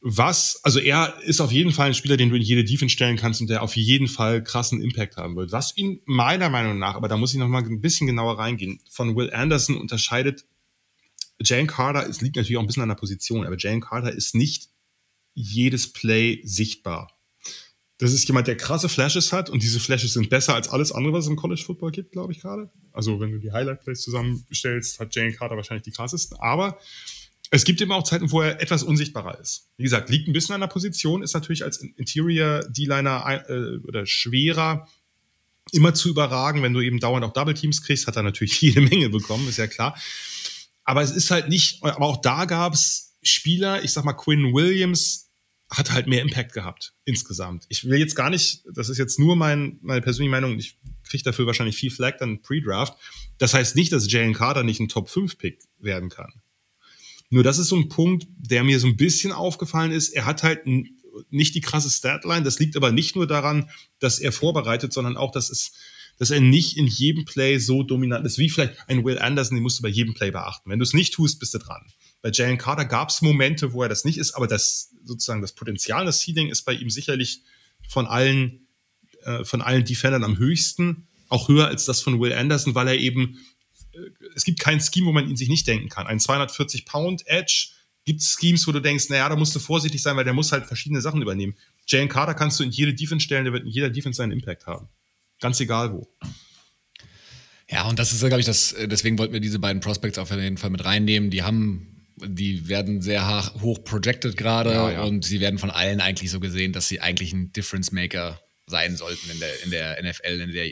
[0.00, 3.16] was, also er ist auf jeden Fall ein Spieler, den du in jede Defense stellen
[3.16, 5.52] kannst und der auf jeden Fall krassen Impact haben wird.
[5.52, 8.80] Was ihn meiner Meinung nach, aber da muss ich noch mal ein bisschen genauer reingehen,
[8.88, 10.46] von Will Anderson unterscheidet
[11.42, 14.34] Jane Carter, es liegt natürlich auch ein bisschen an der Position, aber Jane Carter ist
[14.34, 14.70] nicht
[15.34, 17.19] jedes Play sichtbar.
[18.00, 21.12] Das ist jemand, der krasse Flashes hat und diese Flashes sind besser als alles andere,
[21.12, 22.70] was es im College Football gibt, glaube ich gerade.
[22.92, 26.38] Also wenn du die Highlight Plays zusammenstellst, hat Jane Carter wahrscheinlich die krassesten.
[26.40, 26.78] Aber
[27.50, 29.68] es gibt eben auch Zeiten, wo er etwas unsichtbarer ist.
[29.76, 34.06] Wie gesagt, liegt ein bisschen an der Position, ist natürlich als Interior D-Liner äh, oder
[34.06, 34.88] schwerer
[35.72, 38.80] immer zu überragen, wenn du eben dauernd auch Double Teams kriegst, hat er natürlich jede
[38.80, 39.94] Menge bekommen, ist ja klar.
[40.84, 44.54] Aber es ist halt nicht, aber auch da gab es Spieler, ich sag mal, Quinn
[44.54, 45.29] Williams
[45.70, 47.64] hat halt mehr Impact gehabt insgesamt.
[47.68, 51.22] Ich will jetzt gar nicht, das ist jetzt nur mein, meine persönliche Meinung, ich kriege
[51.22, 52.98] dafür wahrscheinlich viel Flag dann Pre-Draft.
[53.38, 56.32] Das heißt nicht, dass Jalen Carter nicht ein Top-5-Pick werden kann.
[57.30, 60.08] Nur das ist so ein Punkt, der mir so ein bisschen aufgefallen ist.
[60.08, 60.66] Er hat halt
[61.30, 62.42] nicht die krasse Statline.
[62.42, 65.72] Das liegt aber nicht nur daran, dass er vorbereitet, sondern auch, dass es
[66.20, 69.62] dass er nicht in jedem Play so dominant ist, wie vielleicht ein Will Anderson, den
[69.62, 70.68] musst du bei jedem Play beachten.
[70.68, 71.80] Wenn du es nicht tust, bist du dran.
[72.20, 75.52] Bei Jalen Carter gab es Momente, wo er das nicht ist, aber das sozusagen das
[75.52, 77.42] Potenzial, das Seeding ist bei ihm sicherlich
[77.88, 78.66] von allen,
[79.24, 82.98] äh, von allen Defendern am höchsten, auch höher als das von Will Anderson, weil er
[82.98, 83.38] eben
[84.34, 86.06] es gibt kein Scheme, wo man ihn sich nicht denken kann.
[86.06, 87.68] Ein 240 Pound Edge
[88.04, 90.66] gibt Schemes, wo du denkst, naja, da musst du vorsichtig sein, weil der muss halt
[90.66, 91.54] verschiedene Sachen übernehmen.
[91.86, 94.66] Jalen Carter kannst du in jede Defense stellen, der wird in jeder Defense seinen Impact
[94.66, 94.88] haben.
[95.40, 96.08] Ganz egal wo.
[97.68, 100.56] Ja, und das ist glaube ich, das, deswegen wollten wir diese beiden Prospects auf jeden
[100.56, 101.30] Fall mit reinnehmen.
[101.30, 105.02] Die haben, die werden sehr hoch projected gerade ja, ja.
[105.02, 108.96] und sie werden von allen eigentlich so gesehen, dass sie eigentlich ein Difference Maker sein
[108.96, 110.70] sollten in der, in der NFL, in der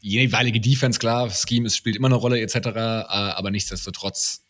[0.00, 4.42] jeweilige Defense, klar, Scheme ist, spielt immer eine Rolle etc., äh, aber nichtsdestotrotz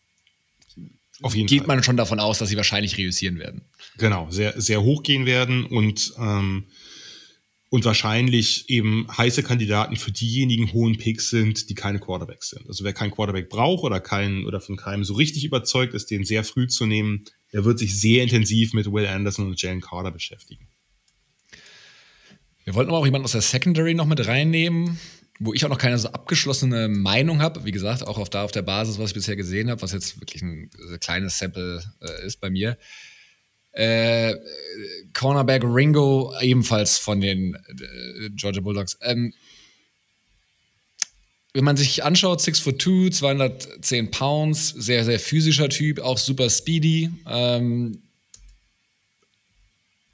[1.21, 1.67] geht Fall.
[1.67, 3.63] man schon davon aus, dass sie wahrscheinlich reüssieren werden.
[3.97, 6.67] Genau, sehr, sehr hoch gehen werden und, ähm,
[7.69, 12.67] und wahrscheinlich eben heiße Kandidaten für diejenigen hohen Picks sind, die keine Quarterbacks sind.
[12.67, 16.25] Also wer keinen Quarterback braucht oder keinen oder von keinem so richtig überzeugt ist, den
[16.25, 20.11] sehr früh zu nehmen, der wird sich sehr intensiv mit Will Anderson und Jalen Carter
[20.11, 20.67] beschäftigen.
[22.63, 24.99] Wir wollten aber auch jemanden aus der Secondary noch mit reinnehmen
[25.39, 28.51] wo ich auch noch keine so abgeschlossene Meinung habe, wie gesagt, auch auf da auf
[28.51, 32.41] der Basis, was ich bisher gesehen habe, was jetzt wirklich ein kleines Sample äh, ist
[32.41, 32.77] bei mir.
[33.71, 34.35] Äh,
[35.13, 38.97] Cornerback Ringo, ebenfalls von den äh, Georgia Bulldogs.
[39.01, 39.33] Ähm,
[41.53, 46.49] wenn man sich anschaut, 6 foot 2, 210 Pounds, sehr, sehr physischer Typ, auch super
[46.49, 47.09] speedy.
[47.27, 48.03] Ähm,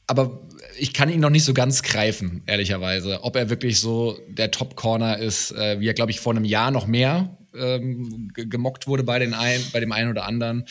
[0.08, 0.42] aber
[0.78, 3.24] ich kann ihn noch nicht so ganz greifen, ehrlicherweise.
[3.24, 6.72] Ob er wirklich so der Top-Corner ist, äh, wie er, glaube ich, vor einem Jahr
[6.72, 10.66] noch mehr ähm, gemockt wurde bei, den ein, bei dem einen oder anderen.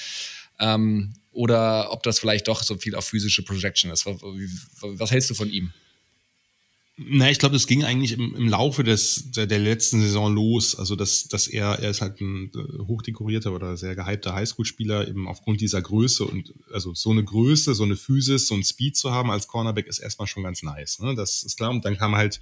[0.60, 4.06] Ähm, oder ob das vielleicht doch so viel auf physische Projection ist.
[4.06, 5.72] Was, was hältst du von ihm?
[6.96, 10.76] Na, ich glaube, das ging eigentlich im, im Laufe des, der, der, letzten Saison los.
[10.76, 15.26] Also, dass, dass er, er ist halt ein äh, hochdekorierter oder sehr gehypter Highschool-Spieler, eben
[15.26, 19.10] aufgrund dieser Größe und also so eine Größe, so eine Physis, so ein Speed zu
[19.10, 21.00] haben als Cornerback ist erstmal schon ganz nice.
[21.00, 21.16] Ne?
[21.16, 21.70] Das ist klar.
[21.70, 22.40] Und dann kam halt,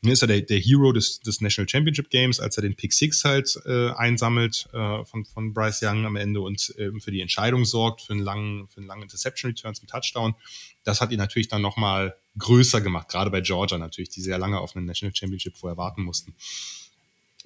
[0.00, 2.94] ne, ist er der, der Hero des, des National Championship Games, als er den Pick
[2.94, 7.20] Six halt äh, einsammelt äh, von, von Bryce Young am Ende und äh, für die
[7.20, 10.34] Entscheidung sorgt, für einen langen, für einen langen Interception Return zum Touchdown.
[10.82, 14.58] Das hat ihn natürlich dann nochmal größer gemacht, gerade bei Georgia natürlich, die sehr lange
[14.58, 16.34] auf einen National Championship vorher warten mussten.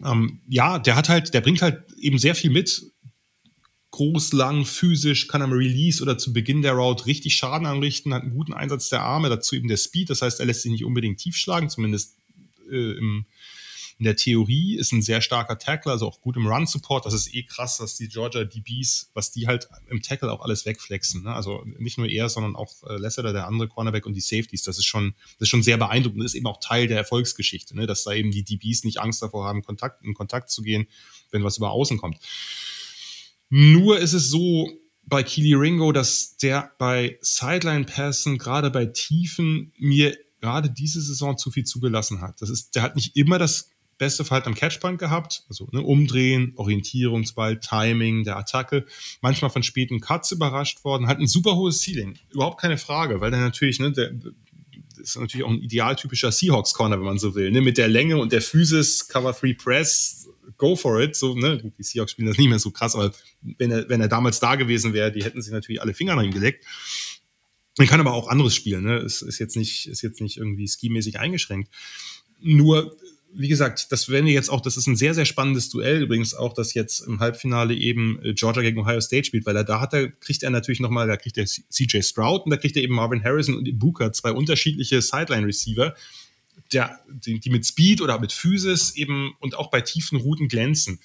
[0.04, 2.82] Ähm, ja, der hat halt, der bringt halt eben sehr viel mit.
[3.92, 8.22] Groß, lang, physisch, kann am Release oder zu Beginn der Route richtig Schaden anrichten, hat
[8.22, 10.84] einen guten Einsatz der Arme, dazu eben der Speed, das heißt, er lässt sich nicht
[10.84, 12.16] unbedingt tief schlagen, zumindest
[12.70, 13.24] äh, im,
[13.98, 17.06] in der Theorie ist ein sehr starker Tackler, also auch gut im Run-Support.
[17.06, 20.66] Das ist eh krass, dass die Georgia DBs, was die halt im Tackle auch alles
[20.66, 21.24] wegflexen.
[21.24, 21.32] Ne?
[21.32, 24.64] Also nicht nur er, sondern auch äh, Lessiter, der andere Cornerback und die Safeties.
[24.64, 26.22] Das ist schon, das ist schon sehr beeindruckend.
[26.22, 27.86] Das ist eben auch Teil der Erfolgsgeschichte, ne?
[27.86, 30.86] dass da eben die DBs nicht Angst davor haben, Kontakt, in Kontakt zu gehen,
[31.30, 32.18] wenn was über außen kommt.
[33.48, 34.68] Nur ist es so,
[35.06, 41.50] bei Keely Ringo, dass der bei Sideline-Passen, gerade bei Tiefen, mir gerade diese Saison zu
[41.50, 42.42] viel zugelassen hat.
[42.42, 46.52] Das ist, der hat nicht immer das beste Verhalten am Catchpoint gehabt, also ne, Umdrehen,
[46.56, 48.86] Orientierungsball, Timing der Attacke,
[49.20, 53.30] manchmal von späten Cuts überrascht worden, hat ein super hohes Ceiling, überhaupt keine Frage, weil
[53.30, 54.12] der natürlich, ne, der
[54.98, 58.18] ist natürlich auch ein idealtypischer Seahawks Corner, wenn man so will, ne, mit der Länge
[58.18, 60.28] und der Physis, Cover 3 Press,
[60.58, 63.12] go for it, so, ne, die Seahawks spielen das nicht mehr so krass, aber
[63.42, 66.22] wenn er, wenn er damals da gewesen wäre, die hätten sich natürlich alle Finger nach
[66.22, 66.64] ihm gelegt.
[67.78, 68.98] Man kann aber auch anderes spielen, ne?
[69.00, 71.70] Ist, ist jetzt nicht, ist jetzt nicht irgendwie skimäßig eingeschränkt.
[72.40, 72.96] Nur
[73.38, 76.34] wie gesagt, das werden wir jetzt auch, das ist ein sehr, sehr spannendes Duell, übrigens
[76.34, 79.80] auch, dass jetzt im Halbfinale eben äh, Georgia gegen Ohio State spielt, weil er da
[79.80, 82.82] hat er, kriegt er natürlich nochmal, da kriegt er CJ Stroud und da kriegt er
[82.82, 85.94] eben Marvin Harrison und Ibuka, zwei unterschiedliche Sideline-Receiver,
[86.72, 91.00] die, die mit Speed oder mit Physis eben und auch bei tiefen Routen glänzen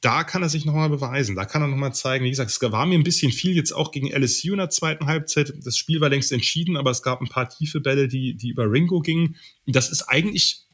[0.00, 1.36] da kann er sich nochmal beweisen.
[1.36, 2.24] Da kann er nochmal zeigen.
[2.24, 5.06] Wie gesagt, es war mir ein bisschen viel jetzt auch gegen LSU in der zweiten
[5.06, 5.52] Halbzeit.
[5.64, 8.70] Das Spiel war längst entschieden, aber es gab ein paar tiefe Bälle, die, die über
[8.70, 9.36] Ringo gingen.
[9.66, 10.65] Das ist eigentlich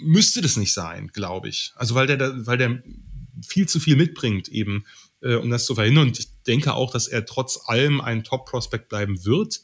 [0.00, 1.72] müsste das nicht sein, glaube ich.
[1.76, 2.82] Also weil der, weil der
[3.46, 4.84] viel zu viel mitbringt eben,
[5.20, 6.08] äh, um das zu verhindern.
[6.08, 9.60] Und ich denke auch, dass er trotz allem ein Top-Prospect bleiben wird.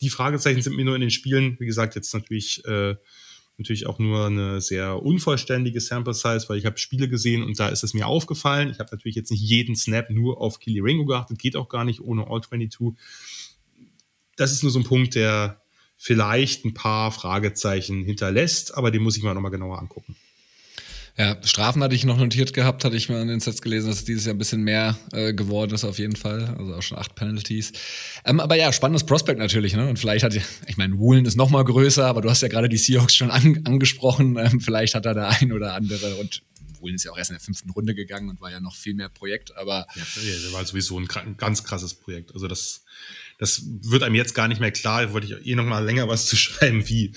[0.00, 2.96] Die Fragezeichen sind mir nur in den Spielen, wie gesagt, jetzt natürlich, äh,
[3.58, 7.68] natürlich auch nur eine sehr unvollständige Sample Size, weil ich habe Spiele gesehen und da
[7.68, 8.70] ist es mir aufgefallen.
[8.70, 11.84] Ich habe natürlich jetzt nicht jeden Snap nur auf Killy Ringo geachtet, geht auch gar
[11.84, 12.98] nicht ohne All 22.
[14.36, 15.61] Das ist nur so ein Punkt, der,
[16.02, 20.16] vielleicht ein paar Fragezeichen hinterlässt, aber den muss ich mir nochmal genauer angucken.
[21.16, 24.04] Ja, Strafen hatte ich noch notiert gehabt, hatte ich mal in den Sets gelesen, dass
[24.04, 26.56] dieses Jahr ein bisschen mehr äh, geworden ist auf jeden Fall.
[26.58, 27.72] Also auch schon acht Penalties.
[28.24, 29.88] Ähm, aber ja, spannendes Prospect natürlich, ne?
[29.88, 32.68] Und vielleicht hat, ich meine, Woolen ist noch mal größer, aber du hast ja gerade
[32.68, 34.38] die Seahawks schon an, angesprochen.
[34.38, 36.42] Ähm, vielleicht hat er da ein oder andere und
[36.80, 38.94] Woolen ist ja auch erst in der fünften Runde gegangen und war ja noch viel
[38.94, 39.86] mehr Projekt, aber.
[39.94, 40.02] Ja,
[40.42, 42.34] der war sowieso ein, ein ganz krasses Projekt.
[42.34, 42.82] Also das
[43.42, 46.26] das wird einem jetzt gar nicht mehr klar, wollte ich eh noch mal länger was
[46.28, 47.12] zu schreiben, wie,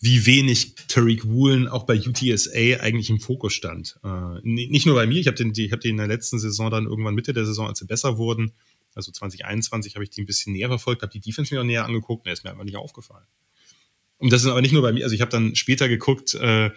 [0.00, 3.96] wie wenig Tariq Woolen auch bei UTSA eigentlich im Fokus stand.
[4.02, 6.86] Äh, nicht nur bei mir, ich habe den, hab den in der letzten Saison dann
[6.86, 8.50] irgendwann Mitte der Saison, als sie besser wurden,
[8.96, 11.84] also 2021, habe ich die ein bisschen näher verfolgt, habe die Defense mir auch näher
[11.84, 13.26] angeguckt und der ist mir einfach nicht aufgefallen.
[14.18, 16.70] Und das ist aber nicht nur bei mir, also ich habe dann später geguckt, äh,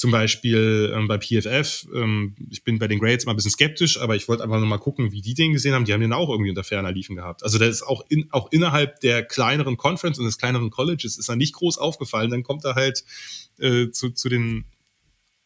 [0.00, 4.00] zum Beispiel ähm, bei PFF, ähm, ich bin bei den Grades mal ein bisschen skeptisch,
[4.00, 5.84] aber ich wollte einfach nur mal gucken, wie die den gesehen haben.
[5.84, 7.42] Die haben den auch irgendwie unter ferner Liefen gehabt.
[7.42, 11.28] Also das ist auch, in, auch innerhalb der kleineren Conference und des kleineren Colleges ist
[11.28, 12.30] er nicht groß aufgefallen.
[12.30, 13.04] Dann kommt er halt
[13.58, 14.64] äh, zu, zu den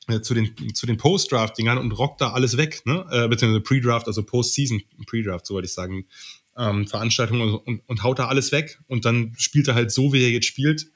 [0.06, 3.04] äh, zu den, zu den Post-Draft-Dingern und rockt da alles weg, ne?
[3.10, 6.06] Äh, beziehungsweise Pre-Draft, also Post-Season Pre-Draft, so wollte ich sagen,
[6.56, 10.22] ähm, Veranstaltungen und, und haut da alles weg und dann spielt er halt so, wie
[10.22, 10.86] er jetzt spielt,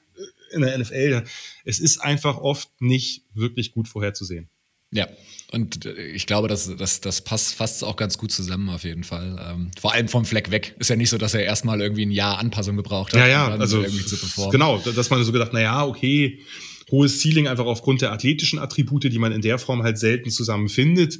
[0.51, 1.23] in der NFL,
[1.65, 4.49] es ist einfach oft nicht wirklich gut vorherzusehen.
[4.91, 5.07] Ja,
[5.51, 9.03] und äh, ich glaube, das, das, das passt fast auch ganz gut zusammen auf jeden
[9.03, 9.37] Fall.
[9.39, 10.75] Ähm, vor allem vom Fleck weg.
[10.79, 13.19] Ist ja nicht so, dass er erstmal irgendwie ein Jahr Anpassung gebraucht hat.
[13.19, 13.85] Ja, ja, also
[14.51, 16.39] genau, dass man so gedacht, naja, okay,
[16.89, 21.19] hohes Ceiling einfach aufgrund der athletischen Attribute, die man in der Form halt selten zusammenfindet.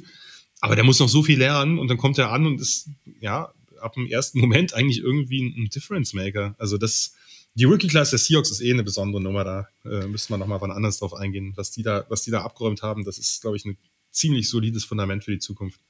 [0.60, 2.90] Aber der muss noch so viel lernen und dann kommt er an und ist,
[3.20, 6.54] ja, ab dem ersten Moment eigentlich irgendwie ein, ein Difference Maker.
[6.58, 7.14] Also das,
[7.54, 10.70] die Rookie-Class der Seahawks ist eh eine besondere Nummer, da äh, müsste man nochmal wann
[10.70, 11.52] anders drauf eingehen.
[11.56, 13.76] Was die da, was die da abgeräumt haben, das ist, glaube ich, ein
[14.10, 15.80] ziemlich solides Fundament für die Zukunft.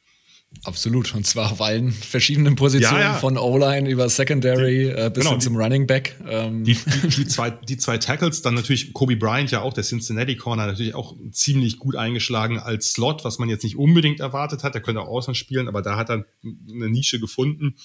[0.65, 1.15] Absolut.
[1.15, 3.15] Und zwar auf allen verschiedenen Positionen, ja, ja.
[3.15, 6.16] von O-Line über Secondary die, äh, bis genau, hin zum die, Running Back.
[6.28, 6.65] Ähm.
[6.65, 10.66] Die, die, zwei, die zwei Tackles, dann natürlich Kobe Bryant, ja auch der Cincinnati Corner,
[10.66, 14.74] natürlich auch ziemlich gut eingeschlagen als Slot, was man jetzt nicht unbedingt erwartet hat.
[14.74, 17.77] Der könnte auch Ausland spielen, aber da hat er eine Nische gefunden.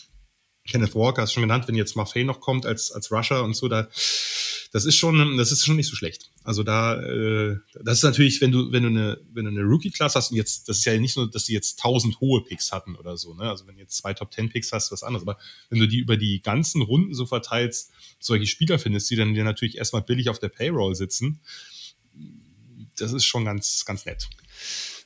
[0.67, 3.67] Kenneth Walker ist schon genannt, wenn jetzt Maffei noch kommt als, als Rusher und so,
[3.67, 3.87] da,
[4.71, 6.31] das ist schon, das ist schon nicht so schlecht.
[6.43, 10.15] Also da, äh, das ist natürlich, wenn du, wenn du eine, wenn du eine Rookie-Class
[10.15, 12.95] hast und jetzt, das ist ja nicht nur, dass die jetzt tausend hohe Picks hatten
[12.95, 13.49] oder so, ne?
[13.49, 15.25] Also wenn du jetzt zwei Top Ten Picks hast, was anderes.
[15.25, 15.37] Aber
[15.69, 19.43] wenn du die über die ganzen Runden so verteilst, solche Spieler findest, die dann dir
[19.43, 21.39] natürlich erstmal billig auf der Payroll sitzen,
[22.97, 24.27] das ist schon ganz, ganz nett.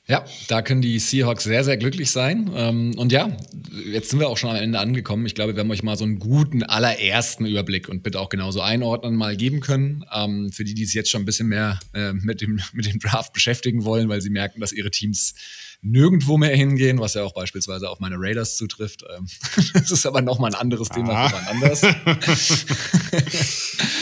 [0.09, 2.49] Ja, da können die Seahawks sehr, sehr glücklich sein.
[2.55, 3.37] Ähm, und ja,
[3.85, 5.27] jetzt sind wir auch schon am Ende angekommen.
[5.27, 8.61] Ich glaube, wir haben euch mal so einen guten allerersten Überblick und bitte auch genauso
[8.61, 10.03] einordnen mal geben können.
[10.11, 12.97] Ähm, für die, die sich jetzt schon ein bisschen mehr äh, mit, dem, mit dem
[12.97, 15.35] Draft beschäftigen wollen, weil sie merken, dass ihre Teams
[15.83, 19.05] nirgendwo mehr hingehen, was ja auch beispielsweise auf meine Raiders zutrifft.
[19.15, 19.27] Ähm,
[19.73, 21.29] das ist aber nochmal ein anderes Thema ah.
[21.29, 21.83] für anders.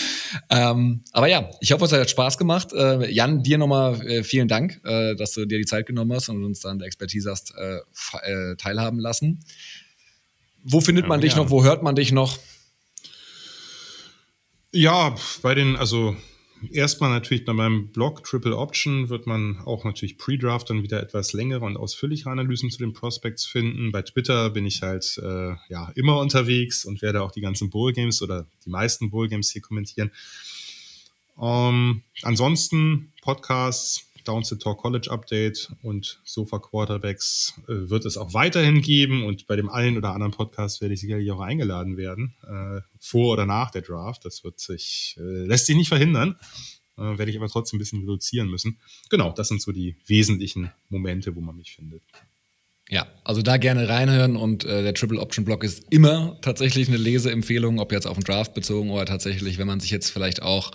[0.49, 2.74] Ähm, aber ja, ich hoffe, es hat Spaß gemacht.
[2.74, 6.30] Äh, Jan, dir nochmal äh, vielen Dank, äh, dass du dir die Zeit genommen hast
[6.30, 7.80] und uns dann der Expertise hast äh,
[8.24, 9.40] äh, teilhaben lassen.
[10.64, 11.49] Wo findet man ja, dich noch?
[11.49, 12.38] Wo hört man dich noch?
[14.72, 16.16] Ja, bei den, also
[16.71, 21.34] erstmal natürlich bei meinem Blog Triple Option wird man auch natürlich Pre-Draft dann wieder etwas
[21.34, 23.91] längere und ausführlichere Analysen zu den Prospects finden.
[23.91, 27.93] Bei Twitter bin ich halt äh, ja immer unterwegs und werde auch die ganzen Bowl
[27.93, 30.11] Games oder die meisten Bowl Games hier kommentieren.
[31.39, 38.34] Ähm, ansonsten Podcasts, Downs to Talk College Update und Sofa Quarterbacks äh, wird es auch
[38.34, 42.36] weiterhin geben und bei dem einen oder anderen Podcast werde ich sicherlich auch eingeladen werden,
[42.44, 44.26] äh, vor oder nach der Draft.
[44.26, 46.36] Das wird sich, äh, lässt sich nicht verhindern,
[46.98, 48.80] äh, werde ich aber trotzdem ein bisschen reduzieren müssen.
[49.10, 52.02] Genau, das sind so die wesentlichen Momente, wo man mich findet.
[52.90, 56.98] Ja, also da gerne reinhören und äh, der Triple Option Block ist immer tatsächlich eine
[56.98, 60.72] Leseempfehlung, ob jetzt auf den Draft bezogen oder tatsächlich, wenn man sich jetzt vielleicht auch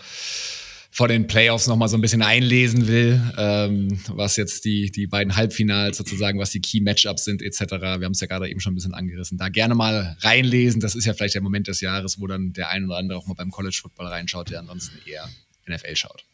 [0.95, 5.07] vor den Playoffs noch mal so ein bisschen einlesen will, ähm, was jetzt die, die
[5.07, 7.61] beiden Halbfinals sozusagen, was die Key-Matchups sind etc.
[7.61, 9.39] Wir haben es ja gerade eben schon ein bisschen angerissen.
[9.39, 10.83] Da gerne mal reinlesen.
[10.83, 13.27] Das ist ja vielleicht der Moment des Jahres, wo dann der ein oder andere auch
[13.27, 15.31] mal beim College-Football reinschaut, der ansonsten eher
[15.67, 16.27] NFL schaut.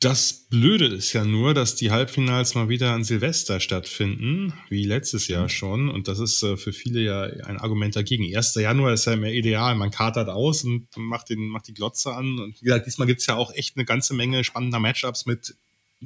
[0.00, 5.28] Das Blöde ist ja nur, dass die Halbfinals mal wieder an Silvester stattfinden, wie letztes
[5.28, 5.90] Jahr schon.
[5.90, 8.34] Und das ist äh, für viele ja ein Argument dagegen.
[8.34, 8.54] 1.
[8.54, 9.74] Januar ist ja immer ideal.
[9.74, 12.38] Man katert aus und macht, den, macht die Glotze an.
[12.38, 15.54] Und wie gesagt, diesmal gibt es ja auch echt eine ganze Menge spannender Matchups mit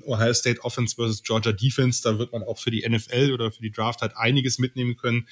[0.02, 2.02] Ohio State Offense versus Georgia Defense.
[2.02, 5.28] Da wird man auch für die NFL oder für die Draft halt einiges mitnehmen können.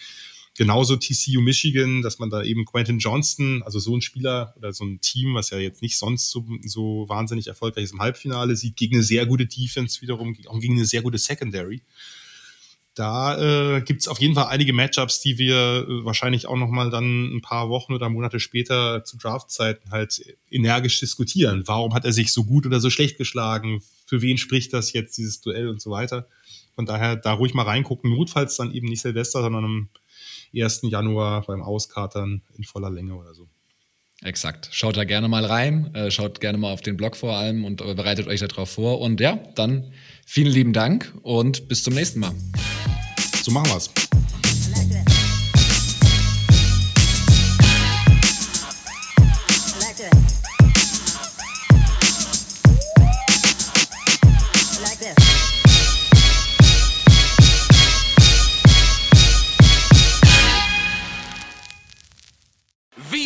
[0.56, 4.84] Genauso TCU Michigan, dass man da eben Quentin Johnston, also so ein Spieler oder so
[4.84, 8.76] ein Team, was ja jetzt nicht sonst so, so wahnsinnig erfolgreich ist im Halbfinale, sieht
[8.76, 11.82] gegen eine sehr gute Defense wiederum, auch gegen eine sehr gute Secondary.
[12.94, 16.88] Da äh, gibt es auf jeden Fall einige Matchups, die wir äh, wahrscheinlich auch nochmal
[16.88, 21.64] dann ein paar Wochen oder Monate später zu Draftzeiten halt energisch diskutieren.
[21.66, 23.82] Warum hat er sich so gut oder so schlecht geschlagen?
[24.06, 26.26] Für wen spricht das jetzt, dieses Duell und so weiter?
[26.74, 28.10] Von daher da ruhig mal reingucken.
[28.10, 29.88] Notfalls dann eben nicht Silvester, sondern am
[30.62, 30.82] 1.
[30.84, 33.48] Januar beim Auskatern in voller Länge oder so.
[34.22, 34.68] Exakt.
[34.72, 37.82] Schaut da gerne mal rein, äh, schaut gerne mal auf den Blog vor allem und
[37.82, 39.00] äh, bereitet euch darauf vor.
[39.00, 39.92] Und ja, dann
[40.26, 42.32] vielen lieben Dank und bis zum nächsten Mal.
[43.42, 43.90] So machen wir's.